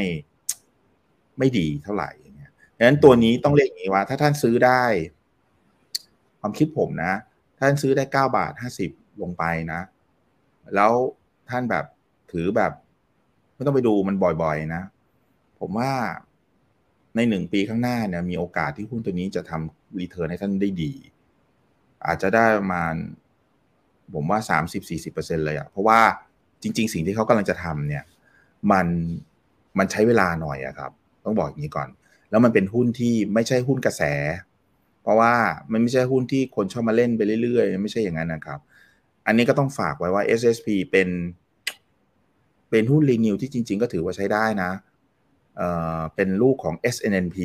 [1.38, 4.82] ไม่ดีเท่าไหร่อย่างเงี้ยดังนั้นตัวนี้ต้องเรียกอย่างนี้ว่า ถ้าท่านซื้อได้
[6.40, 7.12] ความคิดผมนะ
[7.60, 8.90] ท่านซื้อได้เก้าบาทห้าสิบ
[9.22, 9.80] ลงไปนะ
[10.74, 10.92] แล้ว
[11.50, 11.84] ท่านแบบ
[12.32, 12.72] ถือแบบ
[13.54, 14.82] ไม่ต้องไปดูมันบ่อยๆนะ
[15.60, 15.92] ผมว่า
[17.16, 20.92] ในหนึ่งปีข้างหน้าเนี่ยมีโอกาสที่หุ้นตัวนี้จะทำรีเทิร์นให้ท่านได้ดี
[22.06, 22.94] อาจจะได้ประมาณ
[24.14, 26.00] ผมว่าสามสิบสี่สิบเปอร์เซ็นเลยอะเพราะว่า
[26.62, 28.04] จริง ๆ สิ่งที่เขากำลังจะทำเนี่ย
[28.72, 28.86] มัน
[29.78, 30.90] มันใช้เวลาหน่อยอะครับ
[31.24, 31.88] ต้องบอกอย่างนี้ก่อน
[32.30, 34.02] แล้วมันเป็นหุ้นที่ไม่ใช่หุ้นกระแส
[35.02, 35.34] เพราะว่า
[35.72, 38.58] มันไม่ใช่หุ้นที่คนชอบมาเล่นไปเรื่อยๆ ไม่ใช่อย่างนั้นนะครับ
[39.26, 41.08] อันนี้ก็ต้องฝากไว้ว่า SSP เป็น
[42.70, 44.70] เป็นหุ้นรีนิวที่จริง ๆ ก็ถือว่าใช้ได้นะ
[45.56, 47.36] เอ่อเป็นลูกของ SNNP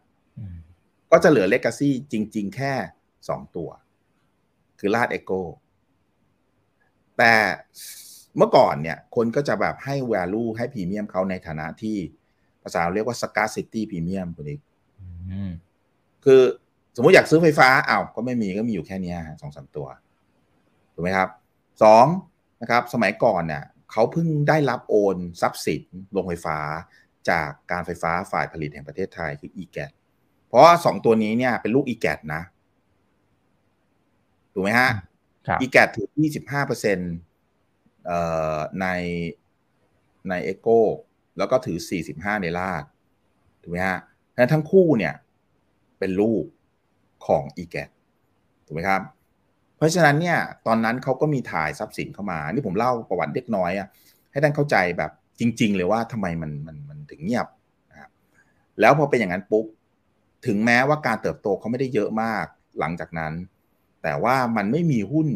[1.10, 2.72] ก็จะเหลือเลกาซีจริง ๆ แค่
[3.28, 3.68] สองตัว
[4.78, 5.32] คือลาดเอ็กโก
[7.18, 7.34] แต่
[8.36, 11.96] เมื่อก่อนเนี่ย คนก็จะแบบให้ value ให้พรีเมียมเขาในฐานะที่
[12.62, 14.60] ภาษาเรียกว่า scarcity premium คุณอีก
[16.24, 16.42] คือ
[16.96, 19.86] สมมติอยากซื้อไฟฟ้าอ้าวก็ไม่มีก็มีอยู่แค่นี้สองสามตัว
[20.94, 21.28] ถูกไหมครับ
[21.82, 22.06] สอง
[22.62, 25.82] นะครับ สมัยก่อนเนี่ยเขาเพิ่งได้รับโอนทรัพย์สิน
[26.12, 26.58] โรงไฟฟ้า
[27.30, 29.92] จากการไฟฟ้าฝ่ายผลิตแห่งประเทศไทยคือ e g a t
[30.46, 32.42] เพราะว่าสองตัวนี้เนี่ยเป็นลูก e g a t นะ
[34.52, 34.90] ถูกไหมฮะ
[35.64, 36.08] e g a t ถือ
[36.40, 37.12] 25เปอร์เซ็นต์
[38.80, 38.86] ใน
[40.28, 40.68] ในเอโก
[41.38, 41.78] แล้วก็ถือ
[42.10, 42.84] 45 ในลาด
[43.62, 43.98] ถูกไหมฮะ
[44.52, 45.14] ทั้งคู่เนี่ย
[45.98, 46.44] เป็นลูก
[47.26, 47.88] ของ e g a t
[48.66, 49.02] ถูกไหมครับ
[49.76, 53.88] เพราะฉะนั้นเนี่ยตอนนั้นเขาก็มีถ่ายทรัพย์สินเข้ามา นี่ผมเล่าประวัติเล็กน้อยอะ
[54.32, 57.46] ให้ท่านเข้าใจแบบ จริง ๆ เลยว่าทำไมมันมันมันถึงเงียบ
[57.90, 58.10] นะครับ
[58.80, 59.66] แล้วพอเป็นอย่างนั้นปุ๊บ
[60.46, 62.44] ถึงแม้ว่าการเติบโตเขาไม่ได้เยอะมาก
[62.80, 63.32] หลังจากนั้น
[64.02, 65.28] แต่ว่ามันไม่มีหุ้น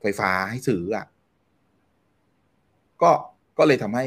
[0.00, 1.06] ไฟฟ้าให้ซื้ออะ
[3.02, 3.10] ก็
[3.58, 4.04] ก็เลยทำให้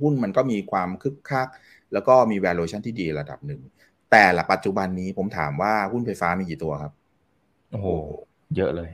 [0.00, 1.48] หุ้นมันก็มีความคึกคัก
[1.92, 3.60] แล้วก็มี valuation ที่ดีระดับหนึ่ง
[4.10, 6.92] แต่ละปัจจุบันนี้ผมถามว่าหุ้นไฟฟ้ามีกี่ตัวครับ
[7.70, 7.88] โอ้โห
[8.56, 8.90] เยอะเลย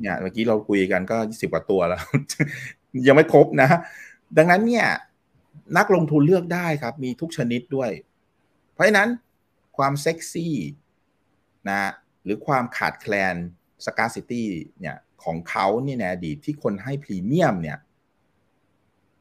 [0.00, 2.02] เนี่ยเมื่อกี้เราคุยกันก็สิบกว่าตัวแล้ว
[3.06, 3.68] ยังไม่ครบนะ
[4.36, 4.86] ดังนั้นเนี่ย
[5.76, 7.90] นักลงทุนเลือกได้ครับ มีทุกชนิดด้วย
[8.72, 9.08] เพราะฉะนั้น
[9.76, 10.54] ความเซ็กซี่
[11.68, 11.80] นะ
[12.24, 13.34] หรือความขาดแคลน
[13.84, 14.48] สกาซิตี้
[14.80, 17.78] เนี่ยของเขาเนี่ยในอดีตที่คนให้พรีเมียมเนี่ย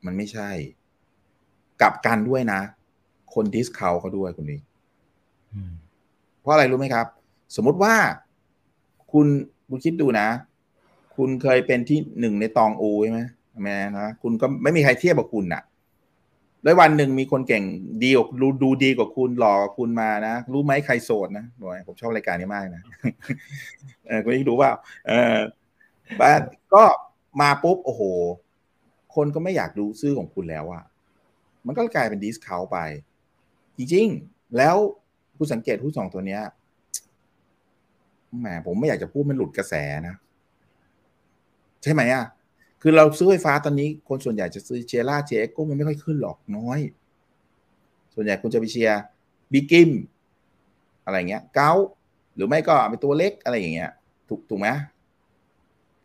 [0.05, 0.49] มันไม่ใช่
[1.81, 2.61] กลับกันด้วยนะ
[3.33, 4.61] คนดิสคาวเขาด้วยคุณนี้
[6.39, 7.07] เพราะอะไรรู้ไหมครับ
[7.55, 7.95] สมมติว่า
[9.11, 9.27] คุณ
[9.67, 10.27] คุณคิดดูนะ
[11.15, 13.21] คุณเคยเป็นที่หนึ่งในตองอูใช่ไหม
[13.61, 15.63] แม่นะคุณก็ไม่มีใครเทียบกับคุณนะ่ะ
[16.63, 17.63] แล้ววันหนึ่งมีคนเก่ง
[18.03, 22.83] ดีกว่าดูดูดีกว่าคุณหล่อกว่าคุณมานะรู้ไหมใครโสดนะบอกผมชอบรายการนี้มากนะ
[24.07, 24.69] เออคุณนี่ดูว่า
[25.07, 25.37] เออ
[26.73, 26.83] ก็
[27.41, 28.01] มาปุ๊บโอ้โห
[29.15, 30.83] คนก็ไม่อยากดูซื้อของคุณแล้วอะ
[31.65, 32.77] มันก็กลายเป็นดิสคาวไป
[33.77, 34.75] จริงๆ แล้ว
[35.37, 36.41] คุณสังเกตหุ้นสองตัวเนี้ย
[38.39, 39.73] แหมผมไม่อยากจะพูดมันหลุดกระแส
[40.07, 40.15] นะ
[41.83, 42.23] ใช่ไหมอะ
[42.85, 46.79] คือเราซื้อไฟฟ้าตอนนี้คนส่วนใหญ่จะซื้อเชียร่าเจเอ็กก็มันไม่ค่อยขึ้นหรอกน้อย
[48.13, 48.99] ส่วนใหญ่คุณจะไปเชียร์
[49.51, 49.91] บิกิม
[51.05, 51.71] อะไรเงี้ย เกา
[52.35, 53.91] หรือไม่ก็เป็นตัวเล็กอะไรอย่างเงี้ย
[54.29, 54.67] ถูกถูกไหม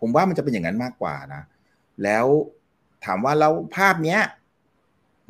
[0.00, 1.42] ผมว่ามันจะเป็นอย่างนั้นมากกว่านะ
[2.02, 2.26] แล้ว
[3.04, 4.20] ถามว่าเราภาพเนี้ย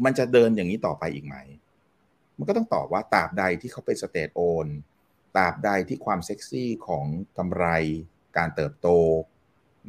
[0.05, 1.37] มันจะเดินอย่างนี้ต่อไปอีกไหม
[2.39, 4.67] มันก็ต้องตอบว่าตราบใดที่เขาเป็นสเตทโอน
[5.37, 7.07] ตราบใดที่ความเซ็กซี่ของ
[7.39, 7.67] กำไร
[8.37, 8.89] การเติบโต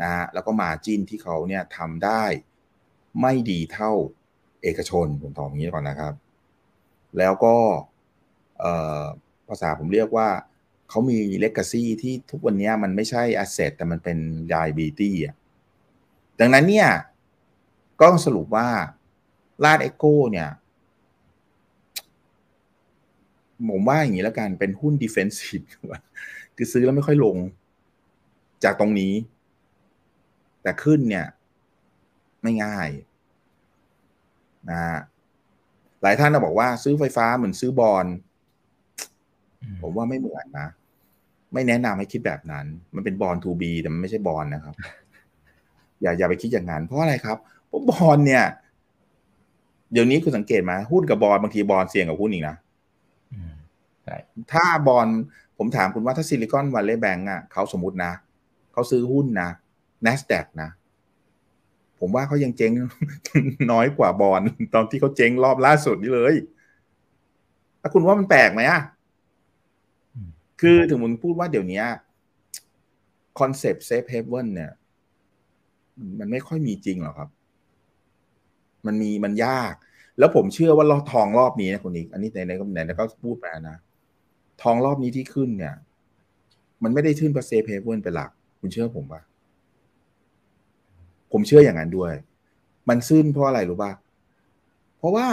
[0.01, 2.23] นะฮะแล้วก็มาจิ้นที่เขาเนี่ยทำได้
[3.21, 3.91] ไม่ดีเท่า
[4.63, 6.13] เอกชนผมตอบอย่างนี้ก่อนนะครับ
[7.17, 7.55] แล้วก็
[9.47, 10.29] ภาษาผมเรียกว่า
[10.89, 14.17] เขามีเลก a ซี่ที่ทุกวันนี้มันไม่ใช่ asset แต่มันเป็น
[14.53, 15.35] liability อะ
[16.39, 16.89] ดังนั้นเนี่ย
[18.01, 18.67] ก็สรุปว่า
[19.63, 20.49] RATCH EGCO เนี่ย
[23.69, 25.61] ผมว่าอย่างนี้แล้วกันเป็นหุ้น defensive
[26.55, 27.37] คือซื้อแล้วไม่ค่อยลง
[28.63, 29.13] จากตรงนี้
[30.62, 31.26] แต่ขึ้นเนี่ย
[32.43, 32.89] ไม่ง่าย
[34.70, 34.80] นะ
[36.01, 38.05] หลายท่านบอกว่าซื้อไฟฟ้าเหมือนซื้อบอล
[39.82, 40.68] ผมว่าไม่เหมือนนะ
[41.53, 44.76] ไม่แนะนำให้คิดแบบนั้น มันเป็น bond to be แต่มันไม่ใช่ bond นะครับ
[46.01, 47.38] อย่าอย่าไปคิดอย่างนั้นเพราะอะไรครับ
[47.68, 48.43] เพราะบอลเนี่ย
[49.91, 52.55] เดี๋ยวนี้คุณสังเกตไหมหุ้นกับ bond บางที bond เสี่ยงกว่าหุ้นอีกนะ
[54.53, 55.07] ถ้า bond
[55.57, 58.12] ผมถามคุณว่าถ้า Silicon Valley Bank อะเขาสมมตินะ
[58.72, 59.49] เขาซื้อหุ้นนะ
[60.05, 60.69] n a s d a q นะ
[61.99, 62.71] ผมว่าเขายังเจ๊ง
[63.71, 64.41] น้อยกว่าบอล
[64.73, 66.35] ตอนที่เขาเจ๊งรอบล่าสุดนี่เลย
[67.81, 68.81] ถ้าคุณว่ามันแปลกไหมอะ
[70.61, 71.83] คือถึงผมพูดว่าเดี๋ยวนี้
[73.39, 74.71] concept safe haven เนี่ย
[76.19, 77.29] มันไม่ค่อยมีจริงหรอกครับ
[78.85, 79.73] มันมีมันยาก
[80.19, 83.77] แล้วผมเชื่อว่ารอบทองรอบนี้นะคุณอีกอันนี้ในในก็ไหนก็พูดไปนะ
[84.61, 85.75] ทองรอบนี้ที่ขึ้นเนี่ย
[86.83, 88.29] มันไม่ได้ขึ้นเพราะ safe haven เป็นหลัก
[88.59, 89.21] คุณเชื่อผมปะ
[91.32, 92.13] ผมเชื่ออย่างนั้นด้วย
[92.89, 93.91] มันขึ้นเพราะอะไรรู้ป่ะ
[94.97, 95.27] เพราะว่า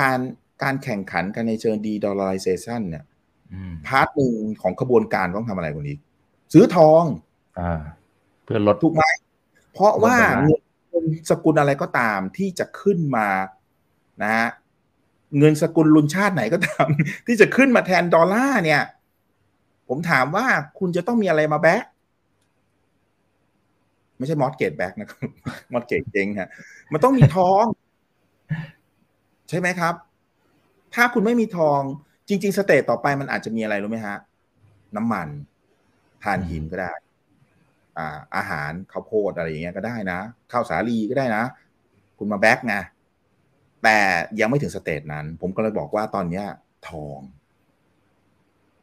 [0.00, 0.18] การ
[0.62, 3.04] การแข่งขันกันในเชิง de-dollarization เนี่ย
[3.52, 5.96] อืม part หนึ่งของขบวนการต้องทำอะไรคนนี้
[6.52, 7.04] ซื้อทอง
[7.60, 7.80] อ่า
[8.44, 9.02] เพื่อลดถูกไหม
[9.72, 13.28] เพราะว่าลดดอลลาร์เงินเงินสกุลอะไรก็ตามที่จะขึ้นมา
[14.22, 14.48] นะฮะ
[15.38, 16.86] เงินสกุลลุนชาติไหนก็ตาม
[17.26, 18.82] ที่จะขึ้นมาแทนดอลลาร์เนี่ย
[19.88, 20.46] ผมถามว่า
[20.78, 21.82] คุณจะต้องมีอะไรมา back
[24.18, 25.28] ไม่ใช่ mortgage back นะครับ
[25.72, 26.50] mortgage เจ๊งฮะ
[26.92, 27.64] มันต้องมีทอง
[29.48, 29.94] ใช่ไหมครับ
[30.94, 31.80] ถ้าคุณไม่มีทอง
[32.28, 34.16] จริง ๆ stage ต่อไปมันอาจจะมีอะไรรู้ไหมฮะ
[34.96, 35.28] น้ำมัน
[36.22, 36.92] ถ่านหินก็ได้
[37.98, 40.20] อ่า อาหารข้าวโพดอะไรอย่างเงี้ยก็ได้นะ
[40.52, 41.44] ข้าวสาลีก็ได้นะ
[42.18, 42.74] คุณมาแบ็กไง
[43.82, 43.98] แต่
[44.40, 46.46] ยังไม่ถึงสเตจนั้น ผมก็เลยบอกว่าตอนเนี้ย
[46.88, 47.18] ทอง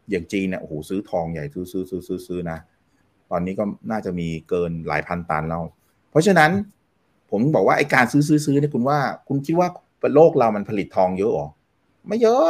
[0.09, 2.57] อย่างจีนเนี่ยโอ้โหซื้อทองใหญ่ซื้อซื้อซื้อซื้อซื้อนะ
[3.31, 5.63] ตอนนี้ก็น่าจะมีเกินหลายพันตันแล้ว
[6.11, 6.51] เพราะฉะนั้น
[7.31, 9.67] ผมบอกว่าไอการซื้อซื้อซื้อเนี่ยคุณว่า คุณคิดว่า
[10.15, 11.47] โลกเรามันผลิตทองเยอะหรอ
[12.07, 12.47] ไม่เยอะ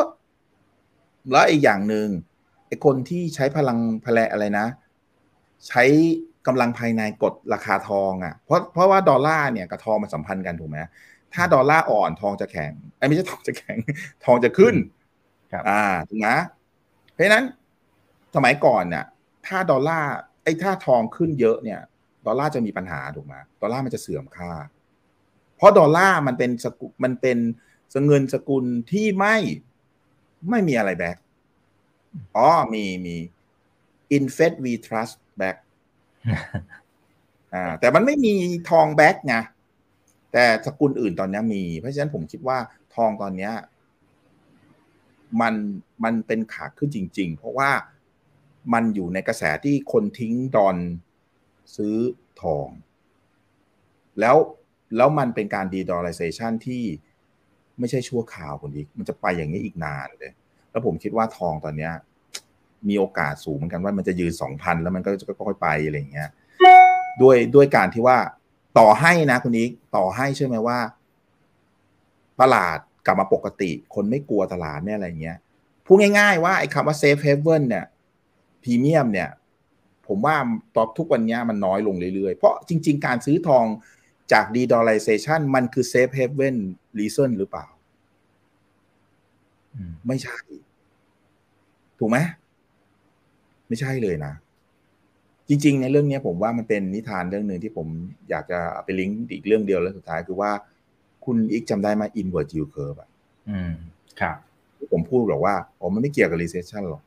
[1.31, 2.07] แล้วอีกอย่างหนึ่ง
[2.67, 4.67] ไอคนที่ใช้พลังพละอะไรนะ
[5.67, 5.83] ใช้
[6.47, 10.77] กำลังภายในกดราคาทองอะ่ะ เพราะเพราะว่าดอลลาร์เนี่ยกับทองมันสัมพันธ์กันถูกไหม
[11.33, 13.77] ถ้าดอลลาร์อ่อนทองจะแข็งไอ้ยไม่ใช่ทองจะแข็ง
[14.25, 14.75] ทองจะขึ้น
[15.51, 16.29] ครับอ่าถูกไหม
[17.11, 17.45] เพราะฉะนั้น
[18.35, 19.05] สมัยก่อนเนี่ย
[19.45, 20.13] ถ้าดอลลาร์
[20.45, 21.81] ไอ้ถ้าทองขึ้นเยอะเนี่ย
[22.25, 24.51] ดอลลาร์จะมีปัญหาถูกไหมดอลลาร์มันจะเสื่อมค่า
[25.57, 27.37] เพราะดอลลาร์มันเป็นสกุมันเป็น
[28.07, 29.35] เงินสกุลที่ไม่
[30.49, 31.17] ไม่มีอะไร back
[32.35, 33.15] อ๋อมีมี
[34.15, 35.57] In Fed we trust back
[37.53, 38.33] อ่าแต่มันไม่มี
[38.69, 39.35] ทอง back ไง
[40.33, 42.57] แต่สกุลอื่นตอนนี้มี เพราะฉะนั้นผมคิดว่า
[42.95, 43.53] ทองตอนเนี้ย
[45.41, 45.53] มัน
[46.03, 47.69] มันเป็นขาขึ้นจริง ๆ เพราะว่า
[48.73, 50.77] มันอยู่ในกระแสที่คนทิ้งดอลล์
[51.75, 51.95] ซื้อ
[52.41, 52.67] ทอง
[54.19, 54.35] แล้ว
[54.97, 56.83] แล้วมันเป็นการ de-dollarization ที่
[57.79, 60.31] ไม่ใช่ชั่วคราวคนอีกมันจะไปอย่างนี้อีกนานเลย
[60.71, 61.93] แล้วผมคิดว่าทองตอนเนี้ย
[62.87, 66.29] มีโอกาสสูงเหมือนกันว่ามันจะยืนสองพันแล้วมันก็จะค่อยๆไปอะไรอย่างเงี้ย
[67.21, 68.17] ด้วยด้วยการที่ว่า
[68.79, 70.79] ต่อให้นะคุณอีกต่อให้ใช่ไหมว่า
[72.41, 75.37] ตลาดกลับมาปกติ คนไม่กลัวตลาดเนี่ยอะไรเงี้ย
[75.85, 77.85] พูดง่ายๆว่าไอ้คำว่า safe haven เนี่ย
[78.65, 79.29] พรีเมียมเนี่ย
[80.07, 80.35] ผมว่า
[80.75, 83.65] ตอนทุกวันนี้มันน้อยลงเรื่อยๆ เพราะจริง ๆ การซื้อทอง
[84.31, 86.55] จาก de-dollarization มันคือ safe haven
[86.99, 87.65] reason หรือเปล่า
[89.75, 90.37] อืมไม่ใช่
[91.99, 92.17] ถูกไหม
[93.67, 94.33] ไม่ใช่เลยนะ
[95.49, 97.87] จริง ๆ ในเรื่องนี้ผมว่ามันเป็นนิทานเรื่องหนึ่งที่ผม
[98.29, 100.51] อยากจะเอาไปลิงก์อีกเรื่องเดียวแล้วสุดท้ายคือว่า
[101.25, 103.09] คุณอีกจำได้ไหม inward yield curve อะ
[103.49, 103.73] อืม
[104.19, 104.37] ครับ
[104.77, 107.01] ที่ผมพูดบอกว่าอ๋อมันไม่เกี่ยวกับ recession หรอก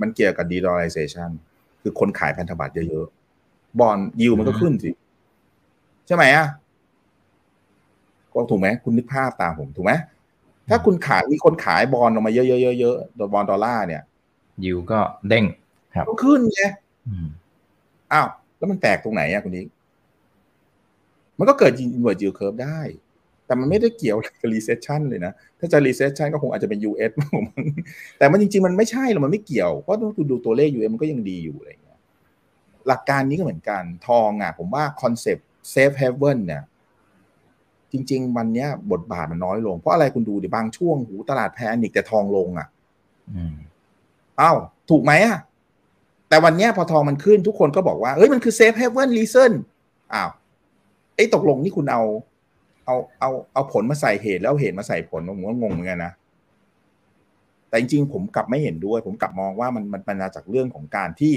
[0.00, 1.30] มันเกี่ยวกับ de-dollarization
[1.82, 4.90] คือคนขายพันธบัตรเยอะๆ บอลยิวมันก็ขึ้นสิ
[6.06, 6.46] ใช่ไหมอะ
[8.32, 9.92] ก็ถูกไหม คุณนึกภาพตามผมถูกไหม
[10.68, 14.02] ถ้าคุณขายมีคนขายบอลออกมาเยอะๆเยอะๆบอลดอลลาร์เนี่ย
[14.64, 15.44] ยิวก็เด้ง
[15.94, 16.62] ครับก็ขึ้นไง
[17.08, 17.26] อืม
[18.12, 19.66] อ้าว แล้วมันแตกตรงไหนอะคุณนิก
[21.38, 22.80] มันก็เกิด inward yield curve ได้
[23.48, 27.44] แต่มันไม่ได้เกี่ยวกับ recession เลยนะ ถ้าจะ recession ก็คงอาจจะเป็น US มั้ง
[28.18, 31.98] แต่มันจริง ๆ มันไม่ใช่หรอกมันไม่เกี่ยว เพราะต้องดูตัวเลข US มันก็ยังดีอยู่อะไรอย่างเงี้ย
[32.88, 36.62] หลักการนี้ก็เหมือนกันทองอะผมว่าคอนเซปต์ safe haven เนี่ย
[37.92, 42.68] จริง ๆ วันเนี้ยบทบาทมันน้อยลง เพราะอะไรคุณดูดิบางช่วงหูตลาด panic แต่ทองลงอะ
[43.34, 43.54] อืม
[44.40, 44.56] อ้าว
[44.90, 45.38] ถูกไหมอะ
[46.28, 49.52] แต่วันเนี้ยพอทองมันขึ้นทุกคนก็บอกว่าเอ้ยมันคือ safe haven reason
[50.14, 50.30] อ้าว
[51.14, 52.02] เอ้ยตกลงนี่คุณเอา
[52.88, 56.12] เอาเอาเอาผลมาใส่เหตุแล้วเอาเหตุมาใส่ผลผมก็งงเหมือนกันนะ
[57.68, 61.34] แต่จริงๆผมกลับไม่เห็นด้วย ผมกลับมองว่ามันมันมันมาจากเรื่องของการที่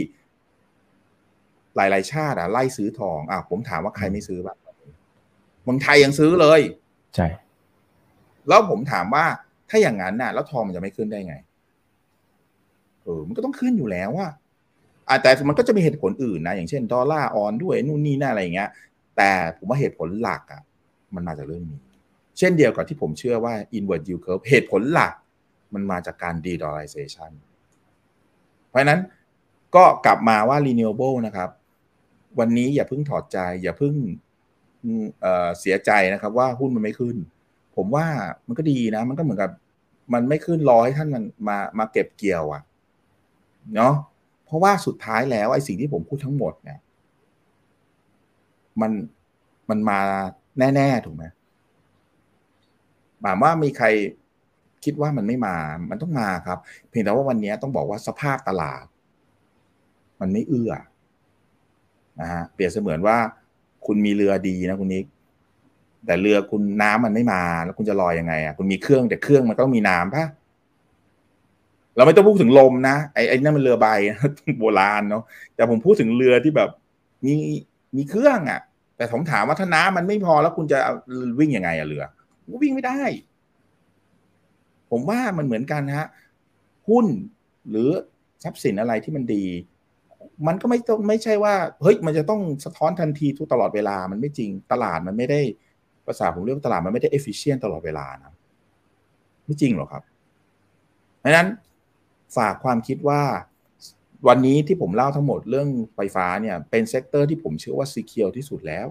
[1.76, 4.58] หลาย ๆ ชาติอะไล่ซื้อทองอะผมถามว่าใครไม่ซื้อบ้าง
[5.64, 6.62] เมืองไทยยังซื้อเลย
[7.16, 7.28] ใช่
[8.48, 9.26] แล้วผมถามว่า
[9.70, 11.36] ถ้าอย่างนั้นน่ะ แล้วทองมันจะไม่ขึ้นได้ไง
[13.04, 14.28] เออมันก็ต้องขึ้นอยู่แล้วว่า
[15.10, 18.70] อะแต่มันก็จะมีเหตุผลอื่นนะอย่างเช่นดอลลาร์ออนด้วยนู่นนี่นั่นอะไรอย่างเงี้ย
[19.18, 20.62] แต่ผมว่าเหตุผลหลักอะ
[21.16, 21.80] มันมาจากเรื่องนี้
[22.38, 25.14] เช่นเดียวกับที่ผมเชื่อว่า inward yield curve เหตุผลหลัก
[25.74, 27.32] มันมาจากการ de-dollarization
[28.68, 29.02] เพราะฉะนั้น
[29.76, 31.50] ก็กลับมาว่า renewable นะครับ
[32.40, 33.96] วันนี้อย่าเพิ่งถอดใจ อย่าเพิ่ง
[35.22, 37.16] เเสียใจนะครับว่าหุ้นมันไม่ขึ้น
[37.76, 38.06] ผมว่า
[38.48, 39.52] มันก็ดีนะ มันก็เหมือนกับ
[40.14, 42.62] มันไม่ขึ้นรอให้ท่านมันมามาเก็บเกี่ยวอะ
[43.76, 43.94] เนาะ
[44.46, 46.80] เพราะว่าสุดท้ายแล้วไอ้สิ่งที่ผมพูดทั้งหมดเนี่ย
[48.82, 48.92] มัน
[49.70, 50.02] มันมา
[50.58, 51.24] แน่ ๆ ถูกไหม
[53.22, 53.88] หมายว่ามีใคร
[54.84, 55.56] คิดว่ามันไม่มา
[55.90, 56.58] มันต้องมาครับ
[56.90, 58.84] เพียงแต่ว่าวันนี้ต้องบอกว่าสภาพตลาด
[60.20, 60.74] มันไม่เอื้อ
[62.22, 63.18] นะฮะเปรียบเสมือนว่า
[63.86, 65.06] คุณมีเรือดีนะคุณนิก
[66.06, 70.26] แต่เรือคุณน้ำมันไม่มา แล้วคุณจะลอยยังไงอะคุณมีเครื่องแต่เครื่องมันต้องมีน้ำปะ
[71.96, 73.88] เราไม่ต้องพูดถึงลมนะไอ้ไอ้นั่นมันเรือใบ
[74.60, 75.24] โบราณเนาะ
[75.56, 76.70] แต่ผมพูดถึงเรือที่แบบ
[77.26, 77.34] มี
[77.96, 78.62] มีเครื่องอะ
[79.02, 80.78] แต่ผมถามว่าถ้าน้ำมันไม่พอแล้วคุณจะ
[81.40, 82.06] วิ่งยังไงอะเรือ
[82.62, 83.02] วิ่งไม่ได้
[84.92, 86.08] ผมว่ามันเหมือนกันฮะ
[86.90, 87.06] หุ้น
[87.70, 87.90] หรือ
[88.44, 89.46] ทรัพย์สินอะไรที่มันดี
[90.48, 95.42] มันก็ไม่ต้องไม่ใช่ว่า เฮ้ย มันจะต้องสะท้อนทันทีทุกตลอดเวลา มันไม่จริงตลาดมันไม่ได้
[96.06, 98.34] ภาษาผมเรียกว่าตลาดมันไม่ได้เอฟฟิเชนตลอดเวลานะ
[99.46, 100.04] ไม่จริงหรอกครับ
[101.20, 101.48] เพราะนั้น
[102.38, 103.22] ฝากความคิดว่า
[104.28, 108.88] วันนี้ที่ผมเล่าทั้งหมดเรื่องไฟฟ้าเนี่ยเป็น sector ที่ผมเชื่อว่า secure ที่สุดแล้ว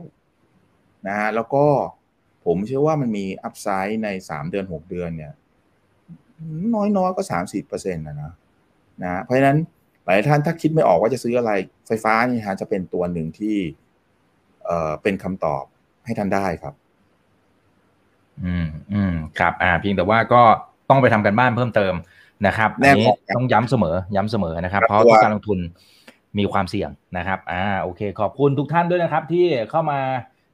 [1.07, 1.65] นะฮะแล้วก็
[2.47, 5.33] ผมเชื่อว่ามันมี upside ในสามเดือนหกเดือนเนี่ย
[6.75, 8.33] น้อยๆก็สามสิบเปอร์เซ็นต์นะนะ
[9.03, 9.59] นะเพราะฉะนั้น
[10.05, 11.53] หลายท่านถ้าคิดไม่ออกว่าจะซื้ออะไร
[11.87, 13.57] ไฟฟ้านี่ฮะจะเป็นตัวหนึ่งที่
[14.65, 15.65] เอ่อเป็นคำตอบ
[16.05, 16.75] ให้ท่านได้ครับ
[18.45, 20.43] อืมอืมครับ อ่าเพียงแต่ว่าก็
[20.91, 21.95] ต้องไปทำกันบ้านเพิ่มเติม
[22.47, 25.59] นะครับอันนี้ต้องย้ำเสมอย้ำเสมอนะครับ เพราะทุกการลงทุน
[26.39, 30.01] มีความเสี่ยงนะครับอ่าโอเค ขอบคุณทุกท่านด้วยนะครับ ที่เข้ามา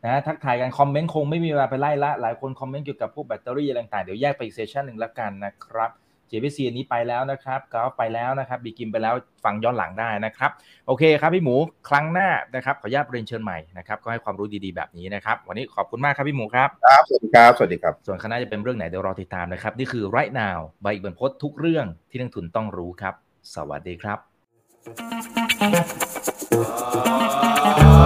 [0.04, 5.90] นะทักทายกันคอมเมนต์คงไม่มีเวลาไปไล่ละ หลายคนคอมเมนต์เกี่ยวกับพวกแบตเตอรี่อะไรต่างๆเดี๋ยวแยกไปอีกเซสชันหนึ่งละกันนะครับ
[6.30, 10.50] JVC อันนี้ไปแล้วนะครับก็ไปแล้วนะครับบีกิมไปแล้วฟังย้อนหลังได้นะครับ
[10.86, 11.56] โอเคครับพี่หมู
[11.88, 23.14] ครั้งหน้านะครับขออนุญาตเรียนเชิญใหม่นะครับก็ให้ความรู้ดีๆแบบนี้นะครับ วันนี้ขอบคุณมากครับพี่หมูครับครับสวัสดีครับสวัสดีครับ ส่วนคณะจะเป็นเรื่องไหนเดี๋ยวรอติดตามนะครับ นี่คือ right now ใบอีกบรรพททุกเรื่องที่นักทุนต้องรู้ครับ
[23.54, 24.14] สวัสดีครั
[28.04, 28.05] บ